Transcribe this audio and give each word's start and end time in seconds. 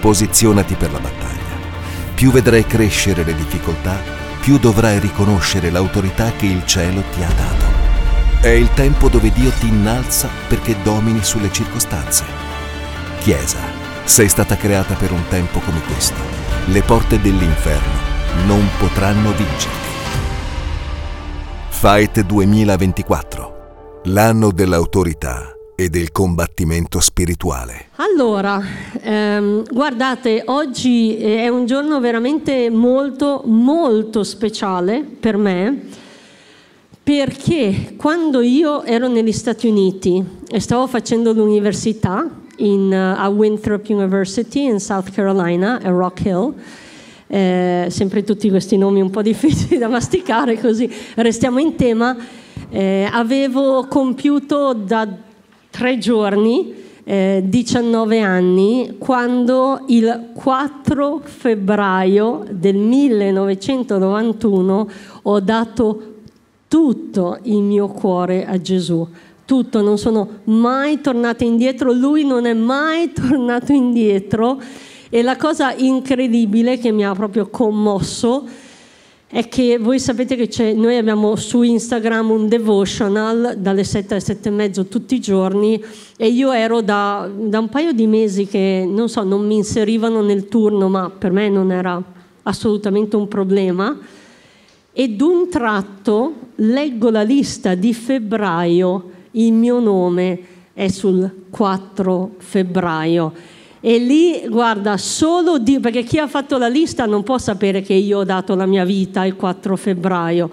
Posizionati 0.00 0.74
per 0.74 0.92
la 0.92 0.98
battaglia. 0.98 1.34
Più 2.14 2.30
vedrai 2.30 2.64
crescere 2.66 3.24
le 3.24 3.34
difficoltà, 3.34 4.00
più 4.40 4.58
dovrai 4.58 4.98
riconoscere 4.98 5.70
l'autorità 5.70 6.32
che 6.32 6.46
il 6.46 6.64
cielo 6.64 7.02
ti 7.12 7.22
ha 7.22 7.28
dato. 7.28 7.64
È 8.40 8.48
il 8.48 8.72
tempo 8.74 9.08
dove 9.08 9.32
Dio 9.32 9.50
ti 9.58 9.66
innalza 9.68 10.28
perché 10.48 10.76
domini 10.82 11.22
sulle 11.24 11.50
circostanze. 11.50 12.24
Chiesa, 13.20 13.60
sei 14.04 14.28
stata 14.28 14.56
creata 14.56 14.94
per 14.94 15.10
un 15.12 15.26
tempo 15.28 15.58
come 15.60 15.80
questo. 15.80 16.20
Le 16.66 16.82
porte 16.82 17.20
dell'inferno 17.20 17.98
non 18.46 18.68
potranno 18.78 19.32
vincerti. 19.32 19.88
Fight 21.68 22.20
2024, 22.20 24.02
l'anno 24.04 24.52
dell'autorità 24.52 25.55
e 25.76 25.90
del 25.90 26.10
combattimento 26.10 27.00
spirituale. 27.00 27.88
Allora, 27.96 28.60
ehm, 29.00 29.62
guardate, 29.70 30.42
oggi 30.46 31.16
è 31.16 31.48
un 31.48 31.66
giorno 31.66 32.00
veramente 32.00 32.70
molto, 32.70 33.42
molto 33.44 34.24
speciale 34.24 35.02
per 35.02 35.36
me, 35.36 35.82
perché 37.02 37.94
quando 37.96 38.40
io 38.40 38.82
ero 38.84 39.06
negli 39.06 39.32
Stati 39.32 39.68
Uniti 39.68 40.24
e 40.48 40.58
stavo 40.58 40.86
facendo 40.86 41.32
l'università 41.32 42.28
in, 42.56 42.90
uh, 42.90 43.20
a 43.20 43.28
Winthrop 43.28 43.86
University 43.88 44.64
in 44.64 44.80
South 44.80 45.10
Carolina, 45.10 45.78
a 45.82 45.90
Rock 45.90 46.24
Hill, 46.24 46.54
eh, 47.28 47.86
sempre 47.90 48.24
tutti 48.24 48.48
questi 48.48 48.76
nomi 48.78 49.00
un 49.02 49.10
po' 49.10 49.20
difficili 49.22 49.78
da 49.78 49.88
masticare, 49.88 50.58
così 50.58 50.90
restiamo 51.16 51.58
in 51.58 51.76
tema. 51.76 52.16
Eh, 52.70 53.08
avevo 53.12 53.86
compiuto 53.86 54.72
da 54.72 55.06
tre 55.76 55.98
giorni, 55.98 56.72
eh, 57.04 57.42
19 57.44 58.20
anni, 58.20 58.94
quando 58.96 59.82
il 59.88 60.30
4 60.32 61.20
febbraio 61.22 62.46
del 62.50 62.76
1991 62.76 64.88
ho 65.20 65.40
dato 65.40 66.14
tutto 66.66 67.38
il 67.42 67.60
mio 67.60 67.88
cuore 67.88 68.46
a 68.46 68.58
Gesù. 68.58 69.06
Tutto, 69.44 69.82
non 69.82 69.98
sono 69.98 70.26
mai 70.44 71.02
tornata 71.02 71.44
indietro, 71.44 71.92
lui 71.92 72.24
non 72.24 72.46
è 72.46 72.54
mai 72.54 73.12
tornato 73.12 73.74
indietro 73.74 74.58
e 75.10 75.20
la 75.20 75.36
cosa 75.36 75.74
incredibile 75.74 76.78
che 76.78 76.90
mi 76.90 77.04
ha 77.04 77.12
proprio 77.12 77.48
commosso 77.48 78.48
è 79.28 79.48
che 79.48 79.78
voi 79.78 79.98
sapete 79.98 80.36
che 80.36 80.72
noi 80.72 80.96
abbiamo 80.96 81.34
su 81.34 81.62
Instagram 81.62 82.30
un 82.30 82.48
devotional 82.48 83.56
dalle 83.58 83.82
7 83.82 84.14
alle 84.14 84.22
7 84.22 84.48
e 84.48 84.52
mezzo 84.52 84.86
tutti 84.86 85.16
i 85.16 85.20
giorni 85.20 85.82
e 86.16 86.28
io 86.28 86.52
ero 86.52 86.80
da, 86.80 87.28
da 87.34 87.58
un 87.58 87.68
paio 87.68 87.92
di 87.92 88.06
mesi 88.06 88.46
che 88.46 88.86
non 88.88 89.08
so, 89.08 89.24
non 89.24 89.44
mi 89.44 89.56
inserivano 89.56 90.22
nel 90.22 90.46
turno, 90.46 90.88
ma 90.88 91.10
per 91.10 91.32
me 91.32 91.48
non 91.48 91.72
era 91.72 92.00
assolutamente 92.42 93.16
un 93.16 93.26
problema. 93.26 93.98
E 94.92 95.08
d'un 95.08 95.48
tratto 95.50 96.32
leggo 96.54 97.10
la 97.10 97.22
lista 97.22 97.74
di 97.74 97.92
febbraio, 97.92 99.10
il 99.32 99.52
mio 99.52 99.80
nome 99.80 100.38
è 100.72 100.86
sul 100.86 101.46
4 101.50 102.34
febbraio 102.38 103.32
e 103.88 103.98
lì, 103.98 104.42
guarda, 104.48 104.96
solo 104.96 105.60
Dio, 105.60 105.78
perché 105.78 106.02
chi 106.02 106.18
ha 106.18 106.26
fatto 106.26 106.58
la 106.58 106.66
lista 106.66 107.06
non 107.06 107.22
può 107.22 107.38
sapere 107.38 107.82
che 107.82 107.92
io 107.94 108.18
ho 108.18 108.24
dato 108.24 108.56
la 108.56 108.66
mia 108.66 108.84
vita 108.84 109.24
il 109.24 109.36
4 109.36 109.76
febbraio. 109.76 110.50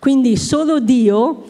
Quindi 0.00 0.36
solo 0.36 0.80
Dio 0.80 1.44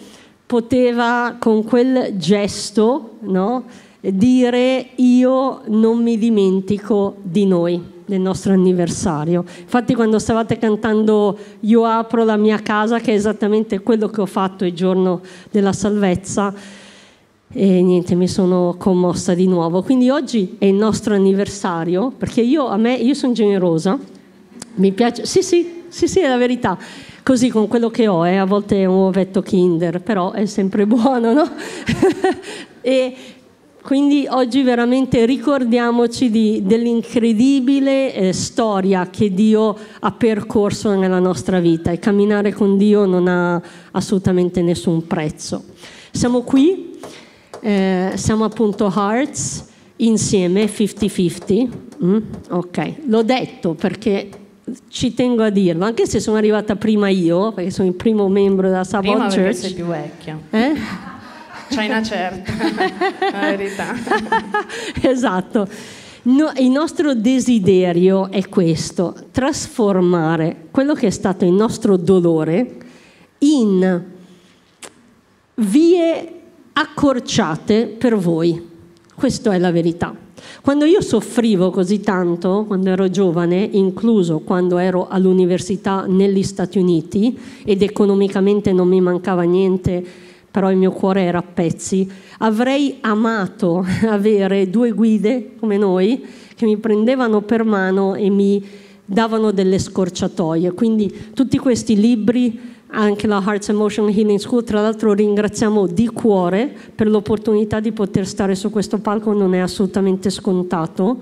poteva 0.44 1.36
con 1.38 1.64
quel 1.64 2.18
gesto 2.18 3.12
no, 3.20 3.64
dire 4.00 4.88
io 4.96 5.62
non 5.68 6.02
mi 6.02 6.18
dimentico 6.18 7.16
di 7.22 7.46
noi, 7.46 7.82
del 8.04 8.20
nostro 8.20 8.52
anniversario. 8.52 9.42
Infatti 9.60 9.94
quando 9.94 10.18
stavate 10.18 10.58
cantando 10.58 11.38
Io 11.60 11.86
apro 11.86 12.24
la 12.24 12.36
mia 12.36 12.58
casa, 12.58 12.98
che 12.98 13.12
è 13.12 13.14
esattamente 13.14 13.80
quello 13.80 14.08
che 14.08 14.20
ho 14.20 14.26
fatto 14.26 14.66
il 14.66 14.74
giorno 14.74 15.22
della 15.50 15.72
salvezza, 15.72 16.52
e 17.52 17.82
niente, 17.82 18.14
mi 18.14 18.28
sono 18.28 18.76
commossa 18.78 19.34
di 19.34 19.46
nuovo. 19.46 19.82
Quindi 19.82 20.08
oggi 20.08 20.56
è 20.58 20.64
il 20.64 20.74
nostro 20.74 21.14
anniversario, 21.14 22.10
perché 22.16 22.40
io, 22.40 22.66
a 22.66 22.76
me, 22.76 22.94
io 22.94 23.14
sono 23.14 23.32
generosa, 23.32 23.98
mi 24.74 24.92
piace, 24.92 25.26
sì 25.26 25.42
sì, 25.42 25.82
sì 25.88 26.08
sì, 26.08 26.20
è 26.20 26.28
la 26.28 26.38
verità, 26.38 26.78
così 27.22 27.50
con 27.50 27.68
quello 27.68 27.90
che 27.90 28.08
ho, 28.08 28.26
eh, 28.26 28.36
a 28.36 28.46
volte 28.46 28.80
è 28.80 28.84
un 28.86 28.96
uovetto 28.96 29.42
Kinder, 29.42 30.00
però 30.00 30.32
è 30.32 30.46
sempre 30.46 30.86
buono, 30.86 31.32
no? 31.34 31.50
e 32.80 33.14
quindi 33.82 34.26
oggi 34.30 34.62
veramente 34.62 35.26
ricordiamoci 35.26 36.30
di, 36.30 36.62
dell'incredibile 36.64 38.14
eh, 38.14 38.32
storia 38.32 39.08
che 39.10 39.34
Dio 39.34 39.76
ha 39.98 40.12
percorso 40.12 40.94
nella 40.94 41.18
nostra 41.18 41.58
vita 41.58 41.90
e 41.90 41.98
camminare 41.98 42.52
con 42.52 42.78
Dio 42.78 43.04
non 43.06 43.26
ha 43.26 43.60
assolutamente 43.90 44.62
nessun 44.62 45.06
prezzo. 45.08 45.64
Siamo 46.12 46.42
qui 46.42 46.92
eh, 47.62 48.12
siamo 48.16 48.44
appunto 48.44 48.92
Hearts 48.94 49.66
insieme 49.96 50.64
50-50. 50.64 51.68
Mm? 52.04 52.16
Ok, 52.50 52.94
l'ho 53.06 53.22
detto 53.22 53.74
perché 53.74 54.28
ci 54.88 55.14
tengo 55.14 55.44
a 55.44 55.50
dirlo, 55.50 55.84
anche 55.84 56.06
se 56.06 56.18
sono 56.18 56.36
arrivata 56.36 56.74
prima 56.74 57.08
io, 57.08 57.52
perché 57.52 57.70
sono 57.70 57.88
il 57.88 57.94
primo 57.94 58.28
membro 58.28 58.68
della 58.68 58.84
Sabbath 58.84 59.10
prima 59.10 59.28
Church. 59.28 59.54
sei 59.54 59.72
più 59.72 59.84
vecchia. 59.84 60.38
Eh? 60.50 60.72
C'hai 61.68 61.86
una 61.86 62.02
certa, 62.02 62.52
la 63.32 63.40
verità. 63.40 63.94
esatto. 65.02 65.68
No, 66.24 66.52
il 66.56 66.70
nostro 66.70 67.14
desiderio 67.14 68.30
è 68.30 68.48
questo, 68.48 69.14
trasformare 69.30 70.68
quello 70.70 70.94
che 70.94 71.08
è 71.08 71.10
stato 71.10 71.44
il 71.44 71.52
nostro 71.52 71.96
dolore 71.96 72.76
in 73.38 74.04
vie 75.54 76.41
accorciate 76.82 77.86
per 77.86 78.16
voi. 78.16 78.70
Questa 79.14 79.54
è 79.54 79.58
la 79.58 79.70
verità. 79.70 80.14
Quando 80.60 80.84
io 80.84 81.00
soffrivo 81.00 81.70
così 81.70 82.00
tanto, 82.00 82.64
quando 82.66 82.90
ero 82.90 83.08
giovane, 83.08 83.68
incluso 83.72 84.40
quando 84.40 84.78
ero 84.78 85.06
all'università 85.08 86.06
negli 86.08 86.42
Stati 86.42 86.78
Uniti 86.78 87.38
ed 87.64 87.82
economicamente 87.82 88.72
non 88.72 88.88
mi 88.88 89.00
mancava 89.00 89.42
niente, 89.42 90.04
però 90.50 90.72
il 90.72 90.76
mio 90.76 90.90
cuore 90.90 91.22
era 91.22 91.38
a 91.38 91.42
pezzi, 91.42 92.10
avrei 92.38 92.98
amato 93.00 93.86
avere 94.08 94.68
due 94.68 94.90
guide 94.90 95.52
come 95.60 95.76
noi 95.76 96.24
che 96.56 96.66
mi 96.66 96.76
prendevano 96.78 97.42
per 97.42 97.64
mano 97.64 98.16
e 98.16 98.28
mi 98.28 98.64
davano 99.04 99.52
delle 99.52 99.78
scorciatoie. 99.78 100.72
Quindi 100.72 101.30
tutti 101.32 101.58
questi 101.58 101.94
libri 101.94 102.58
anche 102.92 103.26
la 103.26 103.42
Hearts 103.44 103.68
Emotion 103.70 104.08
Healing 104.08 104.38
School. 104.38 104.64
Tra 104.64 104.80
l'altro 104.80 105.12
ringraziamo 105.12 105.86
di 105.86 106.06
cuore 106.08 106.74
per 106.94 107.08
l'opportunità 107.08 107.80
di 107.80 107.92
poter 107.92 108.26
stare 108.26 108.54
su 108.54 108.70
questo 108.70 108.98
palco, 108.98 109.32
non 109.32 109.54
è 109.54 109.58
assolutamente 109.58 110.30
scontato. 110.30 111.18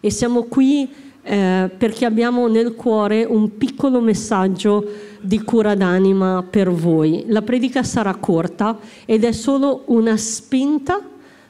E 0.00 0.10
siamo 0.10 0.44
qui 0.44 0.88
eh, 1.22 1.70
perché 1.76 2.04
abbiamo 2.04 2.46
nel 2.46 2.74
cuore 2.74 3.24
un 3.24 3.56
piccolo 3.58 4.00
messaggio 4.00 4.84
di 5.20 5.42
cura 5.42 5.74
d'anima 5.74 6.44
per 6.48 6.70
voi. 6.70 7.24
La 7.26 7.42
predica 7.42 7.82
sarà 7.82 8.14
corta 8.14 8.78
ed 9.04 9.24
è 9.24 9.32
solo 9.32 9.82
una 9.86 10.16
spinta 10.16 11.00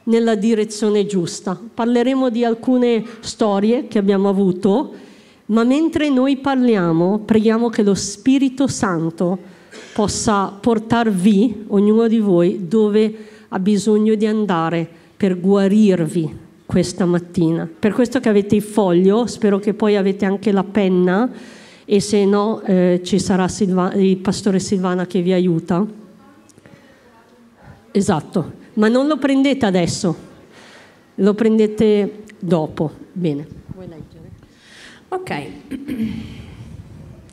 nella 0.05 0.33
direzione 0.33 1.05
giusta. 1.05 1.59
Parleremo 1.73 2.29
di 2.29 2.43
alcune 2.43 3.05
storie 3.19 3.87
che 3.87 3.99
abbiamo 3.99 4.27
avuto, 4.27 4.91
ma 5.47 5.63
mentre 5.63 6.09
noi 6.09 6.37
parliamo, 6.37 7.19
preghiamo 7.19 7.69
che 7.69 7.83
lo 7.83 7.93
Spirito 7.93 8.67
Santo 8.67 9.48
possa 9.99 10.45
portarvi, 10.47 11.65
ognuno 11.67 12.07
di 12.07 12.19
voi, 12.19 12.69
dove 12.69 13.13
ha 13.49 13.59
bisogno 13.59 14.15
di 14.15 14.25
andare 14.25 14.87
per 15.17 15.37
guarirvi 15.37 16.37
questa 16.65 17.03
mattina. 17.03 17.67
Per 17.77 17.91
questo 17.91 18.21
che 18.21 18.29
avete 18.29 18.55
il 18.55 18.61
foglio, 18.61 19.27
spero 19.27 19.59
che 19.59 19.73
poi 19.73 19.97
avete 19.97 20.23
anche 20.23 20.53
la 20.53 20.63
penna 20.63 21.29
e 21.83 21.99
se 21.99 22.23
no 22.23 22.61
eh, 22.61 23.01
ci 23.03 23.19
sarà 23.19 23.49
Silva- 23.49 23.91
il 23.93 24.15
pastore 24.19 24.59
Silvana 24.59 25.05
che 25.05 25.21
vi 25.21 25.33
aiuta. 25.33 25.85
Esatto, 27.91 28.51
ma 28.75 28.87
non 28.87 29.05
lo 29.05 29.17
prendete 29.17 29.65
adesso, 29.65 30.15
lo 31.15 31.33
prendete 31.33 32.23
dopo. 32.39 32.89
Bene. 33.11 33.45
Vuoi 33.75 33.89
leggere? 33.89 34.29
Ok. 35.09 36.47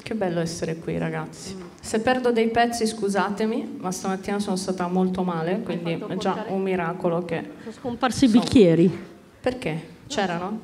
Che 0.07 0.15
bello 0.15 0.39
essere 0.39 0.77
qui, 0.77 0.99
ragazzi. 0.99 1.57
Se 1.81 1.99
perdo 1.99 2.31
dei 2.31 2.47
pezzi, 2.47 2.87
scusatemi, 2.87 3.79
ma 3.81 3.91
stamattina 3.91 4.39
sono 4.39 4.55
stata 4.55 4.87
molto 4.87 5.25
male, 5.25 5.63
quindi 5.63 6.01
è 6.07 6.17
già 6.17 6.45
un 6.47 6.63
miracolo 6.63 7.25
che. 7.25 7.43
Sono 7.63 7.73
scomparsi 7.73 8.27
i 8.27 8.29
bicchieri. 8.29 9.05
Perché? 9.41 9.89
C'erano? 10.07 10.61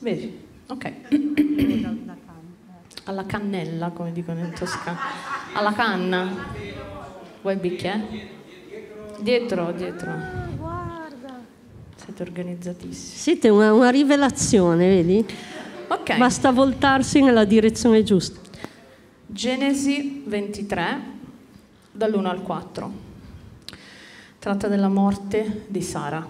Vedi? 0.00 0.36
Ok. 0.66 0.92
Alla 3.04 3.24
cannella, 3.24 3.90
come 3.90 4.10
dicono 4.10 4.40
in 4.40 4.52
Toscana. 4.52 4.98
Alla 5.54 5.72
canna. 5.72 6.28
Vuoi 7.42 7.54
il 7.54 7.60
bicchiere? 7.60 8.04
Dietro, 9.20 9.70
dietro. 9.70 10.10
Siete 11.94 12.20
organizzatissimi. 12.20 13.16
Siete 13.16 13.48
una, 13.48 13.72
una 13.72 13.90
rivelazione, 13.90 14.88
vedi? 14.88 15.24
Ok. 15.86 16.16
Basta 16.16 16.50
voltarsi 16.50 17.20
nella 17.20 17.44
direzione 17.44 18.02
giusta. 18.02 18.44
Genesi 19.28 20.22
23, 20.24 21.00
dall'1 21.90 22.26
al 22.26 22.42
4. 22.42 22.92
Tratta 24.38 24.68
della 24.68 24.88
morte 24.88 25.64
di 25.66 25.82
Sara. 25.82 26.24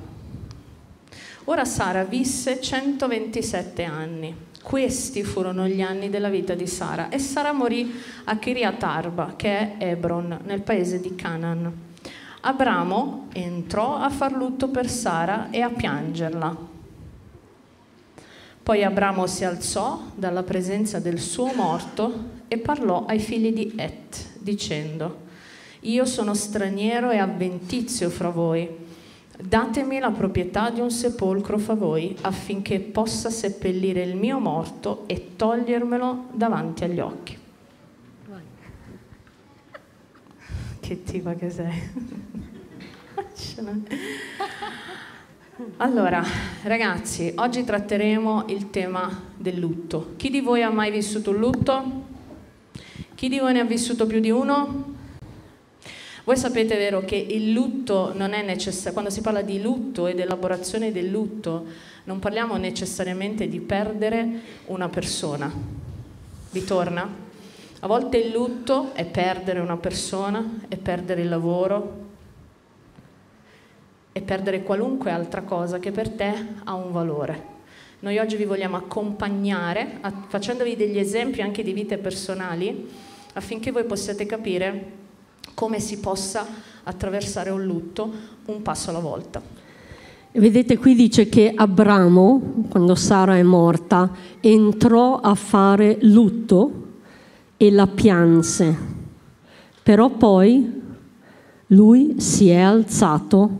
Ora 1.44 1.64
Sara 1.66 2.04
visse 2.04 2.58
127 2.58 3.84
anni. 3.84 4.34
Questi 4.62 5.22
furono 5.24 5.68
gli 5.68 5.82
anni 5.82 6.08
della 6.08 6.30
vita 6.30 6.54
di 6.54 6.66
Sara 6.66 7.10
e 7.10 7.18
Sara 7.18 7.52
morì 7.52 8.00
a 8.24 8.38
Kiriat 8.38 8.82
Arba, 8.82 9.34
che 9.36 9.76
è 9.76 9.90
Hebron, 9.90 10.40
nel 10.44 10.62
paese 10.62 10.98
di 10.98 11.14
Canaan. 11.14 11.70
Abramo 12.40 13.26
entrò 13.34 13.96
a 13.96 14.08
far 14.08 14.32
lutto 14.32 14.68
per 14.68 14.88
Sara 14.88 15.50
e 15.50 15.60
a 15.60 15.68
piangerla. 15.68 16.56
Poi 18.62 18.82
Abramo 18.82 19.26
si 19.26 19.44
alzò 19.44 20.00
dalla 20.14 20.42
presenza 20.42 20.98
del 20.98 21.20
suo 21.20 21.52
morto 21.52 22.35
e 22.48 22.58
parlò 22.58 23.04
ai 23.06 23.18
figli 23.18 23.52
di 23.52 23.72
Et, 23.76 24.38
dicendo, 24.38 25.24
Io 25.80 26.04
sono 26.04 26.34
straniero 26.34 27.10
e 27.10 27.18
avventizio 27.18 28.10
fra 28.10 28.30
voi. 28.30 28.84
Datemi 29.38 29.98
la 29.98 30.10
proprietà 30.10 30.70
di 30.70 30.80
un 30.80 30.90
sepolcro 30.90 31.58
fra 31.58 31.74
voi 31.74 32.16
affinché 32.22 32.80
possa 32.80 33.28
seppellire 33.30 34.02
il 34.02 34.16
mio 34.16 34.38
morto 34.38 35.04
e 35.06 35.36
togliermelo 35.36 36.28
davanti 36.32 36.84
agli 36.84 37.00
occhi. 37.00 37.38
Che 40.80 41.02
tipa 41.02 41.34
che 41.34 41.50
sei. 41.50 41.82
Allora, 45.78 46.22
ragazzi, 46.62 47.32
oggi 47.36 47.64
tratteremo 47.64 48.44
il 48.48 48.70
tema 48.70 49.22
del 49.36 49.58
lutto. 49.58 50.12
Chi 50.16 50.30
di 50.30 50.40
voi 50.40 50.62
ha 50.62 50.70
mai 50.70 50.90
vissuto 50.90 51.30
un 51.30 51.36
lutto? 51.38 52.05
Chi 53.16 53.30
di 53.30 53.38
voi 53.38 53.54
ne 53.54 53.60
ha 53.60 53.64
vissuto 53.64 54.06
più 54.06 54.20
di 54.20 54.30
uno? 54.30 54.94
Voi 56.24 56.36
sapete, 56.36 56.76
vero, 56.76 57.00
che 57.00 57.16
il 57.16 57.50
lutto 57.50 58.12
non 58.14 58.34
è 58.34 58.42
necessario, 58.42 58.92
quando 58.92 59.10
si 59.10 59.22
parla 59.22 59.40
di 59.40 59.62
lutto 59.62 60.06
ed 60.06 60.20
elaborazione 60.20 60.92
del 60.92 61.08
lutto, 61.08 61.64
non 62.04 62.18
parliamo 62.18 62.58
necessariamente 62.58 63.48
di 63.48 63.58
perdere 63.60 64.28
una 64.66 64.90
persona. 64.90 65.50
Vi 66.50 66.64
torna? 66.64 67.08
A 67.80 67.86
volte 67.86 68.18
il 68.18 68.32
lutto 68.32 68.92
è 68.92 69.06
perdere 69.06 69.60
una 69.60 69.78
persona, 69.78 70.60
è 70.68 70.76
perdere 70.76 71.22
il 71.22 71.30
lavoro, 71.30 72.04
e 74.12 74.20
perdere 74.20 74.62
qualunque 74.62 75.10
altra 75.10 75.40
cosa 75.40 75.78
che 75.78 75.90
per 75.90 76.10
te 76.10 76.34
ha 76.64 76.74
un 76.74 76.92
valore. 76.92 77.55
Noi 77.98 78.18
oggi 78.18 78.36
vi 78.36 78.44
vogliamo 78.44 78.76
accompagnare 78.76 79.98
a, 80.02 80.12
facendovi 80.28 80.76
degli 80.76 80.98
esempi 80.98 81.40
anche 81.40 81.62
di 81.62 81.72
vite 81.72 81.96
personali 81.96 82.88
affinché 83.32 83.72
voi 83.72 83.84
possiate 83.84 84.26
capire 84.26 84.92
come 85.54 85.80
si 85.80 85.98
possa 85.98 86.46
attraversare 86.82 87.48
un 87.48 87.64
lutto 87.64 88.12
un 88.44 88.60
passo 88.60 88.90
alla 88.90 88.98
volta. 88.98 89.40
Vedete 90.32 90.76
qui 90.76 90.94
dice 90.94 91.30
che 91.30 91.50
Abramo, 91.54 92.64
quando 92.68 92.94
Sara 92.94 93.38
è 93.38 93.42
morta, 93.42 94.12
entrò 94.40 95.18
a 95.20 95.34
fare 95.34 95.96
lutto 96.02 96.84
e 97.56 97.70
la 97.70 97.86
pianse, 97.86 98.76
però 99.82 100.10
poi 100.10 100.82
lui 101.68 102.20
si 102.20 102.50
è 102.50 102.60
alzato 102.60 103.50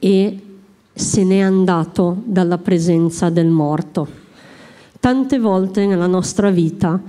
e 0.00 0.40
se 1.00 1.24
n'è 1.24 1.40
andato 1.40 2.22
dalla 2.24 2.58
presenza 2.58 3.30
del 3.30 3.46
morto. 3.46 4.06
Tante 5.00 5.38
volte 5.38 5.86
nella 5.86 6.06
nostra 6.06 6.50
vita 6.50 7.00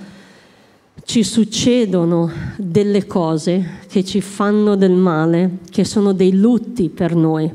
ci 1.04 1.24
succedono 1.24 2.32
delle 2.56 3.06
cose 3.06 3.80
che 3.90 4.06
ci 4.06 4.22
fanno 4.22 4.78
del 4.78 4.94
male, 4.94 5.58
che 5.70 5.84
sono 5.84 6.14
dei 6.14 6.38
lutti 6.38 6.88
per 6.90 7.16
noi 7.16 7.52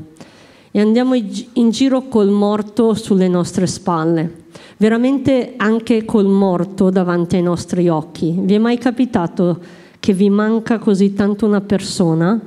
e 0.69 0.79
andiamo 0.79 1.15
in 1.15 1.71
giro 1.71 2.03
col 2.03 2.29
morto 2.29 2.93
sulle 2.93 3.27
nostre 3.27 3.65
spalle, 3.65 4.45
veramente 4.77 5.53
anche 5.57 6.05
col 6.05 6.27
morto 6.27 6.91
davanti 6.91 7.35
ai 7.35 7.41
nostri 7.41 7.89
occhi. 7.89 8.35
Vi 8.37 8.53
è 8.53 8.59
mai 8.59 8.77
capitato 8.77 9.59
che 9.99 10.13
vi 10.13 10.29
manca 10.29 10.77
così 10.77 11.13
tanto 11.13 11.47
una 11.47 11.61
persona 11.61 12.39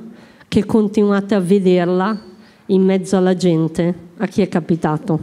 che 0.47 0.65
continuate 0.65 1.35
a 1.35 1.41
vederla 1.41 2.29
in 2.71 2.83
mezzo 2.83 3.17
alla 3.17 3.35
gente, 3.35 3.93
a 4.17 4.27
chi 4.27 4.41
è 4.41 4.47
capitato. 4.47 5.19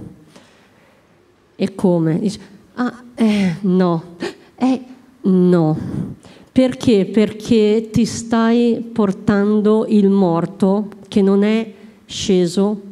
E 1.57 1.75
come? 1.75 2.19
Dice, 2.19 2.39
ah, 2.75 3.03
eh, 3.15 3.57
no, 3.63 4.03
eh, 4.57 4.83
no. 5.23 5.79
Perché? 6.53 7.07
Perché 7.07 7.89
ti 7.91 8.05
stai 8.05 8.91
portando 8.93 9.87
il 9.89 10.09
morto 10.09 10.89
che 11.09 11.23
non 11.23 11.43
è 11.43 11.73
sceso, 12.05 12.83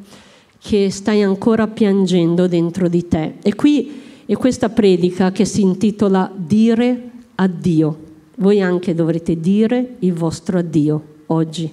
che 0.58 0.90
stai 0.90 1.22
ancora 1.22 1.66
piangendo 1.68 2.48
dentro 2.48 2.88
di 2.88 3.06
te. 3.06 3.34
E 3.42 3.54
qui 3.54 4.02
è 4.24 4.34
questa 4.36 4.68
predica 4.68 5.32
che 5.32 5.44
si 5.44 5.60
intitola 5.60 6.32
Dire 6.34 7.10
addio. 7.36 8.04
Voi 8.36 8.60
anche 8.60 8.94
dovrete 8.94 9.38
dire 9.38 9.96
il 10.00 10.12
vostro 10.12 10.58
addio 10.58 11.02
oggi, 11.26 11.72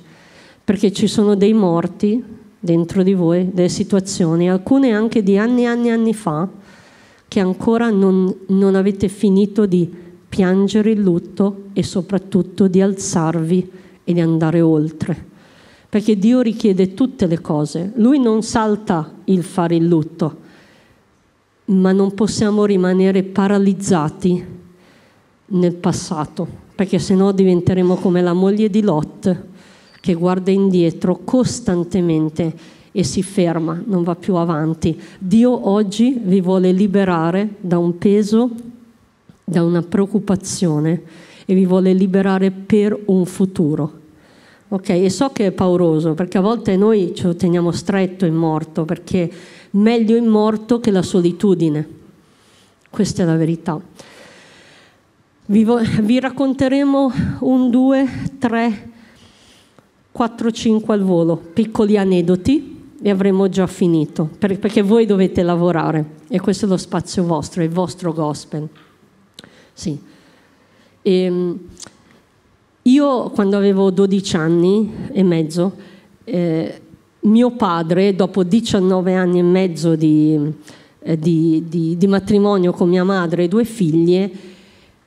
perché 0.64 0.92
ci 0.92 1.08
sono 1.08 1.36
dei 1.36 1.54
morti 1.54 2.42
dentro 2.64 3.04
di 3.04 3.14
voi 3.14 3.50
delle 3.52 3.68
situazioni, 3.68 4.50
alcune 4.50 4.94
anche 4.94 5.22
di 5.22 5.38
anni 5.38 5.64
e 5.64 5.66
anni 5.66 5.90
e 5.90 5.92
anni 5.92 6.14
fa, 6.14 6.48
che 7.28 7.42
ancora 7.42 7.90
non, 7.90 8.34
non 8.48 8.76
avete 8.76 9.10
finito 9.10 9.66
di 9.66 9.92
piangere 10.30 10.92
il 10.92 11.02
lutto 11.02 11.64
e 11.74 11.84
soprattutto 11.84 12.70
di 12.70 12.80
alzarvi 12.80 13.70
e 14.06 14.14
di 14.14 14.22
andare 14.22 14.62
oltre. 14.62 15.32
Perché 15.90 16.18
Dio 16.18 16.40
richiede 16.40 16.94
tutte 16.94 17.28
le 17.28 17.42
cose. 17.42 17.92
Lui 17.96 18.18
non 18.18 18.44
salta 18.44 19.12
il 19.26 19.44
fare 19.44 19.76
il 19.76 19.86
lutto, 19.86 20.38
ma 21.66 21.92
non 21.92 22.14
possiamo 22.14 22.64
rimanere 22.64 23.24
paralizzati 23.24 24.46
nel 25.48 25.76
passato, 25.76 26.48
perché 26.74 26.98
sennò 26.98 27.34
diventeremo 27.34 27.96
come 27.96 28.22
la 28.22 28.34
moglie 28.34 28.70
di 28.70 28.82
Lot 28.82 29.52
che 30.04 30.16
guarda 30.16 30.52
indietro 30.52 31.22
costantemente 31.24 32.54
e 32.92 33.06
si 33.06 33.24
ferma, 33.24 33.82
non 33.86 34.04
va 34.04 34.16
più 34.16 34.36
avanti. 34.36 35.00
Dio 35.18 35.70
oggi 35.70 36.20
vi 36.22 36.42
vuole 36.42 36.74
liberare 36.74 37.56
da 37.62 37.78
un 37.78 37.98
peso, 37.98 38.52
da 39.46 39.64
una 39.64 39.82
preoccupazione 39.82 41.02
e 41.46 41.54
vi 41.54 41.66
vuole 41.66 41.94
liberare 41.94 42.52
per 42.52 43.00
un 43.06 43.26
futuro. 43.26 44.02
Ok, 44.68 44.90
e 44.90 45.10
so 45.10 45.30
che 45.30 45.46
è 45.46 45.52
pauroso 45.52 46.16
perché 46.16 46.38
a 46.38 46.42
volte 46.42 46.76
noi 46.76 47.14
ce 47.16 47.28
lo 47.28 47.36
teniamo 47.38 47.72
stretto 47.72 48.26
in 48.26 48.36
morto 48.36 48.84
perché 48.84 49.32
meglio 49.72 50.18
in 50.18 50.26
morto 50.26 50.82
che 50.82 50.92
la 50.92 51.02
solitudine. 51.02 51.88
Questa 52.90 53.24
è 53.24 53.26
la 53.26 53.38
verità. 53.38 53.80
Vi, 55.46 55.64
vo- 55.64 55.80
vi 56.02 56.20
racconteremo 56.20 57.12
un, 57.40 57.70
due, 57.70 58.06
tre 58.38 58.92
4-5 60.16 60.92
al 60.92 61.02
volo, 61.02 61.36
piccoli 61.38 61.98
aneddoti 61.98 62.92
e 63.02 63.10
avremo 63.10 63.50
già 63.50 63.68
finito, 63.68 64.30
perché 64.38 64.82
voi 64.82 65.06
dovete 65.06 65.42
lavorare 65.44 66.22
e 66.30 66.40
questo 66.40 66.66
è 66.66 66.70
lo 66.70 66.78
spazio 66.78 67.24
vostro, 67.26 67.62
è 67.62 67.66
il 67.66 67.72
vostro 67.72 68.14
gospel. 68.14 68.68
Sì. 69.74 70.00
E, 71.02 71.12
ehm, 71.12 71.60
io 72.84 73.30
quando 73.30 73.58
avevo 73.58 73.92
12 73.92 74.36
anni 74.36 74.92
e 75.12 75.24
mezzo, 75.24 75.74
eh, 76.24 76.82
mio 77.22 77.52
padre, 77.52 78.16
dopo 78.16 78.44
19 78.44 79.14
anni 79.14 79.40
e 79.40 79.44
mezzo 79.44 79.96
di, 79.96 80.38
eh, 81.00 81.18
di, 81.18 81.64
di, 81.68 81.98
di 81.98 82.08
matrimonio 82.08 82.72
con 82.74 82.90
mia 82.90 83.04
madre 83.04 83.44
e 83.44 83.48
due 83.48 83.64
figlie, 83.64 84.32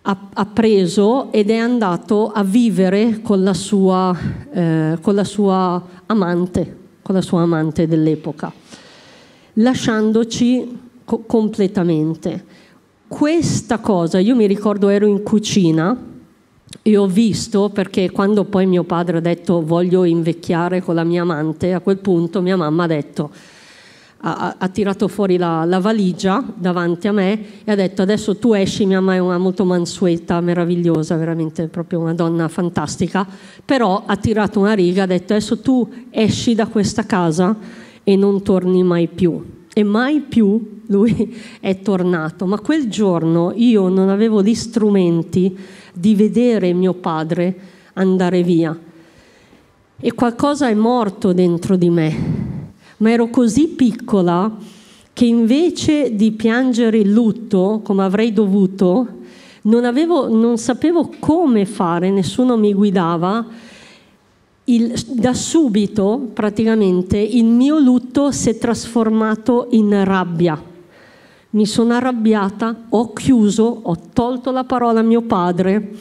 ha, 0.09 0.29
ha 0.33 0.47
preso 0.47 1.33
ed 1.33 1.51
è 1.51 1.57
andato 1.57 2.31
a 2.31 2.45
vivere 2.45 3.21
con 3.23 3.43
la 3.43 3.55
sua, 3.55 4.17
eh, 4.53 4.99
con 5.01 5.15
la 5.17 5.25
sua 5.25 5.83
amante, 6.07 6.77
con 7.03 7.15
la 7.17 7.21
sua 7.21 7.43
amante 7.43 7.89
dell'epoca, 7.89 8.53
lasciandoci 9.55 10.79
co- 11.05 11.25
completamente. 11.27 12.45
Questa 13.09 13.79
cosa, 13.79 14.21
io 14.21 14.37
mi 14.37 14.47
ricordo 14.47 14.89
ero 14.89 15.07
in 15.07 15.25
cucina 15.25 15.97
e 16.83 16.97
ho 16.97 17.07
visto, 17.07 17.71
perché 17.71 18.11
quando 18.13 18.45
poi 18.45 18.67
mio 18.67 18.85
padre 18.85 19.19
ha 19.19 19.21
detto 19.21 19.65
voglio 19.65 20.05
invecchiare 20.05 20.83
con 20.83 20.95
la 20.95 21.05
mia 21.05 21.23
amante, 21.23 21.73
a 21.73 21.81
quel 21.81 21.99
punto 21.99 22.41
mia 22.41 22.57
mamma 22.57 22.85
ha 22.85 22.89
detto 22.89 23.31
ha, 24.19 24.57
ha 24.59 24.69
tirato 24.69 25.09
fuori 25.09 25.37
la, 25.37 25.65
la, 25.65 25.79
valigia 25.79 26.43
davanti 26.55 27.07
a 27.07 27.13
me 27.13 27.65
e 27.65 27.71
ha 27.71 27.75
detto 27.75 28.03
adesso 28.03 28.37
tu 28.37 28.55
esci, 28.55 28.87
mia 28.87 29.01
mamma 29.01 29.15
è 29.15 29.19
una 29.19 29.39
molto 29.39 29.65
mansueta, 29.65 30.41
meravigliosa, 30.41 31.17
veramente 31.17 31.69
proprio 31.69 32.01
una 32.01 32.15
donna 32.15 32.49
fantastica, 32.49 33.27
però 33.65 34.03
ha 34.07 34.17
tirato 34.17 34.59
una 34.59 34.73
riga, 34.73 35.03
ha 35.03 35.07
detto 35.07 35.35
adesso 35.35 35.61
tu 35.61 35.89
esci 36.11 36.55
da 36.55 36.67
questa 36.67 37.05
casa 37.05 37.57
e 38.03 38.17
non 38.17 38.43
torni 38.43 38.83
mai 38.83 39.09
più. 39.09 39.55
E 39.73 39.83
mai 39.83 40.21
più 40.21 40.81
lui 40.87 41.37
è 41.61 41.81
tornato. 41.81 42.47
Ma 42.47 42.59
quel 42.61 42.89
giorno 42.89 43.53
io 43.55 43.89
non 43.89 44.09
avevo 44.09 44.43
gli 44.43 44.55
strumenti 44.55 45.57
di 45.93 46.15
vedere 46.15 46.73
mio 46.73 46.95
padre 46.95 47.55
andare 47.95 48.43
via. 48.43 48.79
E 49.99 50.13
qualcosa 50.13 50.69
è 50.69 50.75
morto 50.75 51.33
dentro 51.33 51.77
di 51.77 51.91
me. 51.91 52.46
Ma 52.99 53.11
ero 53.11 53.29
così 53.29 53.69
piccola 53.69 54.51
che 55.13 55.25
invece 55.25 56.15
di 56.15 56.33
piangere 56.33 56.99
il 56.99 57.11
lutto 57.11 57.81
come 57.83 58.05
avrei 58.05 58.33
dovuto, 58.33 59.07
non, 59.63 59.85
avevo, 59.85 60.29
non 60.29 60.59
sapevo 60.59 61.11
come 61.19 61.65
fare, 61.65 62.11
nessuno 62.11 62.57
mi 62.57 62.73
guidava. 62.73 63.45
Il, 64.65 64.93
da 65.09 65.33
subito, 65.33 66.31
praticamente, 66.33 67.17
il 67.19 67.45
mio 67.45 67.79
lutto 67.79 68.31
si 68.31 68.51
è 68.51 68.59
trasformato 68.59 69.69
in 69.71 70.05
rabbia. 70.05 70.61
Mi 71.51 71.67
sono 71.67 71.95
arrabbiata, 71.95 72.87
ho 72.89 73.13
chiuso, 73.13 73.81
ho 73.83 73.97
tolto 74.13 74.51
la 74.51 74.65
parola 74.65 75.01
a 75.01 75.05
mio 75.05 75.23
padre 75.23 75.95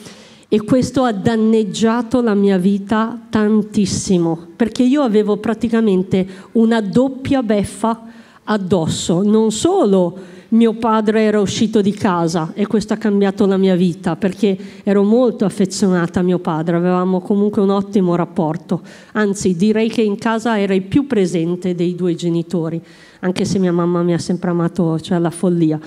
e 0.56 0.64
questo 0.64 1.04
ha 1.04 1.12
danneggiato 1.12 2.22
la 2.22 2.34
mia 2.34 2.58
vita 2.58 3.20
tantissimo, 3.30 4.40
perché 4.56 4.84
io 4.84 5.02
avevo 5.02 5.36
praticamente 5.36 6.26
una 6.54 6.80
doppia 6.80 7.44
beffa 7.44 8.04
addosso, 8.46 9.22
non 9.22 9.52
solo 9.52 10.18
mio 10.50 10.76
padre 10.76 11.24
era 11.24 11.42
uscito 11.42 11.82
di 11.82 11.92
casa 11.92 12.54
e 12.54 12.68
questo 12.68 12.94
ha 12.94 12.96
cambiato 12.96 13.46
la 13.46 13.58
mia 13.58 13.76
vita 13.76 14.16
perché 14.16 14.58
ero 14.84 15.04
molto 15.04 15.44
affezionata 15.44 16.22
a 16.22 16.24
mio 16.24 16.40
padre, 16.40 16.78
avevamo 16.78 17.20
comunque 17.20 17.62
un 17.62 17.72
ottimo 17.72 18.16
rapporto, 18.16 18.82
anzi 19.12 19.58
direi 19.58 19.90
che 19.90 20.04
in 20.04 20.18
casa 20.18 20.58
era 20.58 20.74
il 20.74 20.84
più 20.84 21.06
presente 21.06 21.76
dei 21.76 21.96
due 21.96 22.16
genitori, 22.16 22.82
anche 23.20 23.44
se 23.44 23.60
mia 23.60 23.74
mamma 23.74 24.04
mi 24.04 24.14
ha 24.14 24.20
sempre 24.20 24.52
amato, 24.52 25.02
cioè 25.02 25.20
la 25.20 25.32
follia, 25.32 25.78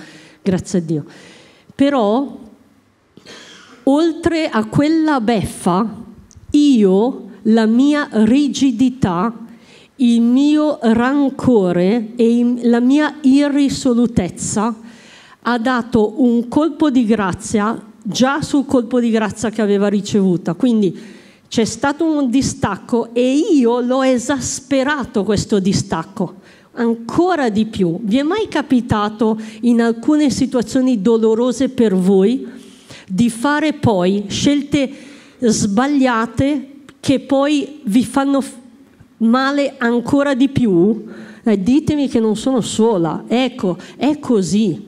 grazie 0.43 0.77
a 0.77 0.81
Dio. 0.83 1.05
Però, 1.73 2.48
oltre 3.89 4.49
a 4.49 4.65
quella 4.65 5.19
beffa, 5.19 5.87
io, 6.51 7.29
la 7.43 7.65
mia 7.65 8.07
rigidità, 8.11 9.33
il 9.95 10.21
mio 10.21 10.77
rancore 10.81 12.13
e 12.15 12.59
la 12.63 12.79
mia 12.79 13.17
irrisolutezza 13.21 14.75
ha 15.41 15.57
dato 15.57 16.21
un 16.21 16.47
colpo 16.47 16.89
di 16.89 17.05
grazia 17.05 17.81
già 18.01 18.41
sul 18.41 18.65
colpo 18.65 18.99
di 18.99 19.09
grazia 19.09 19.49
che 19.49 19.61
aveva 19.61 19.87
ricevuta. 19.87 20.53
Quindi 20.53 20.97
c'è 21.47 21.65
stato 21.65 22.05
un 22.05 22.29
distacco 22.29 23.13
e 23.13 23.33
io 23.53 23.79
l'ho 23.81 24.03
esasperato 24.03 25.23
questo 25.23 25.59
distacco 25.59 26.35
ancora 26.73 27.49
di 27.49 27.65
più. 27.65 27.99
Vi 28.01 28.17
è 28.17 28.23
mai 28.23 28.47
capitato 28.47 29.37
in 29.61 29.81
alcune 29.81 30.29
situazioni 30.29 31.01
dolorose 31.01 31.69
per 31.69 31.95
voi 31.95 32.58
di 33.11 33.29
fare 33.29 33.73
poi 33.73 34.25
scelte 34.27 34.89
sbagliate 35.39 36.69
che 36.99 37.19
poi 37.21 37.79
vi 37.83 38.05
fanno 38.05 38.43
male 39.17 39.75
ancora 39.77 40.35
di 40.35 40.49
più, 40.49 41.05
eh, 41.43 41.61
ditemi 41.61 42.07
che 42.07 42.19
non 42.19 42.35
sono 42.35 42.61
sola, 42.61 43.23
ecco, 43.27 43.77
è 43.97 44.19
così. 44.19 44.87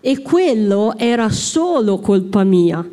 E 0.00 0.22
quello 0.22 0.94
era 0.98 1.30
solo 1.30 1.98
colpa 1.98 2.44
mia. 2.44 2.86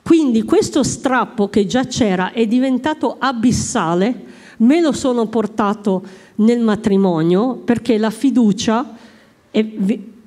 Quindi 0.00 0.42
questo 0.44 0.82
strappo 0.82 1.48
che 1.48 1.66
già 1.66 1.84
c'era 1.84 2.32
è 2.32 2.46
diventato 2.46 3.16
abissale, 3.18 4.24
me 4.58 4.80
lo 4.80 4.92
sono 4.92 5.26
portato 5.26 6.02
nel 6.36 6.60
matrimonio 6.60 7.56
perché 7.56 7.98
la 7.98 8.10
fiducia 8.10 8.96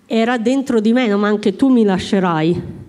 era 0.06 0.38
dentro 0.38 0.80
di 0.80 0.94
me, 0.94 1.16
ma 1.16 1.28
anche 1.28 1.56
tu 1.56 1.70
mi 1.70 1.84
lascerai. 1.84 2.81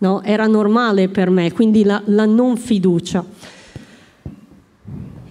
No, 0.00 0.22
era 0.22 0.46
normale 0.46 1.08
per 1.08 1.28
me, 1.28 1.52
quindi 1.52 1.84
la, 1.84 2.02
la 2.06 2.24
non 2.24 2.56
fiducia. 2.56 3.24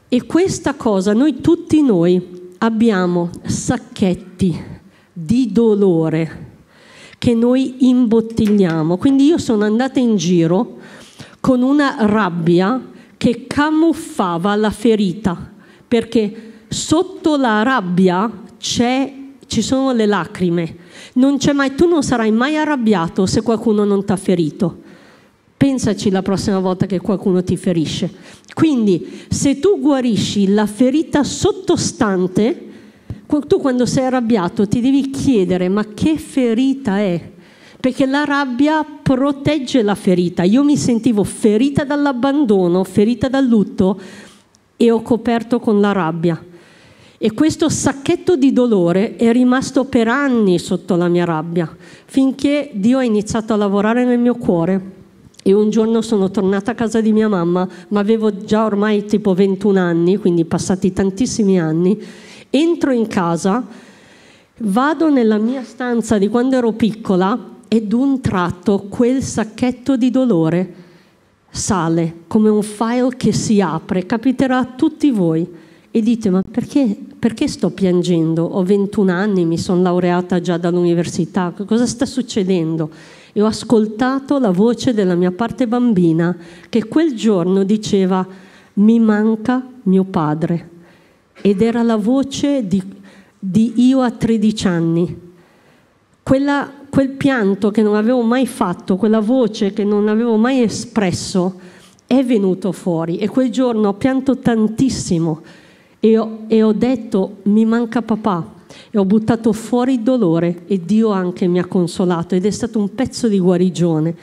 E 0.08 0.26
questa 0.26 0.76
cosa, 0.76 1.14
noi 1.14 1.42
tutti 1.42 1.82
noi 1.82 2.52
abbiamo 2.60 3.30
sacchetti 3.46 4.64
di 5.12 5.52
dolore 5.52 6.48
che 7.18 7.34
noi 7.34 7.88
imbottigliamo. 7.90 8.98
Quindi 8.98 9.26
io 9.26 9.38
sono 9.40 9.66
andata 9.66 10.00
in 10.00 10.16
giro 10.16 10.78
con 11.40 11.64
una 11.64 11.98
rabbia 12.02 12.92
che 13.18 13.46
camuffava 13.48 14.56
la 14.56 14.72
ferita, 14.72 15.52
perché 15.88 16.54
sotto 16.68 17.38
la 17.38 17.64
rabbia 17.64 18.32
ci 19.50 19.64
sono 19.64 19.92
le 19.94 20.06
lacrime. 20.06 20.76
Non 21.14 21.38
mai, 21.54 21.74
tu 21.74 21.88
non 21.88 22.04
sarai 22.04 22.32
mai 22.32 22.56
arrabbiato 22.56 23.26
se 23.26 23.42
qualcuno 23.42 23.84
non 23.84 24.06
ti 24.06 24.12
ha 24.12 24.16
ferito. 24.16 24.82
Pensaci 25.58 26.12
la 26.12 26.22
prossima 26.22 26.60
volta 26.60 26.86
che 26.86 27.00
qualcuno 27.00 27.44
ti 27.44 27.58
ferisce. 27.58 28.14
Quindi, 28.54 29.24
se 29.28 29.60
tu 29.60 29.80
guarisci 29.80 30.54
la 30.54 30.68
ferita 30.68 31.24
sottostante, 31.24 32.68
tu 33.26 33.60
quando 33.60 33.88
sei 33.88 34.06
arrabbiato 34.06 34.68
ti 34.68 34.82
devi 34.82 35.10
chiedere 35.10 35.68
ma 35.68 35.84
che 35.94 36.18
ferita 36.18 37.00
è? 37.00 37.32
Perché 37.80 38.06
la 38.06 38.26
rabbia 38.26 38.84
protegge 38.84 39.82
la 39.82 39.96
ferita. 39.96 40.44
Io 40.44 40.64
mi 40.64 40.78
sentivo 40.78 41.24
ferita 41.24 41.84
dall'abbandono, 41.84 42.84
ferita 42.84 43.28
dal 43.28 43.46
lutto 43.46 44.00
e 44.78 44.92
ho 44.92 45.02
coperto 45.02 45.60
con 45.60 45.80
la 45.80 45.92
rabbia. 45.92 46.44
E 47.22 47.34
questo 47.34 47.68
sacchetto 47.68 48.38
di 48.38 48.54
dolore 48.54 49.18
è 49.18 49.30
rimasto 49.34 49.84
per 49.84 50.08
anni 50.08 50.58
sotto 50.58 50.96
la 50.96 51.10
mia 51.10 51.26
rabbia, 51.26 51.70
finché 52.06 52.72
Dio 52.74 53.00
ha 53.00 53.04
iniziato 53.04 53.52
a 53.52 53.58
lavorare 53.58 54.06
nel 54.06 54.20
mio 54.20 54.36
cuore 54.36 54.98
e 55.44 55.52
un 55.52 55.70
giorno 55.70 56.02
sono 56.02 56.32
tornata 56.32 56.72
a 56.72 56.76
casa 56.76 57.02
di 57.02 57.12
mia 57.12 57.28
mamma, 57.28 57.68
ma 57.90 58.00
avevo 58.00 58.46
già 58.46 58.64
ormai 58.64 59.04
tipo 59.04 59.34
21 59.34 59.78
anni, 59.78 60.16
quindi 60.16 60.46
passati 60.46 60.94
tantissimi 60.94 61.60
anni. 61.60 62.02
Entro 62.50 62.92
in 62.92 63.08
casa, 63.08 63.66
vado 64.60 65.10
nella 65.10 65.38
mia 65.40 65.64
stanza 65.64 66.18
di 66.18 66.30
quando 66.30 66.56
ero 66.56 66.72
piccola 66.72 67.58
e 67.68 67.82
d'un 67.82 68.22
tratto 68.22 68.86
quel 68.88 69.22
sacchetto 69.22 69.98
di 69.98 70.10
dolore 70.10 70.74
sale 71.50 72.14
come 72.28 72.48
un 72.48 72.62
file 72.62 73.18
che 73.18 73.34
si 73.34 73.60
apre, 73.60 74.06
capiterà 74.06 74.60
a 74.60 74.66
tutti 74.66 75.12
voi. 75.12 75.68
E 75.92 76.02
dite, 76.02 76.30
ma 76.30 76.42
perché, 76.50 76.98
perché 77.18 77.48
sto 77.48 77.72
piangendo? 77.72 78.44
Ho 78.44 78.64
21 78.64 79.12
anni, 79.12 79.46
mi 79.46 79.58
sono 79.58 79.82
laureata 79.82 80.40
già 80.40 80.58
dall'università, 80.58 81.54
cosa 81.66 81.86
sta 81.86 82.06
succedendo? 82.06 82.90
e 83.34 83.42
ho 83.42 83.46
ascoltato 83.46 84.40
la 84.40 84.52
voce 84.52 84.94
della 84.94 85.16
mia 85.16 85.32
parte 85.32 85.68
bambina 85.68 86.36
che 86.68 86.88
quel 86.88 87.14
giorno 87.16 87.64
diceva 87.64 88.26
mi 88.74 89.00
manca 89.00 89.66
mio 89.84 90.04
padre 90.04 90.70
ed 91.42 91.62
era 91.62 91.84
la 91.84 91.96
voce 91.96 92.68
di, 92.68 92.82
di 93.38 93.74
io 93.88 94.02
a 94.02 94.12
13 94.12 94.68
anni. 94.68 95.20
Quella, 96.22 96.70
quel 96.90 97.10
pianto 97.10 97.72
che 97.72 97.82
non 97.82 97.96
avevo 97.96 98.22
mai 98.22 98.46
fatto, 98.46 98.98
quella 98.98 99.22
voce 99.22 99.72
che 99.72 99.84
non 99.84 100.08
avevo 100.10 100.36
mai 100.36 100.62
espresso, 100.62 101.60
è 102.06 102.24
venuto 102.26 102.72
fuori 102.72 103.18
e 103.18 103.28
quel 103.30 103.52
giorno 103.52 103.90
ho 103.90 103.94
pianto 103.94 104.38
tantissimo 104.38 105.42
e 106.00 106.18
ho, 106.18 106.40
e 106.48 106.64
ho 106.64 106.72
detto 106.74 107.38
mi 107.44 107.66
manca 107.66 108.02
papà 108.02 108.58
e 108.92 108.98
ho 108.98 109.06
buttato 109.06 109.52
fuori 109.52 109.94
il 109.94 110.02
dolore 110.02 110.64
e 110.68 110.80
Dio 110.84 111.10
anche 111.10 111.48
mi 111.48 111.60
ha 111.60 111.66
consolato 111.66 112.36
ed 112.36 112.46
è 112.46 112.52
stato 112.52 112.80
un 112.80 112.94
pezzo 112.94 113.28
di 113.28 113.40
guarigione. 113.40 114.16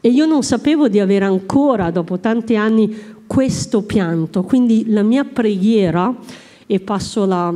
E 0.00 0.08
io 0.08 0.24
non 0.24 0.42
sapevo 0.42 0.88
di 0.88 0.98
avere 0.98 1.26
ancora, 1.26 1.90
dopo 1.90 2.18
tanti 2.18 2.56
anni, 2.56 2.96
questo 3.26 3.82
pianto. 3.82 4.42
Quindi 4.44 4.86
la 4.88 5.02
mia 5.02 5.24
preghiera, 5.24 6.14
e 6.66 6.80
passo 6.80 7.26
la, 7.26 7.52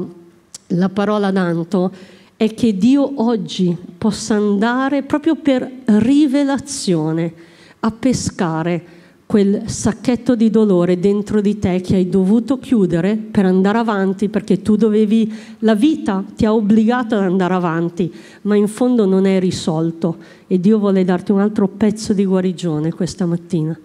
la 0.68 0.88
parola 0.90 1.30
d'anto, 1.30 1.90
è 2.36 2.52
che 2.52 2.76
Dio 2.76 3.22
oggi 3.22 3.74
possa 3.96 4.34
andare 4.34 5.02
proprio 5.02 5.36
per 5.36 5.70
rivelazione 5.84 7.32
a 7.80 7.90
pescare 7.90 8.84
quel 9.26 9.68
sacchetto 9.68 10.36
di 10.36 10.50
dolore 10.50 10.98
dentro 11.00 11.40
di 11.40 11.58
te 11.58 11.80
che 11.80 11.96
hai 11.96 12.08
dovuto 12.08 12.58
chiudere 12.58 13.16
per 13.16 13.46
andare 13.46 13.78
avanti 13.78 14.28
perché 14.28 14.62
tu 14.62 14.76
dovevi, 14.76 15.32
la 15.60 15.74
vita 15.74 16.22
ti 16.36 16.44
ha 16.44 16.52
obbligato 16.52 17.16
ad 17.16 17.22
andare 17.22 17.54
avanti, 17.54 18.12
ma 18.42 18.54
in 18.54 18.68
fondo 18.68 19.06
non 19.06 19.26
è 19.26 19.40
risolto 19.40 20.16
e 20.46 20.60
Dio 20.60 20.78
vuole 20.78 21.04
darti 21.04 21.32
un 21.32 21.40
altro 21.40 21.68
pezzo 21.68 22.12
di 22.12 22.24
guarigione 22.24 22.92
questa 22.92 23.26
mattina. 23.26 23.78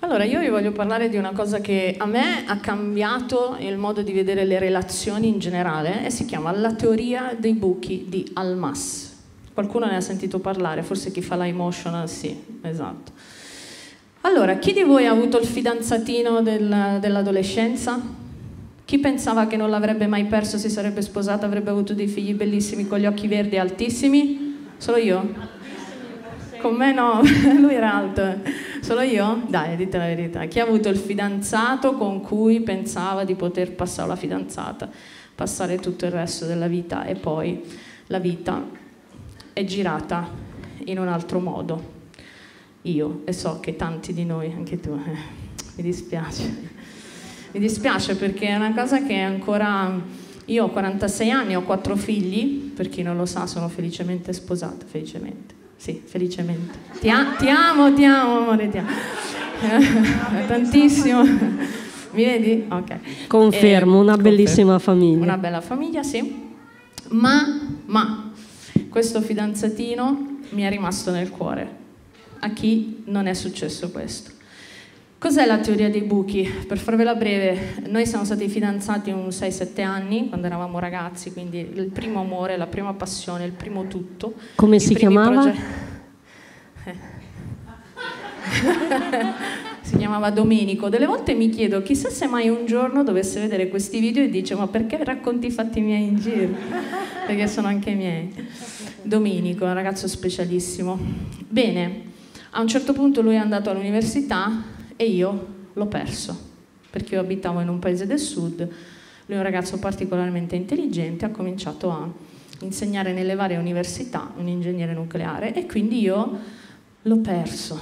Allora, 0.00 0.24
io 0.24 0.40
vi 0.40 0.48
voglio 0.48 0.72
parlare 0.72 1.08
di 1.08 1.16
una 1.16 1.30
cosa 1.30 1.60
che 1.60 1.94
a 1.96 2.06
me 2.06 2.44
ha 2.44 2.56
cambiato 2.56 3.56
il 3.60 3.76
modo 3.78 4.02
di 4.02 4.12
vedere 4.12 4.44
le 4.44 4.58
relazioni 4.58 5.28
in 5.28 5.38
generale 5.38 6.04
e 6.04 6.10
si 6.10 6.24
chiama 6.24 6.50
la 6.50 6.74
teoria 6.74 7.36
dei 7.38 7.54
buchi 7.54 8.06
di 8.08 8.28
Almas. 8.32 9.14
Qualcuno 9.54 9.86
ne 9.86 9.94
ha 9.94 10.00
sentito 10.00 10.40
parlare, 10.40 10.82
forse 10.82 11.12
chi 11.12 11.22
fa 11.22 11.36
la 11.36 11.46
emotional 11.46 12.08
sì, 12.08 12.36
esatto. 12.62 13.12
Allora, 14.24 14.54
chi 14.58 14.72
di 14.72 14.84
voi 14.84 15.06
ha 15.06 15.10
avuto 15.10 15.36
il 15.38 15.46
fidanzatino 15.46 16.42
del, 16.42 16.98
dell'adolescenza? 17.00 18.00
Chi 18.84 18.98
pensava 18.98 19.48
che 19.48 19.56
non 19.56 19.68
l'avrebbe 19.68 20.06
mai 20.06 20.26
perso, 20.26 20.58
si 20.58 20.70
sarebbe 20.70 21.02
sposata, 21.02 21.44
avrebbe 21.44 21.70
avuto 21.70 21.92
dei 21.92 22.06
figli 22.06 22.32
bellissimi 22.32 22.86
con 22.86 23.00
gli 23.00 23.06
occhi 23.06 23.26
verdi 23.26 23.58
altissimi? 23.58 24.70
Solo 24.76 24.98
io? 24.98 25.34
Con 26.60 26.76
me 26.76 26.92
no, 26.92 27.20
lui 27.58 27.74
era 27.74 27.94
alto. 27.94 28.22
Solo 28.80 29.00
io? 29.00 29.42
Dai, 29.48 29.74
dite 29.74 29.98
la 29.98 30.06
verità. 30.06 30.44
Chi 30.44 30.60
ha 30.60 30.64
avuto 30.64 30.88
il 30.88 30.98
fidanzato 30.98 31.94
con 31.94 32.20
cui 32.20 32.60
pensava 32.60 33.24
di 33.24 33.34
poter 33.34 33.72
passare 33.72 34.06
la 34.06 34.16
fidanzata, 34.16 34.88
passare 35.34 35.80
tutto 35.80 36.04
il 36.04 36.12
resto 36.12 36.46
della 36.46 36.68
vita 36.68 37.04
e 37.06 37.16
poi 37.16 37.60
la 38.06 38.20
vita 38.20 38.64
è 39.52 39.64
girata 39.64 40.28
in 40.84 41.00
un 41.00 41.08
altro 41.08 41.40
modo. 41.40 41.91
Io 42.82 43.22
e 43.24 43.32
so 43.32 43.60
che 43.60 43.76
tanti 43.76 44.12
di 44.12 44.24
noi, 44.24 44.52
anche 44.52 44.80
tu, 44.80 44.90
eh, 44.90 45.16
mi 45.76 45.82
dispiace 45.82 46.80
mi 47.52 47.60
dispiace 47.60 48.16
perché 48.16 48.48
è 48.48 48.56
una 48.56 48.72
cosa 48.72 49.02
che 49.02 49.14
ancora... 49.18 50.20
Io 50.46 50.64
ho 50.64 50.70
46 50.70 51.30
anni, 51.30 51.54
ho 51.54 51.62
quattro 51.62 51.96
figli, 51.96 52.70
per 52.74 52.88
chi 52.88 53.02
non 53.02 53.16
lo 53.16 53.26
sa 53.26 53.46
sono 53.46 53.68
felicemente 53.68 54.32
sposata, 54.32 54.84
felicemente. 54.86 55.54
Sì, 55.76 56.02
felicemente. 56.04 56.78
Ti, 56.98 57.08
a- 57.10 57.34
ti 57.38 57.48
amo, 57.48 57.92
ti 57.92 58.04
amo, 58.04 58.38
amore, 58.38 58.68
ti 58.68 58.78
amo. 58.78 58.88
Tantissimo. 60.48 61.22
Mi 61.22 62.24
vedi? 62.24 62.64
Ok. 62.68 63.26
Confermo, 63.28 64.00
una 64.00 64.14
confermo. 64.14 64.36
bellissima 64.36 64.78
famiglia. 64.78 65.22
Una 65.22 65.38
bella 65.38 65.60
famiglia, 65.60 66.02
sì. 66.02 66.50
Ma, 67.10 67.60
ma, 67.86 68.32
questo 68.88 69.20
fidanzatino 69.20 70.38
mi 70.50 70.62
è 70.62 70.70
rimasto 70.70 71.10
nel 71.10 71.30
cuore. 71.30 71.80
A 72.44 72.50
chi 72.50 73.04
non 73.04 73.28
è 73.28 73.34
successo 73.34 73.92
questo? 73.92 74.32
Cos'è 75.16 75.46
la 75.46 75.58
teoria 75.58 75.88
dei 75.88 76.02
buchi? 76.02 76.42
Per 76.66 76.76
farvela 76.76 77.14
breve, 77.14 77.76
noi 77.86 78.04
siamo 78.04 78.24
stati 78.24 78.48
fidanzati 78.48 79.12
un 79.12 79.28
6-7 79.28 79.84
anni 79.84 80.28
quando 80.28 80.48
eravamo 80.48 80.80
ragazzi, 80.80 81.32
quindi 81.32 81.60
il 81.60 81.90
primo 81.92 82.18
amore, 82.18 82.56
la 82.56 82.66
prima 82.66 82.92
passione, 82.94 83.44
il 83.44 83.52
primo 83.52 83.86
tutto. 83.86 84.34
Come 84.56 84.80
si 84.80 84.96
chiamava? 84.96 85.52
Eh. 85.52 86.94
si 89.82 89.96
chiamava 89.96 90.30
Domenico. 90.30 90.88
Delle 90.88 91.06
volte 91.06 91.34
mi 91.34 91.48
chiedo, 91.48 91.80
chissà 91.82 92.10
se 92.10 92.26
mai 92.26 92.48
un 92.48 92.66
giorno 92.66 93.04
dovesse 93.04 93.38
vedere 93.38 93.68
questi 93.68 94.00
video 94.00 94.24
e 94.24 94.28
dice 94.28 94.56
ma 94.56 94.66
perché 94.66 95.04
racconti 95.04 95.46
i 95.46 95.52
fatti 95.52 95.80
miei 95.80 96.08
in 96.08 96.18
giro? 96.18 96.56
Perché 97.24 97.46
sono 97.46 97.68
anche 97.68 97.92
miei. 97.94 98.34
Domenico, 99.02 99.64
un 99.64 99.74
ragazzo 99.74 100.08
specialissimo. 100.08 100.98
Bene, 101.48 102.10
a 102.54 102.60
un 102.60 102.68
certo 102.68 102.92
punto 102.92 103.22
lui 103.22 103.34
è 103.34 103.38
andato 103.38 103.70
all'università 103.70 104.62
e 104.96 105.06
io 105.06 105.46
l'ho 105.72 105.86
perso 105.86 106.50
perché 106.92 107.14
io 107.14 107.22
abitavo 107.22 107.60
in 107.60 107.68
un 107.68 107.78
paese 107.78 108.06
del 108.06 108.18
sud, 108.18 108.58
lui 108.58 109.34
è 109.34 109.36
un 109.36 109.42
ragazzo 109.42 109.78
particolarmente 109.78 110.56
intelligente, 110.56 111.24
ha 111.24 111.30
cominciato 111.30 111.90
a 111.90 112.06
insegnare 112.60 113.14
nelle 113.14 113.34
varie 113.34 113.56
università, 113.56 114.30
un 114.36 114.46
ingegnere 114.46 114.92
nucleare, 114.92 115.54
e 115.54 115.64
quindi 115.64 116.02
io 116.02 116.38
l'ho 117.00 117.16
perso, 117.16 117.80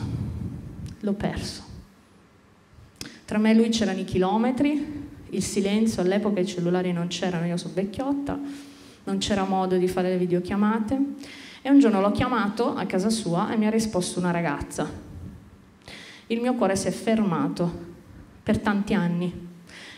l'ho 1.00 1.12
perso. 1.15 1.65
Tra 3.25 3.39
me 3.39 3.50
e 3.50 3.55
lui 3.55 3.71
c'erano 3.71 3.99
i 3.99 4.05
chilometri, 4.05 5.09
il 5.31 5.43
silenzio, 5.43 6.03
all'epoca 6.03 6.39
i 6.39 6.47
cellulari 6.47 6.93
non 6.93 7.09
c'erano, 7.09 7.47
io 7.47 7.57
sono 7.57 7.75
vecchiotta, 7.75 8.39
non 9.03 9.19
c'era 9.19 9.43
modo 9.45 9.77
di 9.77 9.89
fare 9.89 10.11
le 10.11 10.19
videochiamate 10.19 10.99
e 11.62 11.71
un 11.71 11.79
giorno 11.79 12.00
l'ho 12.00 12.12
chiamato 12.12 12.75
a 12.75 12.87
casa 12.87 13.11
sua 13.11 13.52
e 13.52 13.57
mi 13.57 13.67
ha 13.67 13.71
risposto 13.71 14.19
una 14.19 14.31
ragazza 14.31 15.09
il 16.31 16.40
mio 16.40 16.55
cuore 16.55 16.76
si 16.76 16.87
è 16.87 16.90
fermato 16.93 17.88
per 18.43 18.59
tanti 18.59 18.95
anni. 18.95 19.49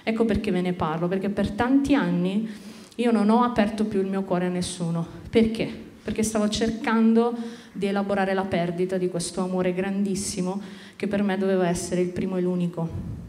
Ecco 0.02 0.24
perché 0.24 0.50
ve 0.50 0.62
ne 0.62 0.72
parlo, 0.72 1.06
perché 1.06 1.28
per 1.28 1.50
tanti 1.50 1.94
anni 1.94 2.48
io 2.96 3.10
non 3.10 3.28
ho 3.28 3.42
aperto 3.42 3.84
più 3.84 4.00
il 4.00 4.06
mio 4.06 4.22
cuore 4.22 4.46
a 4.46 4.48
nessuno. 4.48 5.06
Perché? 5.28 5.70
Perché 6.02 6.22
stavo 6.22 6.48
cercando 6.48 7.34
di 7.72 7.86
elaborare 7.86 8.32
la 8.32 8.44
perdita 8.44 8.96
di 8.96 9.08
questo 9.08 9.42
amore 9.42 9.74
grandissimo 9.74 10.60
che 10.96 11.06
per 11.06 11.22
me 11.22 11.36
doveva 11.36 11.68
essere 11.68 12.00
il 12.00 12.08
primo 12.08 12.38
e 12.38 12.40
l'unico. 12.40 13.20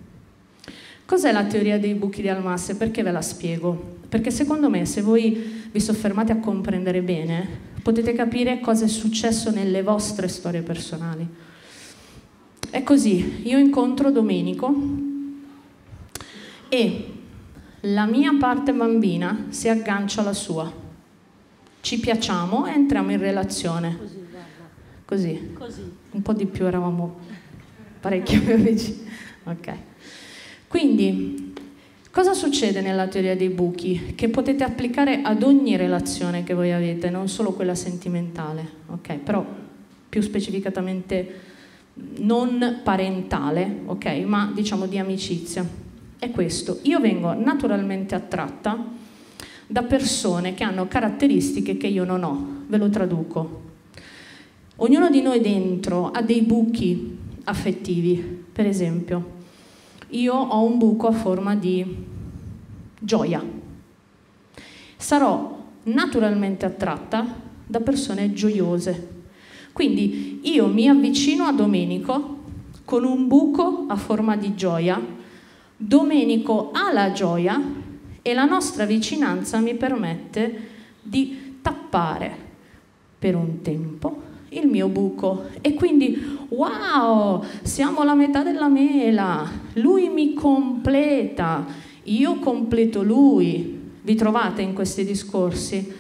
Cos'è 1.06 1.34
la 1.34 1.44
teoria 1.44 1.78
dei 1.78 1.96
buchi 1.96 2.22
di 2.22 2.30
Almasse? 2.30 2.78
Perché 2.78 3.04
ve 3.04 3.12
la 3.12 3.22
spiego? 3.22 3.98
Perché 4.08 4.32
secondo 4.32 4.70
me 4.70 4.86
se 4.86 5.02
voi 5.02 5.68
vi 5.72 5.80
soffermate 5.80 6.32
a 6.32 6.38
comprendere 6.38 7.02
bene, 7.02 7.72
potete 7.84 8.14
capire 8.14 8.60
cosa 8.62 8.86
è 8.86 8.88
successo 8.88 9.52
nelle 9.52 9.84
vostre 9.84 10.28
storie 10.28 10.62
personali. 10.62 11.28
È 12.70 12.82
così, 12.82 13.42
io 13.48 13.60
incontro 13.60 14.10
Domenico 14.10 14.74
e 16.70 17.14
la 17.82 18.06
mia 18.06 18.34
parte 18.40 18.74
bambina 18.74 19.46
si 19.50 19.70
aggancia 19.70 20.22
alla 20.22 20.34
sua. 20.34 20.72
Ci 21.82 22.00
piacciamo 22.00 22.66
e 22.66 22.72
entriamo 22.72 23.12
in 23.12 23.20
relazione. 23.20 24.00
Così. 25.06 25.54
Così. 25.54 25.92
Un 26.12 26.22
po' 26.22 26.34
di 26.34 26.46
più 26.46 26.66
eravamo 26.66 27.20
parecchio 28.00 28.42
più 28.42 28.56
vicini. 28.56 29.06
Ok. 29.44 29.74
Quindi, 30.68 31.53
cosa 32.14 32.36
succede 32.36 32.80
nella 32.82 33.08
teoria 33.08 33.36
dei 33.36 33.50
buchi? 33.50 34.14
Che 34.14 34.30
potete 34.30 34.64
applicare 34.64 35.22
ad 35.24 35.42
ogni 35.42 35.76
relazione 35.76 36.44
che 36.44 36.54
voi 36.54 36.72
avete, 36.72 37.10
non 37.10 37.28
solo 37.28 37.54
quella 37.54 37.74
sentimentale, 37.74 38.70
ok? 38.86 39.16
Però 39.16 39.44
più 40.08 40.22
specificatamente 40.22 41.40
non 42.20 42.82
parentale, 42.84 43.80
ok, 43.86 44.06
ma 44.26 44.52
diciamo 44.54 44.86
di 44.86 45.00
amicizia. 45.00 45.68
È 46.20 46.30
questo. 46.30 46.80
Io 46.84 47.00
vengo 47.00 47.34
naturalmente 47.34 48.14
attratta 48.14 48.92
da 49.66 49.82
persone 49.82 50.54
che 50.54 50.64
hanno 50.64 50.88
caratteristiche 50.88 51.78
che 51.78 51.88
io 51.88 52.04
non 52.04 52.24
ho. 52.24 52.64
Ve 52.68 52.78
lo 52.78 52.90
traduco. 52.92 53.62
Ognuno 54.76 55.10
di 55.10 55.24
noi 55.24 55.42
dentro 55.42 56.12
ha 56.12 56.22
dei 56.22 56.44
buchi 56.44 57.18
affettivi. 57.46 58.44
Per 58.54 58.68
esempio, 58.68 59.33
io 60.14 60.34
ho 60.34 60.64
un 60.64 60.78
buco 60.78 61.08
a 61.08 61.12
forma 61.12 61.56
di 61.56 62.06
gioia. 63.00 63.44
Sarò 64.98 65.62
naturalmente 65.84 66.66
attratta 66.66 67.26
da 67.66 67.80
persone 67.80 68.34
gioiose, 68.34 69.10
quindi 69.74 70.42
io 70.44 70.68
mi 70.68 70.88
avvicino 70.88 71.46
a 71.46 71.52
Domenico 71.52 72.42
con 72.86 73.04
un 73.04 73.28
buco 73.28 73.86
a 73.88 73.96
forma 73.96 74.36
di 74.36 74.56
gioia, 74.56 75.02
Domenico 75.76 76.72
ha 76.72 76.94
la 76.94 77.12
gioia 77.12 77.62
e 78.22 78.34
la 78.34 78.46
nostra 78.46 78.86
vicinanza 78.86 79.60
mi 79.60 79.76
permette 79.76 80.70
di 81.02 81.58
tappare 81.62 82.36
per 83.18 83.36
un 83.36 83.62
tempo 83.62 84.32
il 84.58 84.68
mio 84.68 84.88
buco 84.88 85.46
e 85.62 85.74
quindi 85.74 86.38
wow, 86.50 87.44
siamo 87.62 88.04
la 88.04 88.14
metà 88.14 88.44
della 88.44 88.68
mela, 88.68 89.50
lui 89.74 90.10
mi 90.10 90.34
completa, 90.34 91.66
io 92.04 92.40
completo 92.40 93.04
lui. 93.04 93.82
Vi 94.02 94.16
trovate 94.16 94.62
in 94.62 94.74
questi 94.74 95.06
discorsi? 95.06 95.94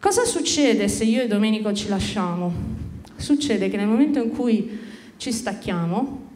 Cosa 0.00 0.24
succede 0.24 0.88
se 0.88 1.04
io 1.04 1.22
e 1.22 1.28
Domenico 1.28 1.72
ci 1.72 1.88
lasciamo? 1.88 2.78
succede 3.18 3.68
che 3.68 3.76
nel 3.76 3.86
momento 3.88 4.22
in 4.22 4.30
cui 4.30 4.78
ci 5.16 5.32
stacchiamo, 5.32 6.26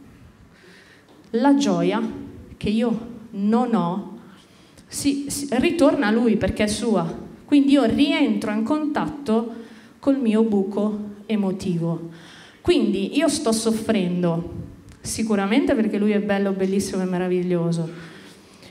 la 1.31 1.55
gioia 1.55 2.03
che 2.57 2.69
io 2.69 3.11
non 3.31 3.75
ho 3.75 4.19
si, 4.87 5.27
si, 5.29 5.49
ritorna 5.53 6.09
a 6.09 6.11
lui 6.11 6.37
perché 6.37 6.65
è 6.65 6.67
sua. 6.67 7.31
Quindi 7.45 7.73
io 7.73 7.85
rientro 7.85 8.51
in 8.51 8.63
contatto 8.63 9.55
col 9.99 10.19
mio 10.19 10.43
buco 10.43 11.11
emotivo. 11.33 12.11
Quindi 12.61 13.17
io 13.17 13.29
sto 13.29 13.53
soffrendo, 13.53 14.53
sicuramente 15.01 15.75
perché 15.75 15.99
lui 15.99 16.13
è 16.13 16.21
bello, 16.21 16.53
bellissimo 16.53 17.03
e 17.03 17.07
meraviglioso, 17.07 17.91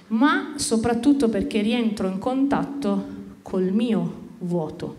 ma 0.08 0.54
soprattutto 0.56 1.30
perché 1.30 1.62
rientro 1.62 2.08
in 2.08 2.17
contatto 2.17 3.06
col 3.41 3.71
mio 3.71 4.30
vuoto. 4.39 4.95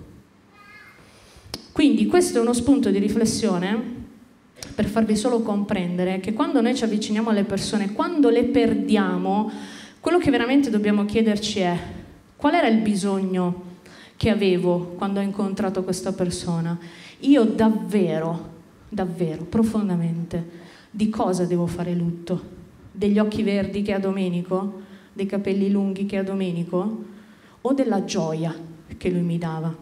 Quindi 1.72 2.06
questo 2.06 2.38
è 2.38 2.40
uno 2.40 2.52
spunto 2.52 2.90
di 2.90 2.98
riflessione 2.98 4.00
per 4.74 4.86
farvi 4.86 5.16
solo 5.16 5.40
comprendere 5.40 6.20
che 6.20 6.32
quando 6.32 6.60
noi 6.60 6.74
ci 6.74 6.84
avviciniamo 6.84 7.30
alle 7.30 7.44
persone, 7.44 7.92
quando 7.92 8.28
le 8.28 8.44
perdiamo, 8.44 9.50
quello 10.00 10.18
che 10.18 10.30
veramente 10.30 10.70
dobbiamo 10.70 11.04
chiederci 11.04 11.60
è 11.60 11.78
qual 12.36 12.54
era 12.54 12.68
il 12.68 12.78
bisogno 12.78 13.70
che 14.16 14.30
avevo 14.30 14.94
quando 14.96 15.20
ho 15.20 15.22
incontrato 15.22 15.82
questa 15.82 16.12
persona. 16.12 16.78
Io 17.22 17.44
davvero, 17.44 18.50
davvero, 18.88 19.44
profondamente, 19.44 20.60
di 20.90 21.08
cosa 21.08 21.44
devo 21.44 21.66
fare 21.66 21.94
lutto? 21.94 22.60
Degli 22.90 23.18
occhi 23.18 23.42
verdi 23.42 23.82
che 23.82 23.92
ha 23.92 23.98
Domenico? 23.98 24.80
Dei 25.12 25.26
capelli 25.26 25.70
lunghi 25.70 26.04
che 26.06 26.18
ha 26.18 26.22
Domenico? 26.22 27.04
O 27.60 27.72
della 27.74 28.04
gioia 28.04 28.54
che 28.96 29.10
lui 29.10 29.22
mi 29.22 29.38
dava? 29.38 29.74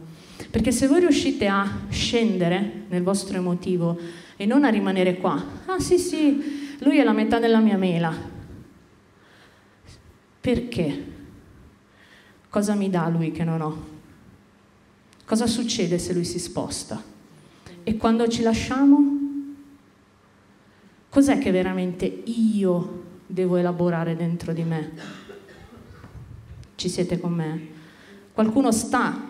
Perché 0.50 0.70
se 0.70 0.86
voi 0.86 1.00
riuscite 1.00 1.46
a 1.46 1.66
scendere 1.88 2.84
nel 2.88 3.02
vostro 3.02 3.38
emotivo 3.38 3.98
e 4.36 4.44
non 4.44 4.64
a 4.64 4.68
rimanere 4.68 5.16
qua, 5.16 5.42
ah 5.66 5.80
sì 5.80 5.98
sì, 5.98 6.76
lui 6.80 6.98
è 6.98 7.04
la 7.04 7.12
metà 7.12 7.38
della 7.38 7.60
mia 7.60 7.76
mela. 7.76 8.12
Perché? 10.40 11.04
Cosa 12.48 12.74
mi 12.74 12.90
dà 12.90 13.08
lui 13.08 13.32
che 13.32 13.44
non 13.44 13.60
ho? 13.60 13.86
Cosa 15.24 15.46
succede 15.46 15.98
se 15.98 16.12
lui 16.12 16.24
si 16.24 16.38
sposta? 16.38 17.09
E 17.90 17.96
quando 17.96 18.28
ci 18.28 18.42
lasciamo? 18.42 19.18
Cos'è 21.08 21.38
che 21.38 21.50
veramente 21.50 22.04
io 22.06 23.02
devo 23.26 23.56
elaborare 23.56 24.14
dentro 24.14 24.52
di 24.52 24.62
me? 24.62 24.92
Ci 26.76 26.88
siete 26.88 27.18
con 27.18 27.32
me? 27.32 27.60
Qualcuno 28.32 28.70
sta 28.70 29.20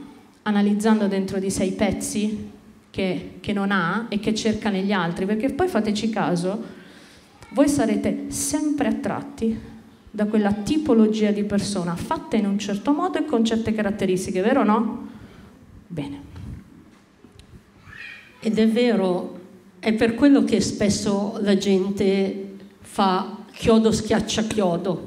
analizzando 0.42 1.08
dentro 1.08 1.38
di 1.38 1.50
sé 1.50 1.64
i 1.64 1.72
pezzi 1.72 2.50
che, 2.90 3.38
che 3.40 3.52
non 3.54 3.70
ha 3.70 4.08
e 4.10 4.20
che 4.20 4.34
cerca 4.34 4.68
negli 4.68 4.92
altri, 4.92 5.24
perché 5.24 5.48
poi 5.48 5.66
fateci 5.66 6.10
caso, 6.10 6.62
voi 7.52 7.66
sarete 7.66 8.26
sempre 8.30 8.88
attratti 8.88 9.58
da 10.10 10.26
quella 10.26 10.52
tipologia 10.52 11.30
di 11.30 11.44
persona 11.44 11.96
fatta 11.96 12.36
in 12.36 12.44
un 12.44 12.58
certo 12.58 12.92
modo 12.92 13.16
e 13.16 13.24
con 13.24 13.42
certe 13.42 13.72
caratteristiche, 13.72 14.42
vero 14.42 14.60
o 14.60 14.64
no? 14.64 15.08
Bene. 15.86 16.29
Ed 18.42 18.58
è 18.58 18.66
vero, 18.66 19.38
è 19.80 19.92
per 19.92 20.14
quello 20.14 20.44
che 20.44 20.62
spesso 20.62 21.38
la 21.42 21.58
gente 21.58 22.54
fa 22.80 23.36
chiodo 23.52 23.92
schiaccia 23.92 24.44
chiodo, 24.44 25.02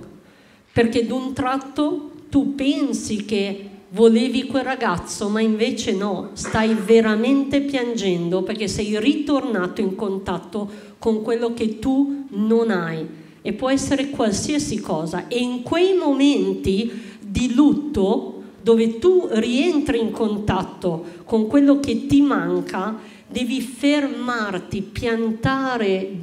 perché 0.71 1.07
d'un 1.07 1.33
tratto 1.33 2.11
tu 2.29 2.53
pensi 2.53 3.25
che 3.25 3.69
volevi 3.89 4.45
quel 4.45 4.63
ragazzo, 4.63 5.29
ma 5.29 5.41
invece 5.41 5.93
no, 5.93 6.29
stai 6.33 6.75
veramente 6.75 7.61
piangendo 7.61 8.43
perché 8.43 8.67
sei 8.67 8.99
ritornato 8.99 9.81
in 9.81 9.95
contatto 9.95 10.69
con 10.99 11.23
quello 11.23 11.53
che 11.55 11.79
tu 11.79 12.25
non 12.29 12.69
hai. 12.69 13.21
E 13.41 13.53
può 13.53 13.69
essere 13.69 14.09
qualsiasi 14.09 14.79
cosa. 14.79 15.27
E 15.27 15.39
in 15.39 15.63
quei 15.63 15.95
momenti 15.95 17.17
di 17.19 17.53
lutto 17.53 18.41
dove 18.61 18.97
tu 18.99 19.27
rientri 19.29 19.99
in 19.99 20.11
contatto 20.11 21.03
con 21.25 21.47
quello 21.47 21.79
che 21.79 22.07
ti 22.07 22.21
manca, 22.21 22.97
devi 23.33 23.59
fermarti, 23.59 24.81
piantare 24.81 26.19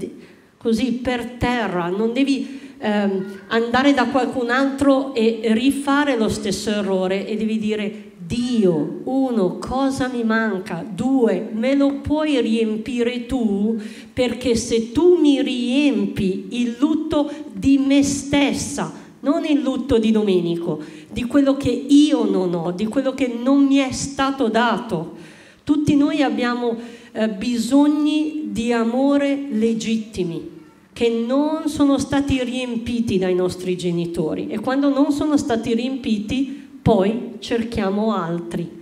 così 0.57 0.93
per 0.93 1.25
terra, 1.39 1.89
non 1.89 2.13
devi 2.13 2.61
ehm, 2.79 3.41
andare 3.49 3.93
da 3.93 4.07
qualcun 4.07 4.51
altro 4.51 5.15
e 5.15 5.41
rifare 5.53 6.17
lo 6.17 6.29
stesso 6.29 6.71
errore 6.71 7.27
e 7.27 7.37
devi 7.37 7.59
dire 7.59 8.09
Dio, 8.31 9.01
uno, 9.05 9.59
cosa 9.59 10.07
mi 10.07 10.23
manca? 10.23 10.87
Due, 10.89 11.51
me 11.53 11.75
lo 11.75 11.95
puoi 11.95 12.41
riempire 12.41 13.27
tu 13.27 13.77
perché 14.13 14.55
se 14.55 14.93
tu 14.93 15.17
mi 15.19 15.43
riempi 15.43 16.47
il 16.51 16.77
lutto 16.79 17.29
di 17.53 17.79
me 17.79 18.05
stessa, 18.05 18.93
non 19.21 19.45
il 19.45 19.61
lutto 19.61 19.99
di 19.99 20.13
Domenico, 20.13 20.81
di 21.11 21.25
quello 21.25 21.57
che 21.57 21.71
io 21.71 22.25
non 22.25 22.55
ho, 22.55 22.71
di 22.71 22.87
quello 22.87 23.15
che 23.15 23.27
non 23.27 23.65
mi 23.65 23.79
è 23.79 23.91
stato 23.91 24.49
dato. 24.49 25.17
Tutti 25.65 25.97
noi 25.97 26.23
abbiamo 26.23 26.77
eh, 27.13 27.29
bisogni 27.29 28.49
di 28.51 28.73
amore 28.73 29.47
legittimi 29.51 30.59
che 30.93 31.09
non 31.09 31.69
sono 31.69 31.99
stati 31.99 32.43
riempiti 32.43 33.19
dai 33.19 33.35
nostri 33.35 33.77
genitori 33.77 34.49
e 34.49 34.59
quando 34.59 34.89
non 34.89 35.13
sono 35.13 35.37
stati 35.37 35.75
riempiti 35.75 36.69
poi 36.83 37.37
cerchiamo 37.39 38.15
altri. 38.15 38.79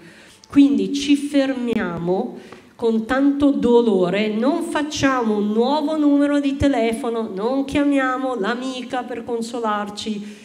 Quindi 0.48 0.94
ci 0.94 1.14
fermiamo 1.14 2.38
con 2.74 3.04
tanto 3.04 3.50
dolore, 3.50 4.28
non 4.28 4.62
facciamo 4.62 5.36
un 5.36 5.52
nuovo 5.52 5.96
numero 5.98 6.40
di 6.40 6.56
telefono, 6.56 7.28
non 7.34 7.64
chiamiamo 7.64 8.34
l'amica 8.38 9.02
per 9.02 9.24
consolarci 9.24 10.36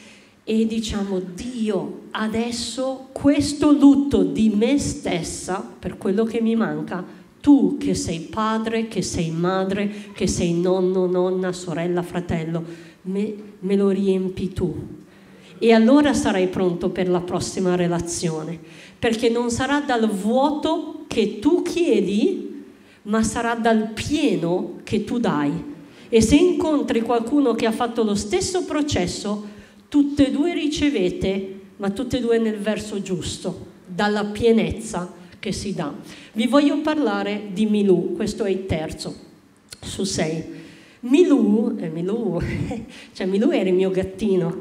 e 0.43 0.65
diciamo 0.65 1.21
Dio, 1.33 2.01
adesso 2.11 3.07
questo 3.11 3.71
lutto 3.71 4.23
di 4.23 4.49
me 4.49 4.77
stessa 4.77 5.65
per 5.79 5.97
quello 5.97 6.25
che 6.25 6.41
mi 6.41 6.55
manca 6.55 7.21
tu 7.43 7.75
che 7.77 7.93
sei 7.93 8.21
padre, 8.21 8.87
che 8.87 9.01
sei 9.01 9.29
madre, 9.29 9.91
che 10.13 10.27
sei 10.27 10.53
nonno, 10.53 11.07
nonna, 11.07 11.51
sorella, 11.51 12.01
fratello, 12.01 12.63
me, 13.01 13.33
me 13.59 13.75
lo 13.75 13.89
riempi 13.89 14.53
tu. 14.53 14.73
E 15.57 15.73
allora 15.73 16.13
sarai 16.13 16.47
pronto 16.47 16.87
per 16.87 17.09
la 17.09 17.19
prossima 17.19 17.75
relazione, 17.75 18.57
perché 18.97 19.27
non 19.27 19.49
sarà 19.49 19.81
dal 19.81 20.09
vuoto 20.09 21.03
che 21.07 21.39
tu 21.39 21.63
chiedi, 21.63 22.63
ma 23.01 23.21
sarà 23.23 23.55
dal 23.55 23.89
pieno 23.89 24.75
che 24.83 25.03
tu 25.03 25.19
dai. 25.19 25.51
E 26.07 26.21
se 26.21 26.37
incontri 26.37 27.01
qualcuno 27.01 27.55
che 27.55 27.65
ha 27.65 27.73
fatto 27.73 28.03
lo 28.03 28.15
stesso 28.15 28.63
processo, 28.63 29.47
tutte 29.89 30.27
e 30.27 30.31
due 30.31 30.53
ricevete, 30.53 31.59
ma 31.75 31.89
tutte 31.89 32.19
e 32.19 32.21
due 32.21 32.37
nel 32.37 32.57
verso 32.57 33.01
giusto, 33.01 33.65
dalla 33.85 34.23
pienezza 34.23 35.21
che 35.43 35.51
si 35.51 35.73
dà. 35.73 35.93
Vi 36.31 36.47
voglio 36.47 36.79
parlare 36.79 37.49
di 37.51 37.65
Milù, 37.65 38.13
questo 38.15 38.45
è 38.45 38.49
il 38.49 38.65
terzo 38.65 39.13
su 39.81 40.05
sei. 40.05 40.41
Milù, 41.01 41.75
eh, 41.77 41.89
Milù, 41.89 42.39
cioè 43.11 43.27
Milù 43.27 43.49
era 43.49 43.67
il 43.67 43.75
mio 43.75 43.91
gattino, 43.91 44.55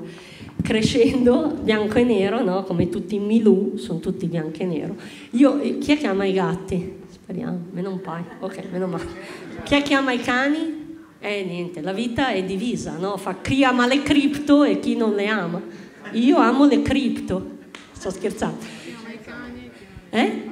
crescendo 0.60 1.56
bianco 1.62 1.98
e 1.98 2.02
nero, 2.02 2.42
no? 2.42 2.64
come 2.64 2.88
tutti 2.88 3.14
i 3.14 3.20
Milù, 3.20 3.76
sono 3.76 4.00
tutti 4.00 4.26
bianco 4.26 4.58
e 4.58 4.64
nero. 4.64 4.96
Io, 5.30 5.78
chi 5.78 5.92
è 5.92 5.98
che 5.98 6.08
ama 6.08 6.24
i 6.24 6.32
gatti? 6.32 6.94
Speriamo, 7.12 7.60
meno 7.70 7.92
un 7.92 8.00
paio, 8.00 8.24
ok, 8.40 8.64
meno 8.72 8.88
male. 8.88 9.06
Chi 9.62 9.76
è 9.76 9.82
che 9.82 9.94
ama 9.94 10.10
i 10.10 10.18
cani? 10.18 10.96
Eh 11.20 11.44
niente, 11.44 11.80
la 11.80 11.92
vita 11.92 12.30
è 12.30 12.42
divisa, 12.42 12.96
no? 12.96 13.16
Fa 13.18 13.36
chi 13.40 13.62
ama 13.62 13.86
le 13.86 14.02
cripto 14.02 14.64
e 14.64 14.80
chi 14.80 14.96
non 14.96 15.14
le 15.14 15.28
ama. 15.28 15.62
Io 16.10 16.38
amo 16.38 16.66
le 16.66 16.82
cripto, 16.82 17.58
sto 17.92 18.10
scherzando. 18.10 18.80
Eh? 20.10 20.50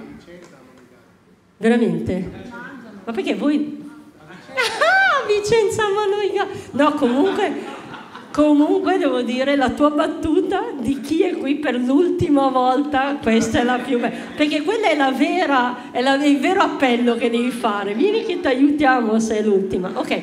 Veramente? 1.61 2.31
Ma 3.05 3.13
perché 3.13 3.35
voi... 3.35 3.79
Ah, 4.55 5.27
Vicenza 5.27 5.83
Manoiga! 5.91 6.47
No, 6.71 6.95
comunque, 6.95 7.53
comunque 8.33 8.97
devo 8.97 9.21
dire 9.21 9.57
la 9.57 9.69
tua 9.69 9.91
battuta 9.91 10.73
di 10.81 11.03
chi 11.03 11.21
è 11.21 11.37
qui 11.37 11.57
per 11.57 11.75
l'ultima 11.75 12.49
volta, 12.49 13.19
questa 13.21 13.61
è 13.61 13.63
la 13.63 13.77
più 13.77 14.01
bella. 14.01 14.15
Perché 14.35 14.63
quella 14.63 14.89
è 14.89 14.97
la 14.97 15.11
vera, 15.11 15.91
è 15.91 16.01
la, 16.01 16.15
il 16.25 16.39
vero 16.39 16.63
appello 16.63 17.17
che 17.17 17.29
devi 17.29 17.51
fare. 17.51 17.93
Vieni 17.93 18.25
che 18.25 18.41
ti 18.41 18.47
aiutiamo 18.47 19.21
se 19.21 19.41
è 19.41 19.43
l'ultima. 19.43 19.93
Ok, 19.93 20.23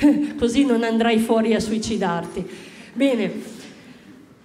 così 0.38 0.64
non 0.64 0.82
andrai 0.82 1.18
fuori 1.18 1.54
a 1.54 1.60
suicidarti. 1.60 2.48
Bene. 2.94 3.58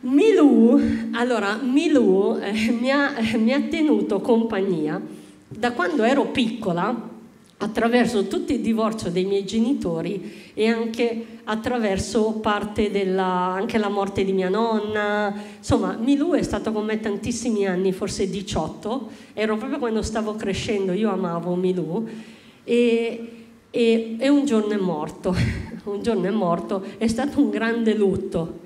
Milù, 0.02 1.10
allora, 1.14 1.58
Milù 1.64 2.38
eh, 2.42 2.72
mi, 2.78 2.92
ha, 2.92 3.14
eh, 3.18 3.38
mi 3.38 3.54
ha 3.54 3.62
tenuto 3.62 4.20
compagnia 4.20 5.02
da 5.58 5.72
quando 5.74 6.04
ero 6.04 6.26
piccola, 6.28 7.14
attraverso 7.58 8.28
tutto 8.28 8.52
il 8.52 8.60
divorzio 8.60 9.10
dei 9.10 9.24
miei 9.24 9.46
genitori 9.46 10.52
e 10.54 10.68
anche 10.68 11.26
attraverso 11.46 12.34
parte 12.34 12.92
della 12.92 13.24
anche 13.24 13.78
la 13.78 13.88
morte 13.88 14.26
di 14.26 14.34
mia 14.34 14.50
nonna. 14.50 15.34
Insomma, 15.58 15.98
Milù 16.00 16.34
è 16.34 16.44
stato 16.44 16.72
con 16.72 16.86
me 16.86 17.00
tantissimi 17.00 17.66
anni, 17.66 17.94
forse 17.94 18.30
18, 18.30 19.10
ero 19.34 19.56
proprio 19.58 19.80
quando 19.80 20.02
stavo 20.02 20.36
crescendo, 20.36 20.92
io 20.92 21.12
amavo 21.12 21.56
Milù 21.56 22.08
e, 22.64 23.32
e, 23.70 24.16
e 24.20 24.30
un 24.30 24.46
giorno 24.46 24.74
è 24.74 24.78
morto, 24.78 25.34
un 25.86 26.02
giorno 26.02 26.28
è 26.28 26.32
morto, 26.32 26.84
è 26.98 27.08
stato 27.08 27.40
un 27.40 27.50
grande 27.50 27.96
lutto 27.96 28.64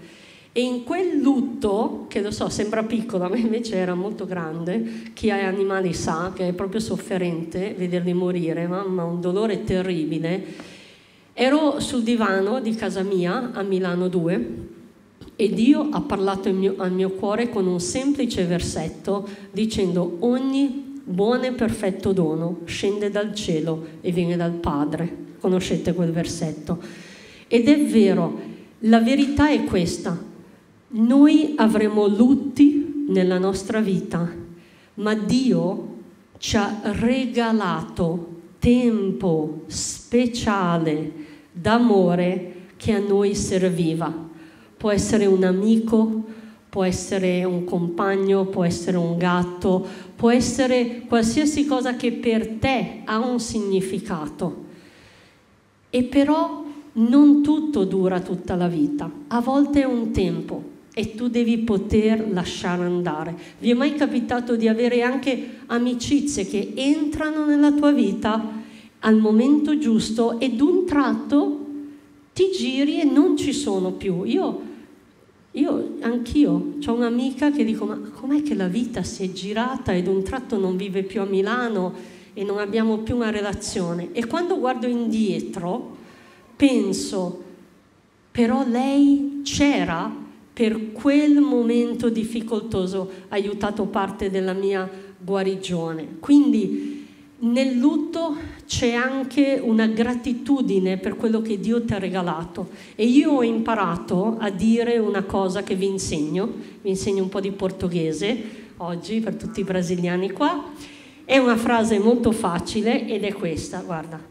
e 0.52 0.62
in 0.62 0.84
quel 0.84 1.20
lutto, 1.20 2.06
che 2.08 2.22
lo 2.22 2.32
so, 2.32 2.50
sembra 2.50 2.84
piccolo, 2.84 3.30
ma 3.30 3.38
invece 3.38 3.76
era 3.76 3.94
molto 3.94 4.26
grande, 4.26 5.12
chi 5.14 5.30
ha 5.30 5.46
animali 5.46 5.94
sa 5.94 6.32
che 6.34 6.48
è 6.48 6.54
proprio 6.54 6.80
sofferente 6.80 7.76
vederli 7.78 8.14
morire, 8.14 8.68
mamma, 8.68 9.04
un 9.04 9.22
dolore 9.22 9.64
terribile. 9.64 10.44
Ero 11.34 11.80
sul 11.80 12.02
divano 12.02 12.60
di 12.60 12.74
casa 12.74 13.04
mia 13.04 13.52
a 13.54 13.62
Milano 13.62 14.08
2 14.08 14.48
e 15.36 15.54
Dio 15.54 15.88
ha 15.92 16.02
parlato 16.02 16.52
mio, 16.52 16.74
al 16.78 16.92
mio 16.92 17.12
cuore 17.12 17.50
con 17.50 17.66
un 17.66 17.80
semplice 17.80 18.44
versetto 18.44 19.28
dicendo 19.52 20.18
ogni 20.20 21.02
buono 21.04 21.44
e 21.44 21.52
perfetto 21.54 22.12
dono 22.12 22.60
scende 22.66 23.10
dal 23.10 23.34
cielo 23.34 23.86
e 24.02 24.12
viene 24.12 24.36
dal 24.36 24.52
Padre. 24.52 25.28
Conoscete 25.40 25.94
quel 25.94 26.12
versetto? 26.12 26.80
Ed 27.48 27.70
è 27.70 27.86
vero, 27.86 28.40
la 28.80 29.00
verità 29.00 29.50
è 29.50 29.64
questa, 29.64 30.29
noi 30.91 31.54
avremo 31.56 32.08
lutti 32.08 33.06
nella 33.10 33.38
nostra 33.38 33.80
vita, 33.80 34.28
ma 34.95 35.13
Dio 35.13 35.97
ci 36.39 36.56
ha 36.58 36.80
regalato 36.84 38.38
tempo 38.60 39.63
speciale 39.67 41.12
d'amore 41.52 42.56
che 42.75 42.93
a 42.93 42.99
noi 42.99 43.36
serviva. 43.36 44.12
Può 44.78 44.89
essere 44.89 45.25
un 45.25 45.43
amico, 45.43 46.23
può 46.69 46.84
essere 46.84 47.43
un 47.43 47.65
compagno, 47.65 48.45
può 48.45 48.63
essere 48.63 48.97
un 48.97 49.17
gatto, 49.17 49.86
può 50.15 50.32
essere 50.32 51.04
qualsiasi 51.08 51.65
cosa 51.65 51.95
che 51.95 52.13
per 52.13 52.47
te 52.60 53.02
ha 53.06 53.19
un 53.19 53.39
significato. 53.39 54.65
E 55.91 56.04
però 56.04 56.63
non 56.93 57.43
tutto 57.43 57.84
dura 57.84 58.21
tutta 58.21 58.56
la 58.56 58.67
vita, 58.67 59.12
a 59.28 59.39
volte 59.39 59.82
è 59.82 59.86
un 59.86 60.12
tempo 60.12 60.78
e 61.00 61.16
tu 61.16 61.30
devi 61.30 61.60
poter 61.60 62.30
lasciare 62.30 62.84
andare. 62.84 63.34
Vi 63.60 63.70
è 63.70 63.74
mai 63.74 63.94
capitato 63.94 64.58
di 64.58 64.68
avere 64.68 65.02
anche 65.02 65.60
amicizie 65.68 66.46
che 66.46 66.74
entrano 66.76 67.46
nella 67.46 67.72
tua 67.72 67.94
vita 67.94 68.46
al 69.00 69.16
momento 69.16 69.78
giusto 69.78 70.42
e 70.42 70.50
d'un 70.50 70.86
tratto 70.86 71.68
ti 72.34 72.50
giri 72.52 73.00
e 73.00 73.06
non 73.06 73.38
ci 73.38 73.54
sono 73.54 73.94
più? 73.94 74.26
Io, 74.26 74.62
io 75.52 75.96
anch'io, 76.02 76.74
ho 76.86 76.94
un'amica 76.94 77.50
che 77.50 77.64
dico, 77.64 77.86
ma 77.86 77.98
com'è 77.98 78.42
che 78.42 78.54
la 78.54 78.68
vita 78.68 79.02
si 79.02 79.24
è 79.24 79.32
girata 79.32 79.94
e 79.94 80.02
d'un 80.02 80.22
tratto 80.22 80.58
non 80.58 80.76
vive 80.76 81.04
più 81.04 81.22
a 81.22 81.26
Milano 81.26 81.94
e 82.34 82.44
non 82.44 82.58
abbiamo 82.58 82.98
più 82.98 83.16
una 83.16 83.30
relazione? 83.30 84.10
E 84.12 84.26
quando 84.28 84.60
guardo 84.60 84.86
indietro 84.86 85.96
penso, 86.58 87.42
però 88.32 88.68
lei 88.68 89.40
c'era 89.46 90.28
per 90.60 90.91
quel 90.91 91.39
momento 91.39 92.10
difficoltoso 92.10 93.10
ha 93.30 93.36
aiutato 93.36 93.86
parte 93.86 94.30
della 94.30 94.52
mia 94.52 94.89
guarigione. 95.17 96.17
Quindi 96.19 97.08
nel 97.39 97.78
lutto 97.78 98.36
c'è 98.67 98.91
anche 98.91 99.58
una 99.63 99.88
gratitudine 99.88 100.98
per 100.98 101.15
quello 101.15 101.41
che 101.41 101.62
Dio 101.62 101.86
ti 101.86 101.93
ha 101.93 101.98
regalato 101.98 102.72
e 102.95 103.06
io 103.06 103.32
ho 103.32 103.43
imparato 103.43 104.36
a 104.38 104.50
dire 104.50 104.98
una 104.98 105.24
cosa 105.24 105.63
che 105.63 105.76
vi 105.76 105.86
insegno, 105.86 106.52
vi 106.82 106.89
insegno 106.89 107.24
un 107.24 107.30
po' 107.30 107.39
di 107.39 107.52
portoghese 107.52 108.38
oggi 108.76 109.22
per 109.22 109.36
tutti 109.36 109.62
i 109.62 109.63
brasiliani 109.63 110.32
qua. 110.32 110.62
È 111.24 111.38
una 111.38 111.56
frase 111.56 112.00
molto 112.00 112.34
facile 112.34 113.08
ed 113.08 113.24
è 113.24 113.32
questa, 113.32 113.80
guarda. 113.80 114.22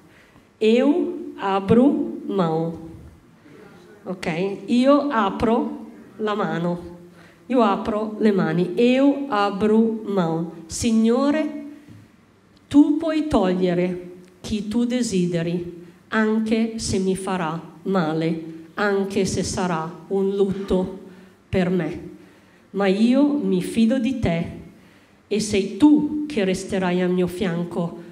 Eu 0.58 1.32
abro 1.36 2.18
mão. 2.26 2.86
Ok? 4.04 4.56
Io 4.66 5.08
apro 5.08 5.77
la 6.18 6.34
mano. 6.34 6.96
Io 7.46 7.62
apro 7.62 8.16
le 8.18 8.30
mani, 8.30 8.74
io 8.76 9.26
abro 9.28 10.02
mão. 10.04 10.50
Signore, 10.66 11.64
tu 12.68 12.98
puoi 12.98 13.26
togliere 13.26 14.10
chi 14.40 14.68
tu 14.68 14.84
desideri, 14.84 15.86
anche 16.08 16.78
se 16.78 16.98
mi 16.98 17.16
farà 17.16 17.60
male, 17.84 18.42
anche 18.74 19.24
se 19.24 19.42
sarà 19.42 19.90
un 20.08 20.36
lutto 20.36 20.98
per 21.48 21.70
me. 21.70 22.08
Ma 22.70 22.86
io 22.86 23.26
mi 23.26 23.62
fido 23.62 23.98
di 23.98 24.18
te 24.18 24.46
e 25.26 25.40
sei 25.40 25.78
tu 25.78 26.26
che 26.26 26.44
resterai 26.44 27.00
al 27.00 27.10
mio 27.10 27.26
fianco 27.26 28.06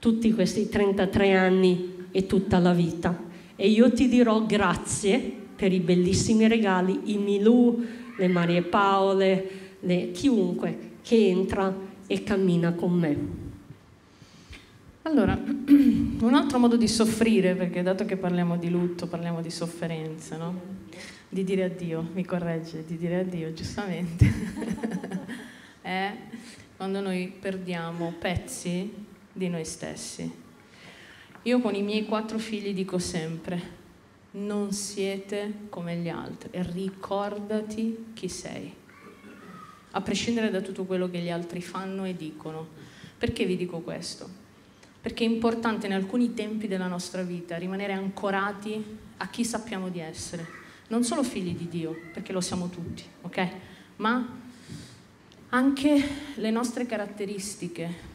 tutti 0.00 0.32
questi 0.32 0.68
33 0.68 1.32
anni 1.32 2.06
e 2.10 2.26
tutta 2.26 2.58
la 2.58 2.72
vita. 2.72 3.16
E 3.54 3.68
io 3.68 3.92
ti 3.92 4.08
dirò 4.08 4.44
grazie 4.44 5.41
per 5.62 5.72
i 5.72 5.78
bellissimi 5.78 6.48
regali, 6.48 7.12
i 7.12 7.18
Milù, 7.18 7.86
le 8.16 8.26
Marie 8.26 8.62
Paole, 8.62 9.50
le, 9.78 10.10
chiunque 10.10 10.94
che 11.02 11.28
entra 11.28 11.72
e 12.04 12.24
cammina 12.24 12.72
con 12.72 12.92
me. 12.92 13.16
Allora, 15.02 15.38
un 15.38 16.34
altro 16.34 16.58
modo 16.58 16.76
di 16.76 16.88
soffrire, 16.88 17.54
perché 17.54 17.84
dato 17.84 18.04
che 18.04 18.16
parliamo 18.16 18.56
di 18.56 18.70
lutto, 18.70 19.06
parliamo 19.06 19.40
di 19.40 19.50
sofferenza, 19.50 20.36
no? 20.36 20.60
Di 21.28 21.44
dire 21.44 21.62
addio, 21.62 22.08
mi 22.12 22.24
corregge, 22.24 22.82
di 22.84 22.96
dire 22.96 23.20
addio, 23.20 23.52
giustamente, 23.52 24.32
è 25.80 26.12
quando 26.76 27.00
noi 27.00 27.32
perdiamo 27.38 28.12
pezzi 28.18 28.92
di 29.32 29.48
noi 29.48 29.64
stessi. 29.64 30.28
Io 31.42 31.60
con 31.60 31.76
i 31.76 31.82
miei 31.82 32.04
quattro 32.04 32.38
figli 32.38 32.74
dico 32.74 32.98
sempre, 32.98 33.81
non 34.32 34.72
siete 34.72 35.52
come 35.68 35.96
gli 35.96 36.08
altri, 36.08 36.50
ricordati 36.72 38.12
chi 38.14 38.28
sei, 38.28 38.72
a 39.90 40.00
prescindere 40.00 40.50
da 40.50 40.60
tutto 40.60 40.84
quello 40.84 41.10
che 41.10 41.18
gli 41.18 41.30
altri 41.30 41.60
fanno 41.60 42.04
e 42.04 42.16
dicono. 42.16 42.66
Perché 43.18 43.44
vi 43.44 43.56
dico 43.56 43.80
questo? 43.80 44.40
Perché 45.00 45.24
è 45.24 45.28
importante 45.28 45.86
in 45.86 45.92
alcuni 45.92 46.32
tempi 46.32 46.66
della 46.68 46.86
nostra 46.86 47.22
vita 47.22 47.56
rimanere 47.56 47.92
ancorati 47.92 48.98
a 49.18 49.28
chi 49.28 49.44
sappiamo 49.44 49.88
di 49.88 50.00
essere, 50.00 50.46
non 50.88 51.04
solo 51.04 51.22
figli 51.22 51.54
di 51.54 51.68
Dio, 51.68 51.96
perché 52.12 52.32
lo 52.32 52.40
siamo 52.40 52.68
tutti, 52.68 53.04
ok? 53.22 53.48
Ma 53.96 54.40
anche 55.50 56.08
le 56.34 56.50
nostre 56.50 56.86
caratteristiche. 56.86 58.10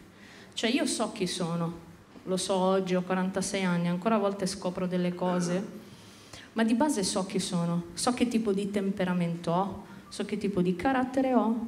Cioè 0.54 0.72
io 0.72 0.86
so 0.88 1.12
chi 1.12 1.28
sono, 1.28 1.86
lo 2.24 2.38
so 2.38 2.56
oggi, 2.56 2.96
ho 2.96 3.04
46 3.04 3.64
anni, 3.64 3.88
ancora 3.88 4.16
a 4.16 4.20
volte 4.20 4.48
scopro 4.48 4.88
delle 4.88 5.14
cose 5.14 5.86
ma 6.58 6.64
di 6.64 6.74
base 6.74 7.04
so 7.04 7.24
chi 7.28 7.38
sono, 7.38 7.84
so 7.94 8.14
che 8.14 8.28
tipo 8.28 8.52
di 8.52 8.72
temperamento 8.72 9.52
ho, 9.52 9.86
so 10.10 10.26
che 10.26 10.40
tipo 10.40 10.64
di 10.64 10.76
carattere 10.76 11.36
ho, 11.36 11.68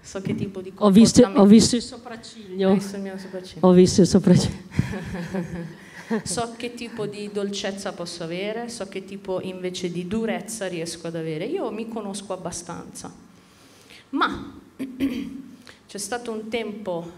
so 0.00 0.20
che 0.20 0.34
tipo 0.34 0.60
di 0.60 0.72
ho 0.74 0.90
visto, 0.90 1.24
ho 1.24 1.44
visto 1.44 1.76
il 1.76 1.82
sopracciglio. 1.82 2.70
Ho 2.70 2.74
visto 2.74 2.96
il 2.96 3.02
mio 3.02 3.16
sopracciglio. 3.16 3.64
Ho 3.64 3.70
visto 3.70 4.00
il 4.00 4.06
sopracciglio. 4.08 4.62
so 6.26 6.54
che 6.56 6.74
tipo 6.74 7.06
di 7.06 7.30
dolcezza 7.32 7.92
posso 7.92 8.24
avere, 8.24 8.68
so 8.68 8.88
che 8.88 9.04
tipo 9.04 9.40
invece 9.40 9.92
di 9.92 10.08
durezza 10.08 10.66
riesco 10.66 11.06
ad 11.06 11.14
avere. 11.14 11.44
Io 11.44 11.70
mi 11.70 11.86
conosco 11.86 12.32
abbastanza. 12.32 13.14
Ma 14.08 14.58
c'è 15.86 15.98
stato 15.98 16.32
un 16.32 16.48
tempo 16.48 17.08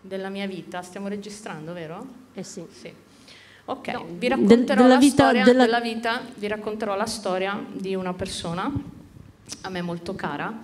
della 0.00 0.30
mia 0.30 0.48
vita, 0.48 0.82
stiamo 0.82 1.06
registrando, 1.06 1.72
vero? 1.72 2.04
Eh 2.34 2.42
sì. 2.42 2.64
Sì 2.72 3.06
Ok, 3.70 3.88
no, 3.88 4.06
vi 4.16 4.28
racconterò 4.28 4.80
della, 4.80 4.96
vita, 4.96 5.24
storia, 5.24 5.44
della... 5.44 5.64
della 5.64 5.80
vita, 5.80 6.22
vi 6.36 6.46
racconterò 6.46 6.96
la 6.96 7.04
storia 7.04 7.62
di 7.70 7.94
una 7.94 8.14
persona, 8.14 8.72
a 9.60 9.68
me 9.68 9.82
molto 9.82 10.14
cara, 10.14 10.58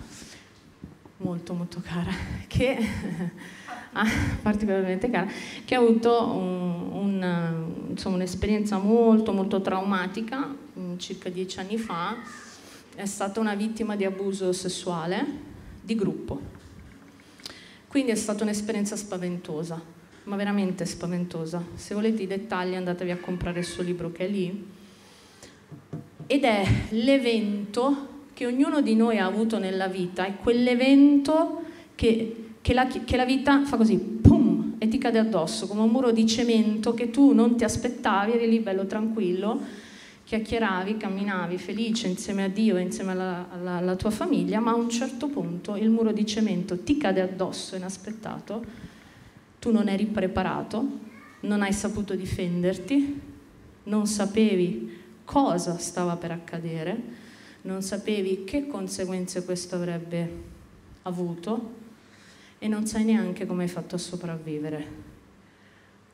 molto 1.19 1.53
molto 1.53 1.83
cara, 1.85 2.11
che 2.49 2.79
ah, 3.93 4.07
particolarmente 4.41 5.11
cara, 5.11 5.31
che 5.67 5.75
ha 5.75 5.81
avuto 5.81 6.31
un, 6.33 6.93
un, 6.93 7.67
insomma, 7.91 8.17
un'esperienza 8.17 8.79
molto 8.79 9.35
molto 9.35 9.61
traumatica, 9.61 10.57
mm, 10.79 10.97
circa 10.97 11.29
dieci 11.29 11.59
anni 11.59 11.77
fa, 11.77 12.17
è 12.95 13.05
stata 13.05 13.39
una 13.39 13.55
vittima 13.55 13.97
di 13.97 14.07
abuso 14.07 14.51
sessuale 14.55 15.27
di 15.83 15.95
gruppo. 15.95 16.41
Quindi 17.87 18.13
è 18.13 18.17
stata 18.17 18.45
un'esperienza 18.45 18.97
spaventosa 18.97 19.94
ma 20.25 20.37
veramente 20.37 20.87
spaventosa. 20.87 21.63
Se 21.75 21.95
volete 21.95 22.23
i 22.23 22.27
dettagli 22.27 22.75
andatevi 22.75 23.11
a 23.11 23.19
comprare 23.19 23.61
il 23.61 23.65
suo 23.65 23.83
libro 23.83 24.13
che 24.13 24.27
è 24.27 24.29
lì. 24.29 24.67
Ed 26.27 26.45
è 26.45 26.65
l'evento 26.91 28.13
che 28.33 28.47
ognuno 28.47 28.81
di 28.81 28.95
noi 28.95 29.19
ha 29.19 29.27
avuto 29.27 29.59
nella 29.59 29.87
vita, 29.87 30.27
è 30.27 30.37
quell'evento 30.37 31.63
che, 31.95 32.47
che, 32.61 32.75
la, 32.75 32.87
che 32.87 33.17
la 33.17 33.25
vita 33.25 33.65
fa 33.65 33.77
così, 33.77 33.97
pum, 33.97 34.75
e 34.79 34.89
ti 34.89 34.99
cade 34.99 35.19
addosso, 35.19 35.67
come 35.67 35.83
un 35.83 35.91
muro 35.91 36.11
di 36.11 36.27
cemento 36.27 36.95
che 36.95 37.11
tu 37.11 37.33
non 37.33 37.57
ti 37.57 37.65
aspettavi, 37.65 38.33
eri 38.33 38.49
lì 38.49 38.59
bello 38.59 38.87
tranquillo, 38.87 39.61
chiacchieravi, 40.25 40.97
camminavi 40.97 41.59
felice 41.59 42.09
insieme 42.09 42.45
a 42.45 42.49
Dio 42.49 42.79
insieme 42.79 43.13
alla, 43.13 43.47
alla, 43.53 43.73
alla 43.77 43.95
tua 43.95 44.11
famiglia, 44.11 44.59
ma 44.59 44.73
a 44.73 44.75
un 44.75 44.89
certo 44.89 45.29
punto 45.29 45.77
il 45.77 45.91
muro 45.91 46.13
di 46.13 46.27
cemento 46.27 46.83
ti 46.83 46.97
cade 46.97 47.21
addosso 47.21 47.77
inaspettato 47.77 48.65
tu 49.65 49.73
non 49.73 49.89
eri 49.89 50.05
preparato, 50.05 50.87
non 51.41 51.63
hai 51.63 51.73
saputo 51.73 52.15
difenderti, 52.15 53.19
non 53.85 54.07
sapevi 54.07 54.93
cosa 55.25 55.79
stava 55.79 56.17
per 56.17 56.33
accadere, 56.33 57.03
non 57.63 57.81
sapevi 57.81 58.45
che 58.45 58.67
conseguenze 58.67 59.43
questo 59.43 59.77
avrebbe 59.77 60.31
avuto 61.05 61.77
e 62.59 62.69
non 62.69 62.87
sai 62.87 63.05
neanche 63.05 63.47
come 63.47 63.63
hai 63.63 63.71
fatto 63.71 63.95
a 63.95 63.99
sopravvivere. 63.99 64.87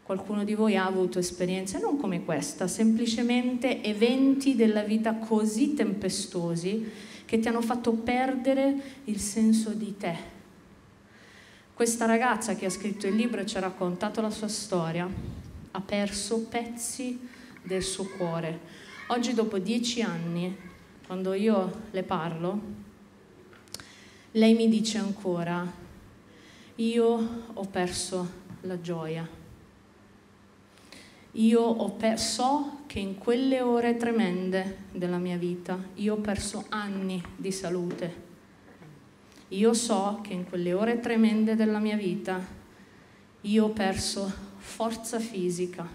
Qualcuno 0.04 0.44
di 0.44 0.54
voi 0.54 0.76
ha 0.76 0.86
avuto 0.86 1.18
esperienze 1.18 1.80
non 1.80 1.96
come 1.98 2.24
questa, 2.24 2.68
semplicemente 2.68 3.82
eventi 3.82 4.54
della 4.54 4.84
vita 4.84 5.14
così 5.14 5.74
tempestosi 5.74 6.88
che 7.24 7.40
ti 7.40 7.48
hanno 7.48 7.62
fatto 7.62 7.94
perdere 7.94 9.00
il 9.06 9.18
senso 9.18 9.70
di 9.70 9.96
te, 9.96 10.38
questa 11.80 12.04
ragazza 12.04 12.56
che 12.56 12.66
ha 12.66 12.70
scritto 12.70 13.06
il 13.06 13.14
libro 13.14 13.40
e 13.40 13.46
ci 13.46 13.56
ha 13.56 13.60
raccontato 13.60 14.20
la 14.20 14.28
sua 14.28 14.48
storia 14.48 15.08
ha 15.70 15.80
perso 15.80 16.40
pezzi 16.40 17.26
del 17.62 17.82
suo 17.82 18.04
cuore. 18.04 18.60
Oggi, 19.06 19.32
dopo 19.32 19.58
dieci 19.58 20.02
anni, 20.02 20.54
quando 21.06 21.32
io 21.32 21.84
le 21.90 22.02
parlo, 22.02 22.60
lei 24.32 24.52
mi 24.52 24.68
dice 24.68 24.98
ancora, 24.98 25.66
io 26.74 27.28
ho 27.54 27.64
perso 27.64 28.30
la 28.60 28.78
gioia. 28.78 29.26
Io 31.30 31.90
per- 31.92 32.20
so 32.20 32.80
che 32.88 32.98
in 32.98 33.16
quelle 33.16 33.62
ore 33.62 33.96
tremende 33.96 34.84
della 34.92 35.16
mia 35.16 35.38
vita 35.38 35.82
io 35.94 36.12
ho 36.12 36.18
perso 36.18 36.66
anni 36.68 37.24
di 37.36 37.50
salute 37.50 38.28
io 39.52 39.74
so 39.74 40.20
che 40.22 40.32
in 40.32 40.44
quelle 40.48 40.72
ore 40.72 41.00
tremende 41.00 41.56
della 41.56 41.78
mia 41.78 41.96
vita 41.96 42.44
io 43.42 43.64
ho 43.64 43.70
perso 43.70 44.32
forza 44.58 45.18
fisica 45.18 45.86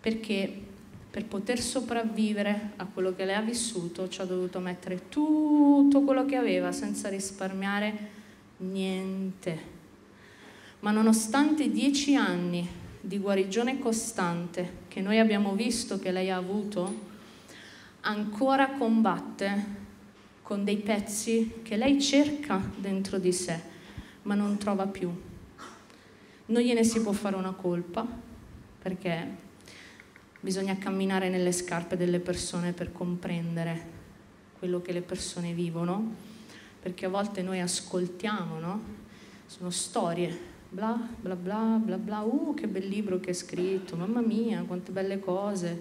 perché 0.00 0.66
per 1.10 1.24
poter 1.24 1.58
sopravvivere 1.58 2.72
a 2.76 2.84
quello 2.84 3.14
che 3.14 3.24
lei 3.24 3.34
ha 3.34 3.40
vissuto, 3.40 4.08
ci 4.08 4.20
ha 4.20 4.24
dovuto 4.24 4.58
mettere 4.60 5.08
tutto 5.08 6.02
quello 6.02 6.24
che 6.24 6.36
aveva 6.36 6.70
senza 6.70 7.08
risparmiare 7.08 8.10
niente. 8.58 9.76
Ma 10.80 10.90
nonostante 10.90 11.70
dieci 11.70 12.14
anni 12.14 12.68
di 13.00 13.18
guarigione 13.18 13.78
costante 13.78 14.84
che 14.88 15.00
noi 15.00 15.18
abbiamo 15.18 15.54
visto 15.54 15.98
che 15.98 16.12
lei 16.12 16.30
ha 16.30 16.36
avuto, 16.36 17.06
ancora 18.02 18.70
combatte 18.72 19.77
con 20.48 20.64
dei 20.64 20.78
pezzi 20.78 21.60
che 21.62 21.76
lei 21.76 22.00
cerca 22.00 22.58
dentro 22.78 23.18
di 23.18 23.34
sé, 23.34 23.60
ma 24.22 24.34
non 24.34 24.56
trova 24.56 24.86
più. 24.86 25.14
Non 26.46 26.62
gliene 26.62 26.84
si 26.84 27.02
può 27.02 27.12
fare 27.12 27.36
una 27.36 27.52
colpa, 27.52 28.06
perché 28.80 29.28
bisogna 30.40 30.78
camminare 30.78 31.28
nelle 31.28 31.52
scarpe 31.52 31.98
delle 31.98 32.18
persone 32.18 32.72
per 32.72 32.92
comprendere 32.92 33.96
quello 34.58 34.80
che 34.80 34.92
le 34.92 35.02
persone 35.02 35.52
vivono, 35.52 36.14
perché 36.80 37.04
a 37.04 37.10
volte 37.10 37.42
noi 37.42 37.60
ascoltiamo, 37.60 38.58
no? 38.58 38.80
Sono 39.44 39.68
storie 39.68 40.34
bla 40.70 40.98
bla 41.20 41.36
bla 41.36 41.78
bla 41.78 41.98
bla, 41.98 42.20
uh 42.20 42.54
che 42.54 42.66
bel 42.68 42.88
libro 42.88 43.20
che 43.20 43.28
hai 43.28 43.34
scritto, 43.34 43.96
mamma 43.96 44.22
mia, 44.22 44.62
quante 44.62 44.92
belle 44.92 45.20
cose, 45.20 45.78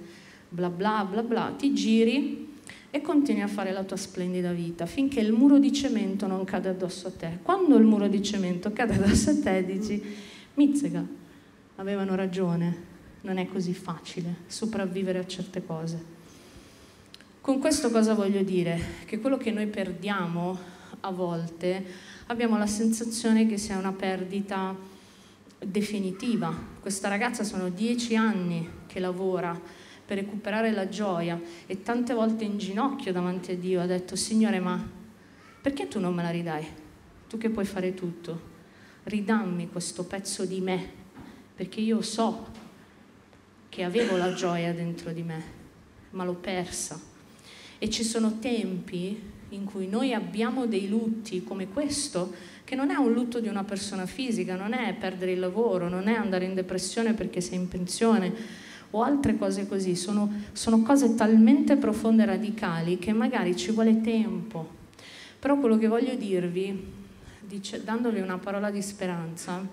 bla 0.49 0.69
bla 0.69 1.07
bla 1.09 1.23
bla, 1.23 1.53
ti 1.57 1.73
giri 1.73 2.55
e 2.97 3.01
continui 3.01 3.41
a 3.41 3.47
fare 3.47 3.71
la 3.71 3.83
tua 3.83 3.95
splendida 3.95 4.51
vita 4.51 4.85
finché 4.85 5.19
il 5.19 5.31
muro 5.31 5.59
di 5.59 5.71
cemento 5.71 6.27
non 6.27 6.43
cade 6.43 6.69
addosso 6.69 7.07
a 7.07 7.11
te. 7.11 7.39
Quando 7.43 7.77
il 7.77 7.83
muro 7.83 8.07
di 8.07 8.21
cemento 8.21 8.73
cade 8.73 8.95
addosso 8.95 9.29
a 9.29 9.39
te 9.39 9.63
dici, 9.63 10.03
mizzega, 10.55 11.05
avevano 11.75 12.15
ragione, 12.15 12.95
non 13.21 13.37
è 13.37 13.47
così 13.47 13.73
facile 13.73 14.35
sopravvivere 14.47 15.19
a 15.19 15.27
certe 15.27 15.63
cose. 15.65 16.15
Con 17.39 17.59
questo 17.59 17.91
cosa 17.91 18.13
voglio 18.13 18.41
dire? 18.41 18.79
Che 19.05 19.19
quello 19.19 19.37
che 19.37 19.51
noi 19.51 19.67
perdiamo 19.67 20.57
a 21.01 21.11
volte 21.11 21.85
abbiamo 22.27 22.57
la 22.57 22.67
sensazione 22.67 23.47
che 23.47 23.57
sia 23.57 23.77
una 23.77 23.93
perdita 23.93 24.75
definitiva. 25.59 26.53
Questa 26.79 27.07
ragazza 27.07 27.43
sono 27.43 27.69
dieci 27.69 28.15
anni 28.15 28.67
che 28.87 28.99
lavora 28.99 29.85
per 30.07 30.17
recuperare 30.17 30.71
la 30.71 30.87
gioia 30.87 31.37
e 31.65 31.83
tante 31.83 32.13
volte 32.13 32.45
in 32.45 32.57
ginocchio 32.57 33.11
davanti 33.11 33.51
a 33.51 33.57
Dio 33.57 33.81
ha 33.81 33.85
detto 33.85 34.15
Signore 34.15 34.61
ma 34.61 34.81
perché 35.61 35.89
tu 35.89 35.99
non 35.99 36.15
me 36.15 36.23
la 36.23 36.29
ridai? 36.29 36.65
Tu 37.27 37.37
che 37.37 37.49
puoi 37.49 37.65
fare 37.65 37.93
tutto, 37.93 38.41
ridammi 39.03 39.69
questo 39.69 40.05
pezzo 40.05 40.45
di 40.45 40.61
me 40.61 40.89
perché 41.53 41.81
io 41.81 42.01
so 42.01 42.47
che 43.67 43.83
avevo 43.83 44.15
la 44.15 44.33
gioia 44.33 44.73
dentro 44.73 45.11
di 45.11 45.23
me 45.23 45.43
ma 46.11 46.23
l'ho 46.23 46.35
persa 46.35 46.97
e 47.77 47.89
ci 47.89 48.05
sono 48.05 48.39
tempi 48.39 49.35
in 49.49 49.65
cui 49.65 49.87
noi 49.87 50.13
abbiamo 50.13 50.65
dei 50.67 50.87
lutti 50.87 51.43
come 51.43 51.67
questo, 51.67 52.33
che 52.63 52.75
non 52.75 52.91
è 52.91 52.95
un 52.95 53.13
lutto 53.13 53.39
di 53.39 53.47
una 53.47 53.63
persona 53.63 54.05
fisica, 54.05 54.55
non 54.55 54.73
è 54.73 54.93
perdere 54.93 55.31
il 55.31 55.39
lavoro, 55.39 55.87
non 55.87 56.07
è 56.07 56.13
andare 56.13 56.45
in 56.45 56.53
depressione 56.53 57.13
perché 57.13 57.39
sei 57.39 57.57
in 57.57 57.67
pensione 57.67 58.65
o 58.97 59.03
altre 59.03 59.37
cose 59.37 59.67
così, 59.67 59.95
sono, 59.95 60.31
sono 60.53 60.81
cose 60.81 61.15
talmente 61.15 61.75
profonde 61.75 62.23
e 62.23 62.25
radicali 62.25 62.97
che 62.97 63.13
magari 63.13 63.55
ci 63.55 63.71
vuole 63.71 64.01
tempo. 64.01 64.75
Però 65.39 65.57
quello 65.59 65.77
che 65.77 65.87
voglio 65.87 66.15
dirvi, 66.15 66.85
dice, 67.41 67.83
dandovi 67.83 68.19
una 68.19 68.37
parola 68.37 68.71
di 68.71 68.81
speranza, 68.81 69.65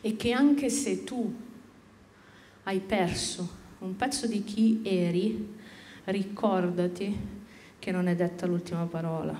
è 0.00 0.16
che 0.16 0.32
anche 0.32 0.70
se 0.70 1.04
tu 1.04 1.32
hai 2.64 2.80
perso 2.80 3.58
un 3.80 3.96
pezzo 3.96 4.26
di 4.26 4.44
chi 4.44 4.80
eri, 4.82 5.58
ricordati 6.04 7.16
che 7.78 7.90
non 7.90 8.08
è 8.08 8.14
detta 8.14 8.46
l'ultima 8.46 8.84
parola 8.84 9.38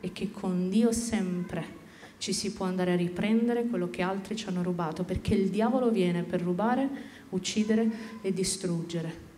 e 0.00 0.12
che 0.12 0.30
con 0.30 0.68
Dio 0.68 0.92
sempre 0.92 1.78
ci 2.18 2.32
si 2.32 2.52
può 2.52 2.66
andare 2.66 2.92
a 2.92 2.96
riprendere 2.96 3.64
quello 3.64 3.88
che 3.88 4.02
altri 4.02 4.36
ci 4.36 4.46
hanno 4.46 4.62
rubato, 4.62 5.04
perché 5.04 5.34
il 5.34 5.48
diavolo 5.48 5.90
viene 5.90 6.22
per 6.22 6.42
rubare, 6.42 6.88
uccidere 7.30 7.90
e 8.22 8.32
distruggere. 8.32 9.28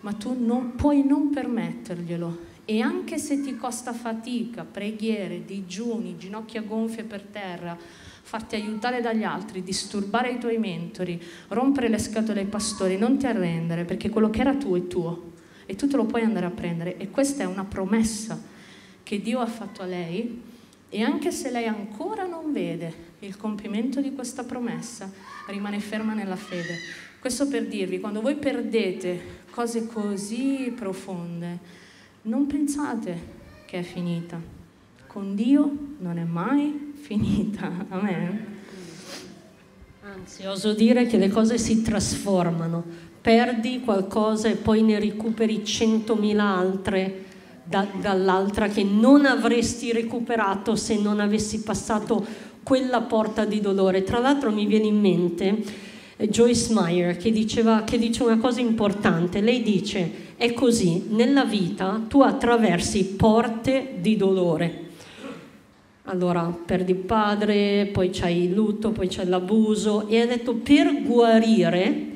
Ma 0.00 0.12
tu 0.12 0.36
non, 0.38 0.74
puoi 0.74 1.04
non 1.04 1.30
permetterglielo 1.30 2.52
e 2.66 2.80
anche 2.80 3.18
se 3.18 3.40
ti 3.42 3.56
costa 3.56 3.92
fatica, 3.92 4.64
preghiere, 4.64 5.44
digiuni, 5.44 6.16
ginocchia 6.16 6.62
gonfie 6.62 7.04
per 7.04 7.22
terra, 7.22 7.76
farti 7.76 8.54
aiutare 8.54 9.00
dagli 9.00 9.22
altri, 9.22 9.62
disturbare 9.62 10.32
i 10.32 10.38
tuoi 10.38 10.58
mentori, 10.58 11.20
rompere 11.48 11.88
le 11.88 11.98
scatole 11.98 12.40
ai 12.40 12.46
pastori, 12.46 12.96
non 12.96 13.18
ti 13.18 13.26
arrendere 13.26 13.84
perché 13.84 14.08
quello 14.08 14.30
che 14.30 14.40
era 14.40 14.54
tuo 14.54 14.76
è 14.76 14.86
tuo 14.86 15.32
e 15.66 15.76
tu 15.76 15.88
te 15.88 15.96
lo 15.96 16.04
puoi 16.04 16.22
andare 16.22 16.46
a 16.46 16.50
prendere 16.50 16.96
e 16.96 17.10
questa 17.10 17.42
è 17.42 17.46
una 17.46 17.64
promessa 17.64 18.40
che 19.02 19.20
Dio 19.20 19.40
ha 19.40 19.46
fatto 19.46 19.82
a 19.82 19.86
lei 19.86 20.40
e 20.88 21.02
anche 21.02 21.32
se 21.32 21.50
lei 21.50 21.66
ancora 21.66 22.24
non 22.24 22.52
vede 22.52 23.12
il 23.20 23.36
compimento 23.36 24.00
di 24.00 24.12
questa 24.12 24.44
promessa, 24.44 25.10
rimane 25.48 25.80
ferma 25.80 26.14
nella 26.14 26.36
fede. 26.36 26.78
Questo 27.24 27.48
per 27.48 27.64
dirvi, 27.64 28.00
quando 28.00 28.20
voi 28.20 28.34
perdete 28.34 29.18
cose 29.48 29.86
così 29.86 30.70
profonde, 30.76 31.58
non 32.24 32.46
pensate 32.46 33.18
che 33.64 33.78
è 33.78 33.82
finita. 33.82 34.38
Con 35.06 35.34
Dio 35.34 35.72
non 36.00 36.18
è 36.18 36.24
mai 36.24 36.92
finita. 37.00 37.86
Amen. 37.88 38.46
Anzi, 40.02 40.44
oso 40.44 40.74
dire 40.74 41.06
che 41.06 41.16
le 41.16 41.30
cose 41.30 41.56
si 41.56 41.80
trasformano 41.80 42.84
perdi 43.22 43.80
qualcosa 43.80 44.48
e 44.48 44.56
poi 44.56 44.82
ne 44.82 44.98
recuperi 44.98 45.64
centomila 45.64 46.44
altre 46.44 47.24
da, 47.64 47.86
dall'altra 48.02 48.68
che 48.68 48.84
non 48.84 49.24
avresti 49.24 49.92
recuperato 49.92 50.76
se 50.76 51.00
non 51.00 51.20
avessi 51.20 51.62
passato 51.62 52.52
quella 52.62 53.00
porta 53.00 53.46
di 53.46 53.62
dolore. 53.62 54.02
Tra 54.02 54.18
l'altro 54.18 54.52
mi 54.52 54.66
viene 54.66 54.88
in 54.88 55.00
mente 55.00 55.83
Joyce 56.16 56.72
Meyer 56.72 57.16
che, 57.16 57.30
diceva, 57.30 57.82
che 57.82 57.98
dice 57.98 58.22
una 58.22 58.38
cosa 58.38 58.60
importante. 58.60 59.40
Lei 59.40 59.62
dice, 59.62 60.10
è 60.36 60.52
così, 60.52 61.06
nella 61.08 61.44
vita 61.44 62.00
tu 62.08 62.20
attraversi 62.20 63.04
porte 63.16 63.96
di 64.00 64.16
dolore. 64.16 64.82
Allora, 66.04 66.42
perdi 66.42 66.92
il 66.92 66.98
padre, 66.98 67.88
poi 67.92 68.10
c'hai 68.10 68.44
il 68.44 68.52
lutto, 68.52 68.90
poi 68.90 69.08
c'è 69.08 69.24
l'abuso 69.24 70.06
e 70.08 70.20
ha 70.20 70.26
detto 70.26 70.54
per 70.54 71.02
guarire 71.02 72.12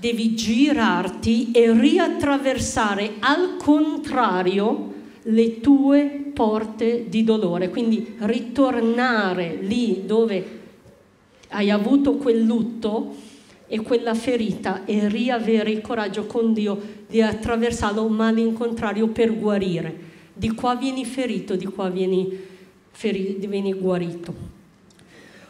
devi 0.00 0.34
girarti 0.34 1.50
e 1.52 1.72
riattraversare 1.72 3.16
al 3.20 3.56
contrario 3.58 4.94
le 5.24 5.60
tue 5.60 6.30
porte 6.32 7.04
di 7.08 7.22
dolore, 7.22 7.68
quindi 7.68 8.14
ritornare 8.20 9.58
lì 9.60 10.04
dove 10.06 10.59
hai 11.50 11.70
avuto 11.70 12.14
quel 12.14 12.42
lutto 12.42 13.14
e 13.66 13.80
quella 13.80 14.14
ferita 14.14 14.84
e 14.84 15.08
riavere 15.08 15.70
il 15.70 15.80
coraggio 15.80 16.26
con 16.26 16.52
Dio 16.52 16.80
di 17.08 17.22
attraversarlo, 17.22 18.08
ma 18.08 18.28
all'incontrario 18.28 19.08
per 19.08 19.36
guarire. 19.38 20.08
Di 20.32 20.52
qua 20.52 20.74
vieni 20.74 21.04
ferito, 21.04 21.54
di 21.54 21.66
qua 21.66 21.88
vieni, 21.88 22.36
ferito, 22.90 23.46
vieni 23.46 23.72
guarito. 23.74 24.58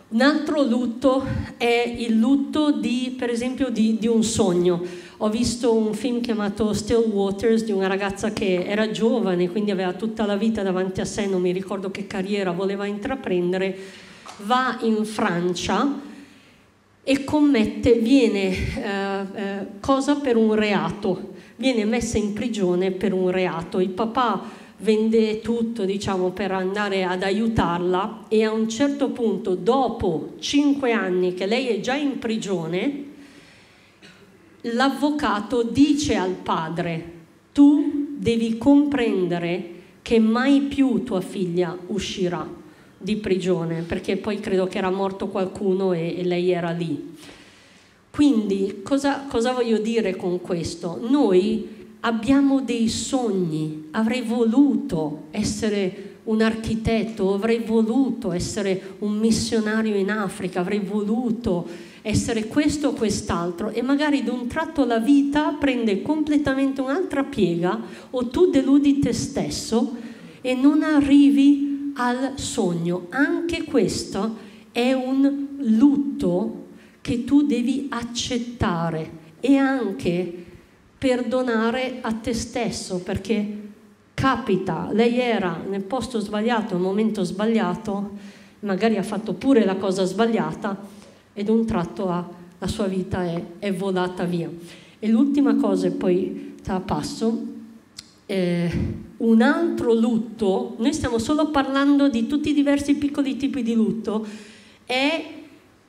Un 0.09 0.23
altro 0.23 0.63
lutto 0.65 1.25
è 1.57 1.95
il 1.97 2.19
lutto 2.19 2.73
di, 2.73 3.15
per 3.17 3.31
esempio, 3.31 3.71
di, 3.71 3.97
di, 3.99 4.09
un 4.09 4.25
sogno. 4.25 4.83
Ho 5.19 5.29
visto 5.31 5.73
un 5.73 5.95
film 5.95 6.21
chiamato 6.21 6.73
Still 6.73 7.09
Waters 7.09 7.63
di 7.63 7.71
una 7.71 7.87
ragazza 7.87 8.33
che 8.33 8.65
era 8.65 8.91
giovane, 8.91 9.49
quindi 9.49 9.71
aveva 9.71 9.93
tutta 9.93 10.27
la 10.27 10.37
vita 10.37 10.63
davanti 10.63 11.01
a 11.01 11.05
sé, 11.05 11.27
non 11.27 11.41
mi 11.41 11.53
ricordo 11.53 11.93
che 11.93 12.09
carriera 12.09 12.51
voleva 12.51 12.87
intraprendere, 12.87 13.79
va 14.45 14.79
in 14.83 15.05
Francia 15.05 16.01
e 17.03 17.25
commette, 17.25 17.95
viene 17.95 18.49
eh, 18.51 19.27
eh, 19.35 19.67
cosa 19.81 20.17
per 20.17 20.37
un 20.37 20.55
reato, 20.55 21.33
viene 21.57 21.85
messa 21.85 22.19
in 22.19 22.33
prigione 22.33 22.91
per 22.91 23.13
un 23.13 23.31
reato. 23.31 23.81
Il 23.81 23.91
papà 23.91 24.43
vende 24.79 25.41
tutto 25.41 25.85
diciamo, 25.85 26.31
per 26.31 26.53
andare 26.53 27.05
ad 27.05 27.23
aiutarla 27.23 28.27
e 28.29 28.45
a 28.45 28.53
un 28.53 28.69
certo 28.69 29.11
punto, 29.11 29.55
dopo 29.55 30.35
cinque 30.39 30.93
anni 30.93 31.35
che 31.35 31.47
lei 31.47 31.69
è 31.69 31.81
già 31.81 31.95
in 31.95 32.19
prigione, 32.19 33.05
l'avvocato 34.63 35.63
dice 35.63 36.17
al 36.17 36.35
padre, 36.35 37.13
tu 37.53 38.09
devi 38.17 38.59
comprendere 38.59 39.79
che 40.03 40.19
mai 40.19 40.61
più 40.63 41.03
tua 41.03 41.21
figlia 41.21 41.77
uscirà 41.89 42.59
di 43.03 43.17
prigione, 43.17 43.81
perché 43.81 44.19
poi 44.19 44.41
credo 44.41 44.67
che 44.67 44.77
era 44.77 44.91
morto 44.91 45.29
qualcuno 45.29 45.95
e, 45.95 46.19
e 46.19 46.25
lei 46.25 46.51
era 46.51 46.71
lì. 46.71 47.17
Quindi 48.11 48.81
cosa, 48.83 49.25
cosa 49.27 49.53
voglio 49.53 49.79
dire 49.79 50.17
con 50.17 50.41
questo? 50.43 50.99
Noi 51.09 51.79
abbiamo 52.01 52.61
dei 52.61 52.89
sogni, 52.89 53.89
avrei 53.93 54.21
voluto 54.21 55.25
essere 55.31 56.09
un 56.25 56.43
architetto, 56.43 57.33
avrei 57.33 57.61
voluto 57.61 58.33
essere 58.33 58.97
un 58.99 59.17
missionario 59.17 59.97
in 59.97 60.11
Africa, 60.11 60.61
avrei 60.61 60.81
voluto 60.81 61.67
essere 62.03 62.47
questo 62.47 62.89
o 62.89 62.93
quest'altro 62.93 63.71
e 63.71 63.83
magari 63.83 64.23
d'un 64.23 64.47
tratto 64.47 64.85
la 64.85 64.99
vita 64.99 65.57
prende 65.59 66.03
completamente 66.03 66.81
un'altra 66.81 67.25
piega 67.25 67.81
o 68.11 68.27
tu 68.27 68.51
deludi 68.51 68.99
te 68.99 69.13
stesso 69.13 69.97
e 70.41 70.55
non 70.55 70.83
arrivi 70.83 71.70
al 71.95 72.33
sogno. 72.37 73.07
Anche 73.11 73.65
questo 73.65 74.37
è 74.73 74.93
un 74.93 75.49
lutto 75.59 76.67
che 77.01 77.25
tu 77.25 77.43
devi 77.43 77.87
accettare 77.91 79.19
e 79.41 79.57
anche 79.57 80.45
perdonare 80.99 81.99
a 82.03 82.13
te 82.13 82.35
stesso 82.35 82.99
perché 82.99 83.69
capita, 84.13 84.91
lei 84.93 85.19
era 85.19 85.63
nel 85.67 85.83
posto 85.83 86.21
sbagliato, 86.21 86.75
al 86.75 86.81
momento 86.81 87.25
sbagliato, 87.25 88.11
magari 88.61 88.99
ha 88.99 89.03
fatto 89.03 89.33
pure 89.33 89.65
la 89.65 89.77
cosa 89.77 90.05
sbagliata 90.05 90.77
ed 91.33 91.49
un 91.49 91.65
tratto 91.65 92.11
ha, 92.11 92.29
la 92.59 92.67
sua 92.67 92.87
vita 92.87 93.25
è, 93.25 93.43
è, 93.59 93.73
volata 93.73 94.25
via. 94.25 94.51
E 94.99 95.09
l'ultima 95.09 95.57
cosa, 95.57 95.87
e 95.87 95.93
poi 95.93 96.57
te 96.63 96.71
la 96.71 96.81
passo, 96.81 97.43
eh, 98.31 98.71
un 99.17 99.43
altro 99.43 99.93
lutto, 99.93 100.77
noi 100.79 100.93
stiamo 100.93 101.19
solo 101.19 101.51
parlando 101.51 102.09
di 102.09 102.29
tutti 102.29 102.51
i 102.51 102.55
diversi 102.55 102.95
piccoli 102.95 103.37
tipi 103.37 103.65
di 103.65 103.75
lutto, 103.75 104.25
è 104.87 105.25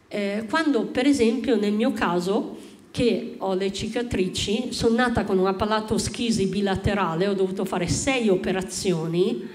eh, 0.08 0.46
quando 0.50 0.86
per 0.86 1.06
esempio 1.06 1.56
nel 1.56 1.72
mio 1.72 1.94
caso 1.94 2.58
che 2.90 3.36
ho 3.38 3.54
le 3.54 3.72
cicatrici, 3.72 4.74
sono 4.74 4.96
nata 4.96 5.24
con 5.24 5.38
una 5.38 5.54
palatoschisi 5.54 6.48
bilaterale, 6.48 7.28
ho 7.28 7.36
dovuto 7.36 7.64
fare 7.64 7.88
sei 7.88 8.28
operazioni 8.28 9.48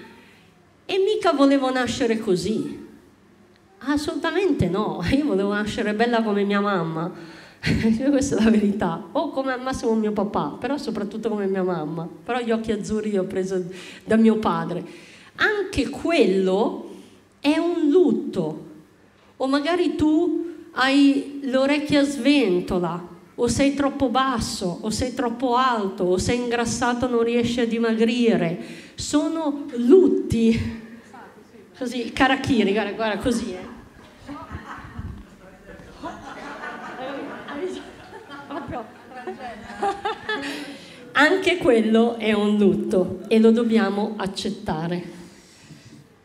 e 0.87 0.99
mica 0.99 1.33
volevo 1.33 1.73
nascere 1.73 2.21
così. 2.21 2.85
Assolutamente 3.79 4.69
no, 4.69 5.03
io 5.11 5.25
volevo 5.27 5.53
nascere 5.53 5.93
bella 5.93 6.23
come 6.23 6.45
mia 6.45 6.61
mamma, 6.61 7.13
questa 8.11 8.37
è 8.37 8.45
la 8.45 8.51
verità, 8.51 9.09
o 9.13 9.31
come 9.31 9.53
al 9.53 9.63
massimo 9.63 9.95
mio 9.95 10.13
papà, 10.13 10.57
però 10.59 10.77
soprattutto 10.77 11.29
come 11.29 11.47
mia 11.47 11.63
mamma, 11.63 12.09
però 12.25 12.41
gli 12.41 12.51
occhi 12.51 12.73
azzurri 12.73 13.11
li 13.11 13.19
ho 13.19 13.25
presi 13.25 13.67
da 14.05 14.17
mio 14.17 14.37
padre. 14.37 14.85
Anche 15.37 15.89
quello 15.89 16.91
è 17.41 17.57
un 17.59 17.89
lutto, 17.89 18.65
o 19.37 19.47
magari 19.47 19.97
tu 19.97 20.55
hai 20.73 21.41
l'orecchia 21.45 22.05
sventola, 22.05 23.15
o 23.39 23.49
sei 23.49 23.75
troppo 23.75 24.09
basso, 24.09 24.79
o 24.81 24.91
sei 24.91 25.13
troppo 25.13 25.57
alto, 25.57 26.05
o 26.05 26.19
sei 26.19 26.39
ingrassato 26.39 27.07
non 27.07 27.23
riesci 27.23 27.61
a 27.61 27.67
dimagrire. 27.67 28.59
Sono 28.95 29.67
lutti. 29.77 30.85
Così, 31.77 32.13
carachiri, 32.13 32.73
guarda, 32.73 32.93
guarda 32.93 33.19
così. 33.19 33.53
Eh. 33.53 33.76
Anche 41.13 41.57
quello 41.57 42.17
è 42.17 42.33
un 42.33 42.57
lutto 42.59 43.21
e 43.29 43.39
lo 43.39 43.51
dobbiamo 43.51 44.15
accettare. 44.17 45.03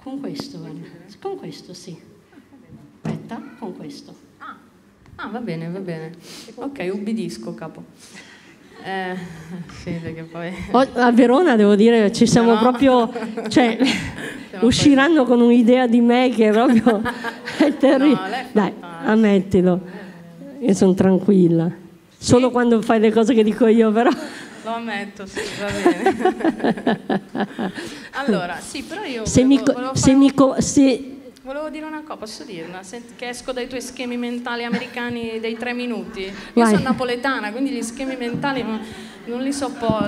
Con 0.01 0.19
questo, 0.19 0.59
guarda. 0.59 0.87
Con 1.19 1.37
questo 1.37 1.73
sì. 1.73 1.97
Aspetta, 3.03 3.41
con 3.57 3.75
questo. 3.77 4.13
Ah, 5.15 5.27
va 5.27 5.39
bene, 5.39 5.69
va 5.69 5.79
bene. 5.79 6.11
Ok, 6.55 6.89
ubbidisco, 6.91 7.53
capo. 7.53 7.83
Eh, 8.83 9.15
sì, 9.83 9.91
perché 10.01 10.23
poi... 10.23 10.51
A 10.71 11.11
Verona 11.11 11.55
devo 11.55 11.75
dire 11.75 12.11
ci 12.11 12.25
siamo 12.25 12.53
no. 12.53 12.59
proprio, 12.59 13.11
cioè, 13.47 13.77
siamo 14.49 14.65
usciranno 14.65 15.23
poi... 15.23 15.37
con 15.37 15.41
un'idea 15.41 15.85
di 15.85 16.01
me 16.01 16.31
che 16.35 16.49
è 16.49 16.51
proprio 16.51 17.01
è 17.57 17.77
terribile. 17.77 18.47
No, 18.51 18.61
Dai, 18.61 18.73
ammettilo, 19.03 19.79
io 20.59 20.73
sono 20.73 20.93
tranquilla. 20.95 21.71
Sì? 22.21 22.27
Solo 22.27 22.51
quando 22.51 22.83
fai 22.83 22.99
le 22.99 23.11
cose 23.11 23.33
che 23.33 23.43
dico 23.43 23.65
io, 23.65 23.91
però. 23.91 24.11
Lo 24.63 24.75
ammetto, 24.75 25.25
sì, 25.25 25.39
va 25.59 25.71
bene. 25.71 26.99
allora, 28.13 28.59
sì, 28.59 28.83
però 28.83 29.03
io. 29.03 29.25
Se 29.25 29.41
volevo, 29.41 29.63
mi, 29.63 29.73
volevo 29.73 29.95
se, 29.95 30.13
mi 30.13 30.31
co- 30.31 30.61
se 30.61 31.17
Volevo 31.43 31.71
dire 31.71 31.85
una 31.85 32.03
cosa, 32.03 32.17
posso 32.17 32.43
dirla? 32.43 32.83
Senti, 32.83 33.13
che 33.15 33.29
esco 33.29 33.51
dai 33.51 33.67
tuoi 33.67 33.81
schemi 33.81 34.17
mentali 34.17 34.63
americani 34.63 35.39
dei 35.39 35.57
tre 35.57 35.73
minuti. 35.73 36.21
Io 36.21 36.33
Vai. 36.53 36.75
sono 36.75 36.83
napoletana, 36.83 37.51
quindi 37.51 37.71
gli 37.71 37.81
schemi 37.81 38.15
mentali 38.15 38.61
non, 38.61 39.41
li 39.41 39.51
so 39.51 39.71
po'. 39.71 40.07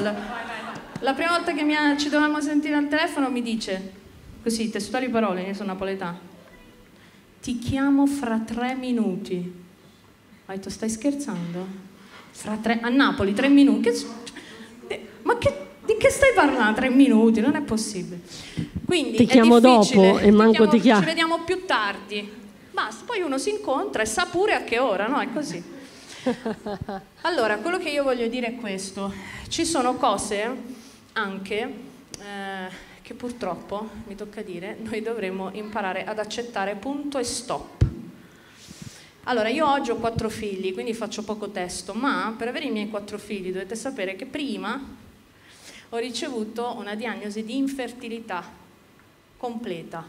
La 1.00 1.14
prima 1.16 1.32
volta 1.32 1.54
che 1.54 1.62
ha, 1.74 1.98
ci 1.98 2.10
dovevamo 2.10 2.40
sentire 2.40 2.76
al 2.76 2.88
telefono 2.88 3.32
mi 3.32 3.42
dice, 3.42 3.92
così, 4.44 4.70
testuali 4.70 5.10
parole, 5.10 5.42
io 5.42 5.56
sono 5.56 5.72
napoletana, 5.72 6.20
ti 7.42 7.58
chiamo 7.58 8.06
fra 8.06 8.38
tre 8.38 8.76
minuti. 8.76 9.52
Ho 10.46 10.52
detto, 10.52 10.70
stai 10.70 10.92
scherzando? 10.92 11.93
Fra 12.36 12.58
tre, 12.62 12.80
a 12.82 12.90
Napoli, 12.90 13.34
tre 13.34 13.48
minuti? 13.48 13.90
Ma 15.22 15.38
che 15.38 15.68
di 15.86 15.98
che 15.98 16.10
stai 16.10 16.34
parlando? 16.34 16.80
Tre 16.80 16.90
minuti, 16.90 17.40
non 17.42 17.56
è 17.56 17.62
possibile. 17.62 18.22
Quindi 18.86 19.18
ti 19.18 19.26
chiamo 19.26 19.60
dopo 19.60 20.18
e 20.18 20.32
manco 20.32 20.68
ti 20.68 20.80
chiamo. 20.80 21.02
Ci 21.02 21.06
vediamo 21.06 21.44
più 21.44 21.66
tardi. 21.66 22.30
Basta, 22.72 23.04
poi 23.06 23.22
uno 23.22 23.38
si 23.38 23.52
incontra 23.52 24.02
e 24.02 24.06
sa 24.06 24.26
pure 24.26 24.54
a 24.56 24.64
che 24.64 24.80
ora, 24.80 25.08
no? 25.08 25.20
È 25.20 25.28
così. 25.32 25.64
Allora, 27.26 27.58
quello 27.58 27.78
che 27.78 27.90
io 27.90 28.04
voglio 28.04 28.28
dire 28.28 28.48
è 28.48 28.56
questo. 28.56 29.14
Ci 29.48 29.66
sono 29.66 29.96
cose 29.96 30.50
anche 31.14 31.58
eh, 32.20 32.92
che 33.02 33.14
purtroppo, 33.14 33.90
mi 34.08 34.16
tocca 34.16 34.42
dire, 34.42 34.78
noi 34.82 35.02
dovremmo 35.02 35.50
imparare 35.54 36.04
ad 36.06 36.20
accettare 36.20 36.76
punto 36.76 37.18
e 37.18 37.24
stop. 37.24 37.83
Allora, 39.26 39.48
io 39.48 39.66
oggi 39.66 39.90
ho 39.90 39.96
quattro 39.96 40.28
figli, 40.28 40.74
quindi 40.74 40.94
faccio 40.94 41.24
poco 41.24 41.50
testo, 41.50 41.94
ma 41.94 42.36
per 42.38 42.50
avere 42.50 42.66
i 42.66 42.72
miei 42.72 42.90
quattro 42.90 43.18
figli 43.18 43.54
dovete 43.54 43.74
sapere 43.74 44.18
che 44.18 44.26
prima 44.26 44.98
ho 45.88 45.98
ricevuto 45.98 46.76
una 46.78 46.94
diagnosi 46.96 47.46
di 47.46 47.56
infertilità 47.56 48.46
completa. 49.38 50.06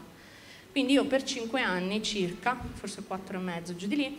Quindi 0.69 0.91
io 0.91 1.05
per 1.05 1.23
cinque 1.23 1.61
anni 1.61 2.03
circa, 2.03 2.59
forse 2.73 3.03
quattro 3.03 3.39
e 3.39 3.41
mezzo, 3.41 3.73
giù 3.77 3.87
di 3.87 3.95
lì, 3.95 4.17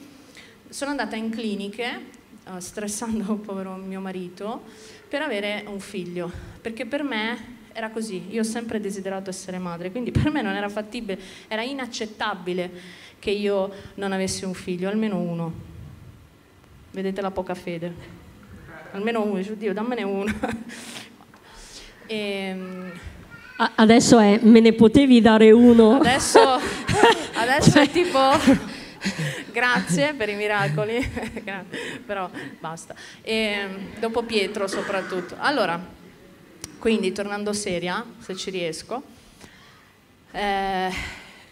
sono 0.70 0.92
andata 0.92 1.14
in 1.14 1.28
cliniche, 1.28 2.04
uh, 2.46 2.58
stressando 2.58 3.34
povero 3.44 3.74
mio 3.74 4.00
marito, 4.00 4.62
per 5.06 5.20
avere 5.20 5.64
un 5.66 5.78
figlio, 5.78 6.32
perché 6.62 6.86
per 6.86 7.02
me 7.02 7.55
era 7.76 7.90
così, 7.90 8.28
io 8.30 8.40
ho 8.40 8.44
sempre 8.44 8.80
desiderato 8.80 9.28
essere 9.28 9.58
madre, 9.58 9.90
quindi 9.90 10.10
per 10.10 10.30
me 10.30 10.40
non 10.40 10.54
era 10.54 10.70
fattibile, 10.70 11.20
era 11.46 11.62
inaccettabile 11.62 12.70
che 13.18 13.30
io 13.30 13.70
non 13.96 14.12
avessi 14.12 14.46
un 14.46 14.54
figlio, 14.54 14.88
almeno 14.88 15.18
uno. 15.18 15.52
Vedete 16.90 17.20
la 17.20 17.30
poca 17.30 17.54
fede? 17.54 17.92
Almeno 18.92 19.22
uno, 19.22 19.42
Dio, 19.42 19.74
dammene 19.74 20.02
uno. 20.04 20.32
E, 22.06 22.16
ehm, 22.48 22.92
adesso 23.74 24.18
è, 24.18 24.38
me 24.40 24.60
ne 24.60 24.72
potevi 24.72 25.20
dare 25.20 25.50
uno? 25.50 25.96
Adesso, 25.96 26.40
adesso 27.36 27.78
è 27.78 27.90
tipo, 27.90 28.20
grazie 29.52 30.14
per 30.14 30.30
i 30.30 30.34
miracoli, 30.34 31.06
però 32.06 32.30
basta. 32.58 32.94
E, 33.20 33.34
ehm, 33.34 33.98
dopo 33.98 34.22
Pietro 34.22 34.66
soprattutto. 34.66 35.34
Allora, 35.38 36.04
quindi 36.86 37.10
tornando 37.10 37.52
seria, 37.52 38.06
se 38.20 38.36
ci 38.36 38.48
riesco, 38.48 39.02
eh, 40.30 40.88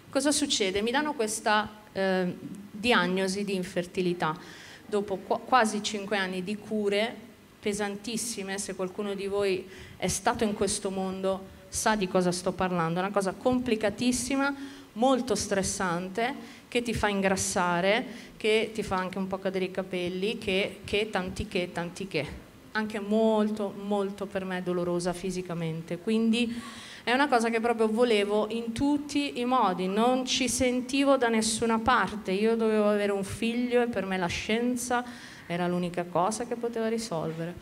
cosa 0.09 0.31
succede? 0.31 0.81
Mi 0.81 0.93
danno 0.93 1.15
questa 1.15 1.69
eh, 1.91 2.33
diagnosi 2.71 3.43
di 3.43 3.57
infertilità 3.57 4.39
dopo 4.87 5.17
qu- 5.17 5.45
quasi 5.45 5.83
cinque 5.83 6.19
anni 6.19 6.45
di 6.45 6.57
cure 6.57 7.13
pesantissime, 7.59 8.59
se 8.59 8.77
qualcuno 8.77 9.15
di 9.15 9.27
voi 9.27 9.69
è 9.97 10.07
stato 10.07 10.45
in 10.45 10.55
questo 10.55 10.91
mondo 10.91 11.45
sa 11.69 11.97
di 11.97 12.07
cosa 12.07 12.31
sto 12.31 12.53
parlando, 12.53 13.01
è 13.01 13.03
una 13.03 13.11
cosa 13.11 13.33
complicatissima, 13.33 14.55
molto 14.93 15.35
stressante, 15.35 16.33
che 16.69 16.81
ti 16.81 16.95
fa 16.95 17.09
ingrassare, 17.09 18.07
che 18.37 18.71
ti 18.73 18.85
fa 18.85 18.99
anche 18.99 19.19
un 19.19 19.27
po' 19.27 19.41
cadere 19.41 19.65
i 19.65 19.73
capelli, 19.73 20.39
che, 20.39 20.83
che 20.85 21.11
tanti 21.11 21.49
che, 21.49 21.73
tanti 21.73 22.07
che. 22.07 22.44
Anche 22.77 22.99
molto, 22.99 23.73
molto 23.85 24.27
per 24.27 24.45
me 24.45 24.63
dolorosa 24.63 25.13
fisicamente. 25.13 25.99
Quindi 25.99 26.61
è 27.05 27.13
una 27.13 27.29
cosa 27.29 27.51
che 27.51 27.61
proprio 27.61 27.89
volevo 27.89 28.49
in 28.51 28.73
tutti 28.73 29.39
i 29.39 29.45
modi, 29.45 29.87
non 29.87 30.25
ci 30.25 30.49
sentivo 30.49 31.17
da 31.17 31.29
nessuna 31.29 31.79
parte. 31.79 32.33
Io 32.33 32.57
dovevo 32.57 32.89
avere 32.89 33.13
un 33.13 33.23
figlio 33.23 33.83
e 33.83 33.87
per 33.87 34.07
me 34.07 34.17
la 34.17 34.27
scienza 34.27 35.05
era 35.47 35.69
l'unica 35.69 36.05
cosa 36.05 36.47
che 36.47 36.57
poteva 36.57 36.89
risolvere. 36.89 37.55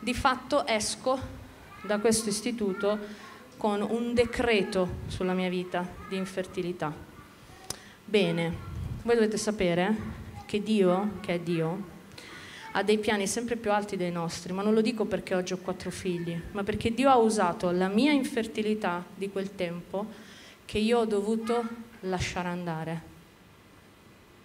Di 0.00 0.14
fatto 0.14 0.66
esco 0.66 1.18
da 1.82 1.98
questo 1.98 2.30
istituto 2.30 2.98
con 3.56 3.82
un 3.82 4.14
decreto 4.14 4.88
sulla 5.06 5.34
mia 5.34 5.50
vita 5.50 5.86
di 6.08 6.16
infertilità. 6.16 6.92
Bene, 8.02 8.56
voi 9.02 9.14
dovete 9.14 9.36
sapere 9.36 9.94
che 10.46 10.62
Dio, 10.62 11.18
che 11.20 11.34
è 11.34 11.38
Dio, 11.38 11.98
ha 12.72 12.82
dei 12.82 12.98
piani 12.98 13.26
sempre 13.26 13.56
più 13.56 13.72
alti 13.72 13.96
dei 13.96 14.12
nostri, 14.12 14.52
ma 14.52 14.62
non 14.62 14.74
lo 14.74 14.80
dico 14.80 15.04
perché 15.04 15.34
oggi 15.34 15.52
ho 15.52 15.58
quattro 15.58 15.90
figli, 15.90 16.40
ma 16.52 16.62
perché 16.62 16.94
Dio 16.94 17.10
ha 17.10 17.16
usato 17.16 17.70
la 17.70 17.88
mia 17.88 18.12
infertilità 18.12 19.04
di 19.14 19.30
quel 19.30 19.54
tempo 19.54 20.06
che 20.64 20.78
io 20.78 21.00
ho 21.00 21.04
dovuto 21.04 21.64
lasciare 22.00 22.48
andare 22.48 23.00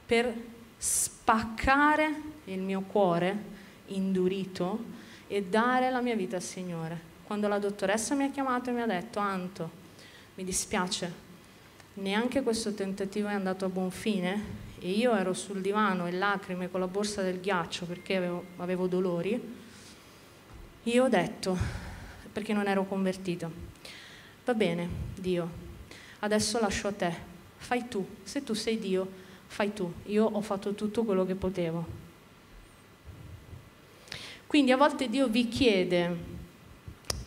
per 0.05 0.33
spaccare 0.77 2.21
il 2.45 2.61
mio 2.61 2.81
cuore 2.81 3.53
indurito 3.87 4.83
e 5.27 5.43
dare 5.43 5.89
la 5.91 6.01
mia 6.01 6.15
vita 6.15 6.37
al 6.37 6.41
Signore. 6.41 7.13
Quando 7.25 7.47
la 7.47 7.59
dottoressa 7.59 8.15
mi 8.15 8.23
ha 8.23 8.31
chiamato 8.31 8.69
e 8.69 8.73
mi 8.73 8.81
ha 8.81 8.87
detto, 8.87 9.19
Anto, 9.19 9.69
mi 10.35 10.43
dispiace, 10.43 11.11
neanche 11.95 12.41
questo 12.41 12.73
tentativo 12.73 13.27
è 13.27 13.33
andato 13.33 13.65
a 13.65 13.69
buon 13.69 13.91
fine 13.91 14.64
e 14.79 14.89
io 14.91 15.15
ero 15.15 15.33
sul 15.33 15.61
divano 15.61 16.07
in 16.07 16.17
lacrime 16.17 16.69
con 16.69 16.79
la 16.79 16.87
borsa 16.87 17.21
del 17.21 17.39
ghiaccio 17.39 17.85
perché 17.85 18.15
avevo, 18.15 18.43
avevo 18.57 18.87
dolori, 18.87 19.39
io 20.83 21.03
ho 21.03 21.09
detto, 21.09 21.57
perché 22.31 22.53
non 22.53 22.67
ero 22.67 22.85
convertito, 22.85 23.51
va 24.43 24.53
bene 24.53 24.87
Dio, 25.15 25.49
adesso 26.19 26.59
lascio 26.59 26.87
a 26.89 26.91
te, 26.91 27.13
fai 27.57 27.87
tu, 27.87 28.05
se 28.23 28.43
tu 28.43 28.53
sei 28.53 28.77
Dio, 28.77 29.07
fai 29.47 29.73
tu, 29.73 29.91
io 30.05 30.25
ho 30.25 30.41
fatto 30.41 30.73
tutto 30.73 31.03
quello 31.03 31.25
che 31.25 31.35
potevo. 31.35 32.03
Quindi 34.45 34.71
a 34.71 34.77
volte 34.77 35.09
Dio 35.09 35.27
vi 35.27 35.47
chiede, 35.47 36.15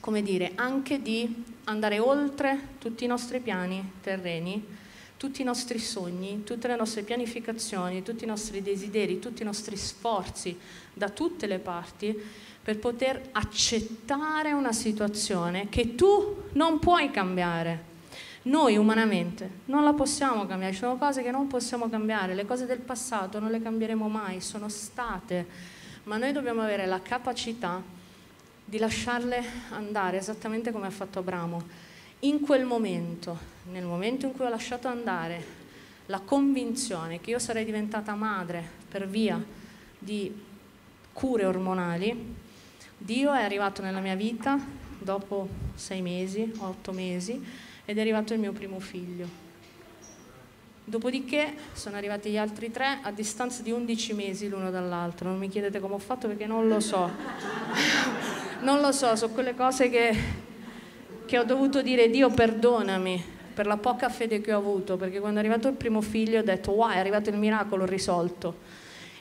come 0.00 0.22
dire, 0.22 0.52
anche 0.54 1.02
di 1.02 1.44
andare 1.64 1.98
oltre 1.98 2.76
tutti 2.78 3.04
i 3.04 3.06
nostri 3.08 3.40
piani 3.40 3.92
terreni, 4.00 4.64
tutti 5.18 5.42
i 5.42 5.44
nostri 5.44 5.78
sogni, 5.78 6.42
tutte 6.44 6.66
le 6.68 6.76
nostre 6.76 7.02
pianificazioni, 7.02 8.02
tutti 8.02 8.24
i 8.24 8.26
nostri 8.26 8.62
desideri, 8.62 9.18
tutti 9.18 9.42
i 9.42 9.44
nostri 9.44 9.76
sforzi 9.76 10.58
da 10.94 11.10
tutte 11.10 11.46
le 11.46 11.58
parti 11.58 12.18
per 12.62 12.78
poter 12.78 13.28
accettare 13.32 14.52
una 14.52 14.72
situazione 14.72 15.68
che 15.68 15.94
tu 15.94 16.44
non 16.52 16.78
puoi 16.78 17.10
cambiare. 17.10 17.96
Noi 18.42 18.78
umanamente 18.78 19.50
non 19.66 19.84
la 19.84 19.92
possiamo 19.92 20.46
cambiare, 20.46 20.72
ci 20.72 20.78
sono 20.78 20.96
cose 20.96 21.22
che 21.22 21.30
non 21.30 21.48
possiamo 21.48 21.90
cambiare, 21.90 22.34
le 22.34 22.46
cose 22.46 22.64
del 22.64 22.78
passato 22.78 23.38
non 23.38 23.50
le 23.50 23.60
cambieremo 23.60 24.08
mai, 24.08 24.40
sono 24.40 24.70
state 24.70 25.76
ma 26.08 26.16
noi 26.16 26.32
dobbiamo 26.32 26.62
avere 26.62 26.86
la 26.86 27.02
capacità 27.02 27.82
di 28.64 28.78
lasciarle 28.78 29.44
andare 29.70 30.16
esattamente 30.16 30.72
come 30.72 30.86
ha 30.86 30.90
fatto 30.90 31.18
Abramo. 31.18 31.62
In 32.20 32.40
quel 32.40 32.64
momento, 32.64 33.38
nel 33.70 33.84
momento 33.84 34.26
in 34.26 34.32
cui 34.32 34.44
ho 34.44 34.48
lasciato 34.48 34.88
andare 34.88 35.56
la 36.06 36.20
convinzione 36.20 37.20
che 37.20 37.30
io 37.30 37.38
sarei 37.38 37.64
diventata 37.64 38.14
madre 38.14 38.66
per 38.88 39.06
via 39.06 39.42
di 39.98 40.34
cure 41.12 41.44
ormonali, 41.44 42.34
Dio 42.96 43.32
è 43.32 43.42
arrivato 43.42 43.82
nella 43.82 44.00
mia 44.00 44.16
vita 44.16 44.58
dopo 44.98 45.48
sei 45.74 46.02
mesi, 46.02 46.52
otto 46.58 46.90
mesi, 46.90 47.40
ed 47.84 47.96
è 47.96 48.00
arrivato 48.00 48.34
il 48.34 48.40
mio 48.40 48.52
primo 48.52 48.80
figlio. 48.80 49.46
Dopodiché 50.84 51.54
sono 51.72 51.96
arrivati 51.96 52.30
gli 52.30 52.36
altri 52.36 52.70
tre 52.70 52.98
a 53.02 53.12
distanza 53.12 53.62
di 53.62 53.70
11 53.70 54.14
mesi 54.14 54.48
l'uno 54.48 54.70
dall'altro. 54.70 55.28
Non 55.28 55.38
mi 55.38 55.48
chiedete 55.48 55.78
come 55.78 55.94
ho 55.94 55.98
fatto 55.98 56.26
perché 56.26 56.46
non 56.46 56.66
lo 56.66 56.80
so. 56.80 57.10
non 58.62 58.80
lo 58.80 58.90
so, 58.90 59.14
sono 59.14 59.32
quelle 59.32 59.54
cose 59.54 59.88
che, 59.90 60.16
che 61.28 61.38
ho 61.38 61.44
dovuto 61.44 61.82
dire 61.82 62.08
Dio 62.08 62.30
perdonami 62.30 63.22
per 63.52 63.66
la 63.66 63.76
poca 63.76 64.08
fede 64.08 64.40
che 64.40 64.54
ho 64.54 64.56
avuto, 64.56 64.96
perché 64.96 65.20
quando 65.20 65.36
è 65.38 65.42
arrivato 65.42 65.68
il 65.68 65.74
primo 65.74 66.00
figlio 66.00 66.38
ho 66.38 66.42
detto 66.42 66.70
wow, 66.70 66.88
è 66.88 66.98
arrivato 66.98 67.28
il 67.28 67.36
miracolo, 67.36 67.84
risolto. 67.84 68.56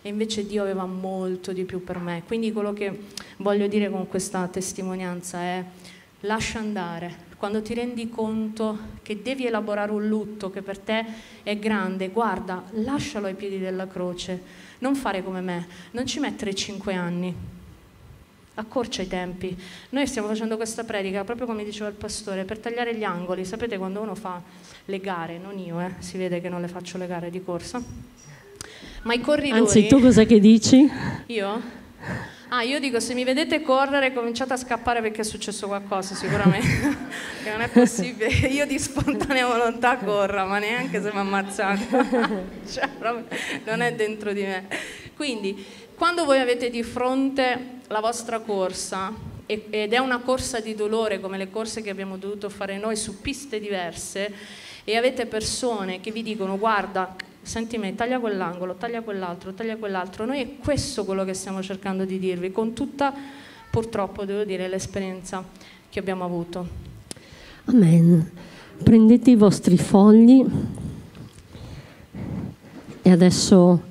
E 0.02 0.08
invece 0.08 0.46
Dio 0.46 0.62
aveva 0.62 0.86
molto 0.86 1.52
di 1.52 1.66
più 1.66 1.84
per 1.84 1.98
me. 1.98 2.24
Quindi 2.26 2.54
quello 2.54 2.72
che 2.72 2.98
voglio 3.38 3.68
dire 3.68 3.90
con 3.90 4.08
questa 4.08 4.48
testimonianza 4.48 5.40
è 5.42 5.66
lascia 6.22 6.60
andare, 6.60 7.26
quando 7.36 7.62
ti 7.62 7.74
rendi 7.74 8.10
conto 8.10 8.78
che 9.02 9.22
devi 9.22 9.46
elaborare 9.46 9.92
un 9.92 10.08
lutto 10.08 10.50
che 10.50 10.62
per 10.62 10.80
te 10.80 11.06
è 11.44 11.58
grande, 11.58 12.08
guarda, 12.08 12.64
lascialo 12.72 13.26
ai 13.26 13.36
piedi 13.36 13.60
della 13.60 13.86
croce, 13.86 14.42
non 14.80 14.96
fare 14.96 15.22
come 15.22 15.42
me, 15.42 15.68
non 15.92 16.06
ci 16.06 16.22
mettere 16.22 16.56
cinque 16.56 16.94
anni, 16.94 17.36
accorcia 18.58 19.02
i 19.02 19.08
tempi. 19.08 19.56
Noi 19.90 20.08
stiamo 20.08 20.28
facendo 20.28 20.56
questa 20.56 20.84
predica, 20.84 21.24
proprio 21.24 21.46
come 21.46 21.64
diceva 21.64 21.90
il 21.90 21.96
pastore, 21.96 22.44
per 22.44 22.60
tagliare 22.60 22.96
gli 22.96 23.04
angoli. 23.04 23.46
Sapete 23.46 23.78
quando 23.78 24.02
uno 24.02 24.16
fa 24.16 24.42
le 24.86 25.00
gare, 25.00 25.38
non 25.38 25.58
io, 25.58 25.80
eh, 25.80 25.94
si 26.00 26.18
vede 26.18 26.42
che 26.42 26.50
non 26.50 26.62
le 26.62 26.68
faccio 26.68 26.98
le 26.98 27.08
gare 27.08 27.30
di 27.30 27.44
corsa, 27.44 27.82
ma 29.04 29.14
i 29.14 29.22
corridori... 29.22 29.60
Anzi, 29.60 29.88
tu 29.88 30.00
cosa 30.00 30.24
che 30.24 30.40
dici? 30.40 30.90
Io? 31.28 31.62
Ah, 32.50 32.62
io 32.62 32.80
dico, 32.80 33.02
se 33.02 33.14
mi 33.14 33.26
vedete 33.26 33.62
correre 33.62 34.14
cominciate 34.14 34.54
a 34.54 34.58
scappare 34.58 35.02
perché 35.02 35.22
è 35.22 35.26
successo 35.26 35.68
qualcosa 35.68 36.16
sicuramente, 36.16 36.68
che 37.44 37.52
non 37.52 37.60
è 37.60 37.68
possibile, 37.68 38.30
io 38.48 38.66
di 38.66 38.80
spontanea 38.80 39.46
volontà 39.48 39.98
corra, 39.98 40.46
ma 40.46 40.58
neanche 40.58 41.02
se 41.02 41.12
mi 41.12 41.20
ammazzate, 41.20 41.88
cioè, 42.72 42.90
non 43.66 43.82
è 43.82 43.94
dentro 43.94 44.32
di 44.32 44.44
me. 44.44 44.66
Quindi, 45.14 45.66
quando 45.98 46.26
voi 46.26 46.40
avete 46.40 46.70
di 46.70 46.84
fronte 46.84 47.80
la 47.88 48.00
vostra 48.00 48.40
corsa, 48.40 49.12
ed 49.48 49.72
è 49.72 49.98
una 49.98 50.20
corsa 50.20 50.60
di 50.60 50.76
dolore 50.76 51.20
come 51.20 51.38
le 51.38 51.50
corse 51.50 51.82
che 51.82 51.90
abbiamo 51.90 52.18
dovuto 52.18 52.50
fare 52.50 52.78
noi 52.78 52.96
su 52.96 53.20
piste 53.20 53.60
diverse, 53.60 54.32
e 54.84 54.96
avete 54.96 55.26
persone 55.26 56.00
che 56.00 56.12
vi 56.12 56.22
dicono 56.22 56.58
guarda 56.60 57.16
senti 57.42 57.78
me, 57.78 57.96
taglia 57.96 58.20
quell'angolo, 58.20 58.76
taglia 58.76 59.02
quell'altro, 59.02 59.54
taglia 59.54 59.78
quell'altro. 59.78 60.26
Noi 60.26 60.42
è 60.42 60.58
questo 60.58 61.04
quello 61.04 61.24
che 61.24 61.34
stiamo 61.34 61.64
cercando 61.64 62.06
di 62.06 62.20
dirvi, 62.20 62.52
con 62.52 62.74
tutta, 62.74 63.12
purtroppo 63.72 64.24
devo 64.24 64.44
dire, 64.44 64.68
l'esperienza 64.68 65.44
che 65.90 65.98
abbiamo 65.98 66.26
avuto. 66.26 66.68
Amen. 67.66 68.32
Prendete 68.84 69.32
i 69.32 69.36
vostri 69.36 69.78
fogli 69.78 70.46
e 73.02 73.10
adesso 73.10 73.82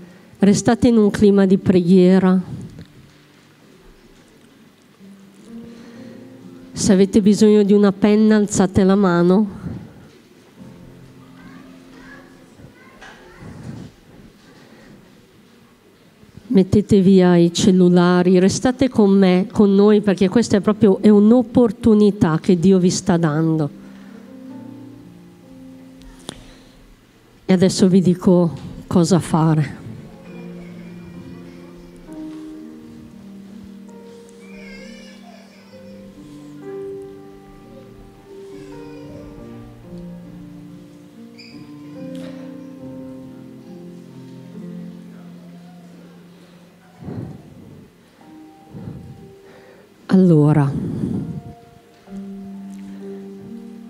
restate 0.47 0.87
in 0.87 0.97
un 0.97 1.11
clima 1.11 1.45
di 1.45 1.59
preghiera. 1.59 2.41
Se 6.73 6.93
avete 6.93 7.21
bisogno 7.21 7.65
di 7.65 7.73
una 7.73 7.91
penna, 7.91 8.37
alzate 8.37 8.85
la 8.85 8.95
mano. 8.95 9.65
mettete 16.49 17.03
via 17.03 17.37
i 17.37 17.53
cellulari, 17.53 18.39
restate 18.39 18.89
con 18.89 19.11
me, 19.11 19.47
con 19.53 19.75
noi, 19.75 20.01
perché 20.01 20.31
questa 20.31 20.57
è 20.57 20.61
proprio 20.61 21.03
è 21.03 21.11
un'opportunità 21.11 22.39
che 22.41 22.59
Dio 22.59 22.79
vi 22.79 22.89
sta 22.89 23.19
dando. 23.19 23.69
E 27.45 27.53
adesso 27.53 27.89
vi 27.89 28.01
dico 28.01 28.55
cosa 28.87 29.19
fare. 29.19 29.86
Allora, 50.17 50.73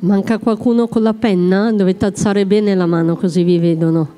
manca 0.01 0.39
qualcuno 0.39 0.89
con 0.89 1.05
la 1.05 1.15
penna? 1.15 1.71
Dovete 1.71 2.05
alzare 2.05 2.45
bene 2.47 2.75
la 2.75 2.87
mano 2.87 3.15
così 3.15 3.45
vi 3.45 3.61
vedono. 3.61 4.09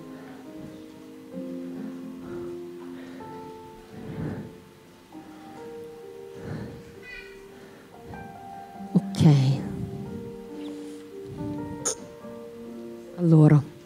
Ok. 8.93 9.27
Allora. 13.17 13.78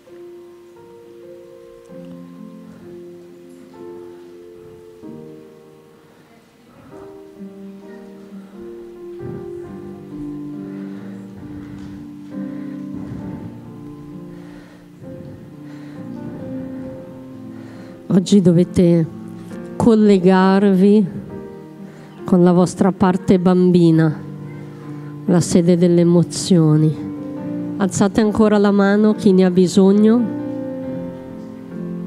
Oggi 18.15 18.43
dovete 18.43 19.07
collegarvi 19.75 21.07
con 22.25 22.45
la 22.45 22.53
vostra 22.53 22.93
parte 22.93 23.39
bambina, 23.39 24.15
la 25.25 25.41
sede 25.41 25.79
delle 25.79 26.03
emozioni. 26.03 26.95
Alzate 27.79 28.21
ancora 28.21 28.59
la 28.59 28.71
mano 28.71 29.15
chi 29.15 29.33
ne 29.33 29.47
ha 29.47 29.51
bisogno. 29.51 30.21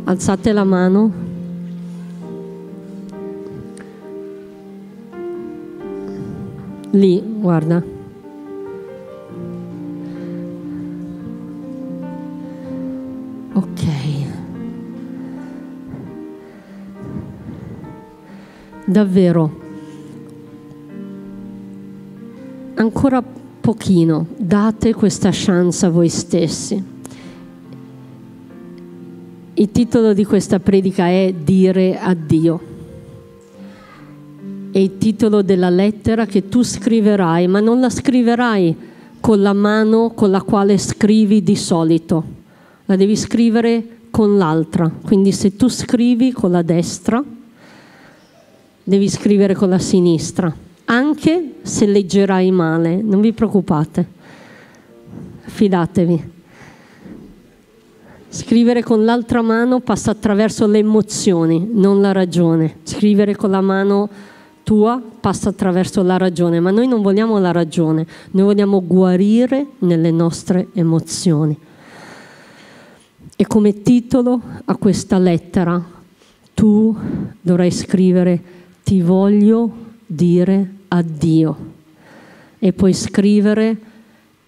Alzate 0.04 0.54
la 0.54 0.64
mano. 0.64 1.12
Lì, 6.92 7.24
guarda. 7.40 7.95
Davvero, 18.96 19.52
ancora 22.76 23.22
pochino, 23.22 24.28
date 24.38 24.94
questa 24.94 25.32
chance 25.34 25.86
a 25.86 25.90
voi 25.90 26.08
stessi. 26.08 26.82
Il 29.56 29.72
titolo 29.72 30.14
di 30.14 30.24
questa 30.24 30.62
predica 30.62 31.08
è 31.08 31.34
Dire 31.38 32.00
addio. 32.00 32.62
È 34.72 34.78
il 34.78 34.98
titolo 34.98 35.42
della 35.42 35.70
lettera 35.70 36.26
che 36.26 36.48
tu 36.48 36.64
scriverai, 36.64 37.48
ma 37.48 37.60
non 37.60 37.82
la 37.82 37.90
scriverai 37.90 38.78
con 39.20 39.42
la 39.42 39.54
mano 39.54 40.12
con 40.12 40.32
la 40.32 40.42
quale 40.42 40.78
scrivi 40.78 41.44
di 41.44 41.56
solito. 41.58 42.24
La 42.86 42.96
devi 42.96 43.18
scrivere 43.18 43.98
con 44.10 44.38
l'altra. 44.38 44.90
Quindi 44.90 45.34
se 45.34 45.58
tu 45.58 45.68
scrivi 45.68 46.32
con 46.32 46.52
la 46.52 46.62
destra, 46.62 47.22
devi 48.86 49.10
scrivere 49.10 49.56
con 49.56 49.70
la 49.70 49.80
sinistra, 49.80 50.56
anche 50.86 51.56
se 51.64 51.88
leggerai 51.88 52.52
male, 52.52 53.02
non 53.02 53.20
vi 53.20 53.34
preoccupate. 53.34 54.06
Fidatevi. 55.42 56.34
Scrivere 58.30 58.84
con 58.84 59.04
l'altra 59.04 59.42
mano 59.42 59.80
passa 59.80 60.12
attraverso 60.12 60.68
le 60.68 60.80
emozioni, 60.80 61.68
non 61.72 62.00
la 62.00 62.12
ragione. 62.12 62.78
Scrivere 62.84 63.36
con 63.36 63.50
la 63.50 63.62
mano 63.62 64.10
tua 64.62 65.02
passa 65.20 65.50
attraverso 65.50 66.04
la 66.04 66.18
ragione, 66.18 66.60
ma 66.60 66.70
noi 66.70 66.88
non 66.88 67.02
vogliamo 67.02 67.40
la 67.40 67.52
ragione, 67.52 68.06
noi 68.32 68.44
vogliamo 68.44 68.86
guarire 68.86 69.66
nelle 69.80 70.12
nostre 70.12 70.68
emozioni. 70.74 71.58
E 73.36 73.48
come 73.48 73.82
titolo 73.82 74.40
a 74.66 74.76
questa 74.76 75.18
lettera 75.18 75.84
tu 76.54 76.96
dovrai 77.42 77.72
scrivere 77.72 78.42
ti 78.86 79.02
voglio 79.02 79.72
dire 80.06 80.74
addio 80.90 81.74
e 82.60 82.72
puoi 82.72 82.94
scrivere 82.94 83.76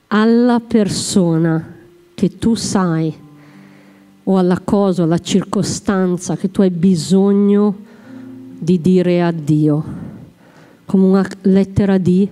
alla 0.10 0.60
persona 0.60 1.74
che 2.14 2.38
tu 2.38 2.54
sai 2.54 3.12
o 4.24 4.38
alla 4.38 4.60
cosa, 4.60 5.04
alla 5.04 5.18
circostanza 5.18 6.38
che 6.38 6.52
tu 6.52 6.62
hai 6.62 6.70
bisogno 6.70 7.76
di 8.60 8.80
dire 8.80 9.24
addio, 9.24 9.84
come 10.86 11.04
una 11.04 11.28
lettera 11.42 11.98
di 11.98 12.30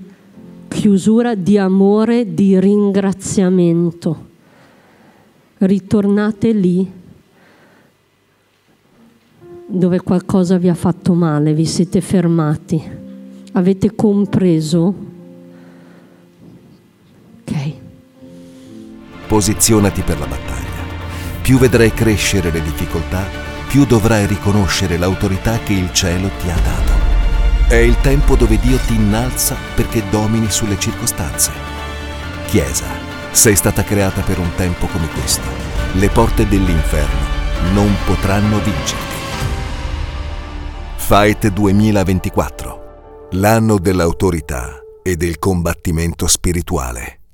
chiusura, 0.68 1.34
di 1.34 1.58
amore, 1.58 2.36
di 2.36 2.60
ringraziamento. 2.60 4.26
Ritornate 5.58 6.52
lì 6.52 6.95
dove 9.68 10.02
qualcosa 10.02 10.58
vi 10.58 10.70
ha 10.70 10.76
fatto 10.76 11.14
male, 11.14 11.54
vi 11.54 11.66
siete 11.66 12.02
fermati, 12.02 12.82
avete 13.54 13.96
compreso? 13.96 14.96
Ok. 17.42 17.74
Posizionati 19.28 20.02
per 20.02 20.20
la 20.20 20.28
battaglia 20.28 20.66
più 21.46 21.60
vedrai 21.60 21.94
crescere 21.94 22.50
le 22.50 22.60
difficoltà, 22.60 23.24
più 23.68 23.86
dovrai 23.86 24.26
riconoscere 24.26 24.98
l'autorità 24.98 25.60
che 25.60 25.74
il 25.74 25.94
cielo 25.94 26.28
ti 26.42 26.50
ha 26.50 26.56
dato. 26.56 26.92
È 27.68 27.76
il 27.76 28.02
tempo 28.02 28.36
dove 28.36 28.58
Dio 28.58 28.78
ti 28.88 28.96
innalza 28.96 29.56
perché 29.76 30.02
domini 30.10 30.50
sulle 30.50 30.80
circostanze. 30.80 31.52
Chiesa, 32.48 32.88
sei 33.30 33.56
stata 33.56 33.84
creata 33.84 34.22
per 34.22 34.40
un 34.40 34.50
tempo 34.56 34.88
come 34.88 35.08
questo. 35.10 35.48
Le 35.92 36.10
porte 36.10 36.48
dell'inferno 36.48 37.28
non 37.76 37.94
potranno 38.08 38.58
vincerti. 38.58 39.15
Fight 41.08 41.50
2024, 41.50 43.28
l'anno 43.34 43.78
dell'autorità 43.78 44.82
e 45.04 45.16
del 45.16 45.38
combattimento 45.38 46.26
spirituale. 46.26 47.25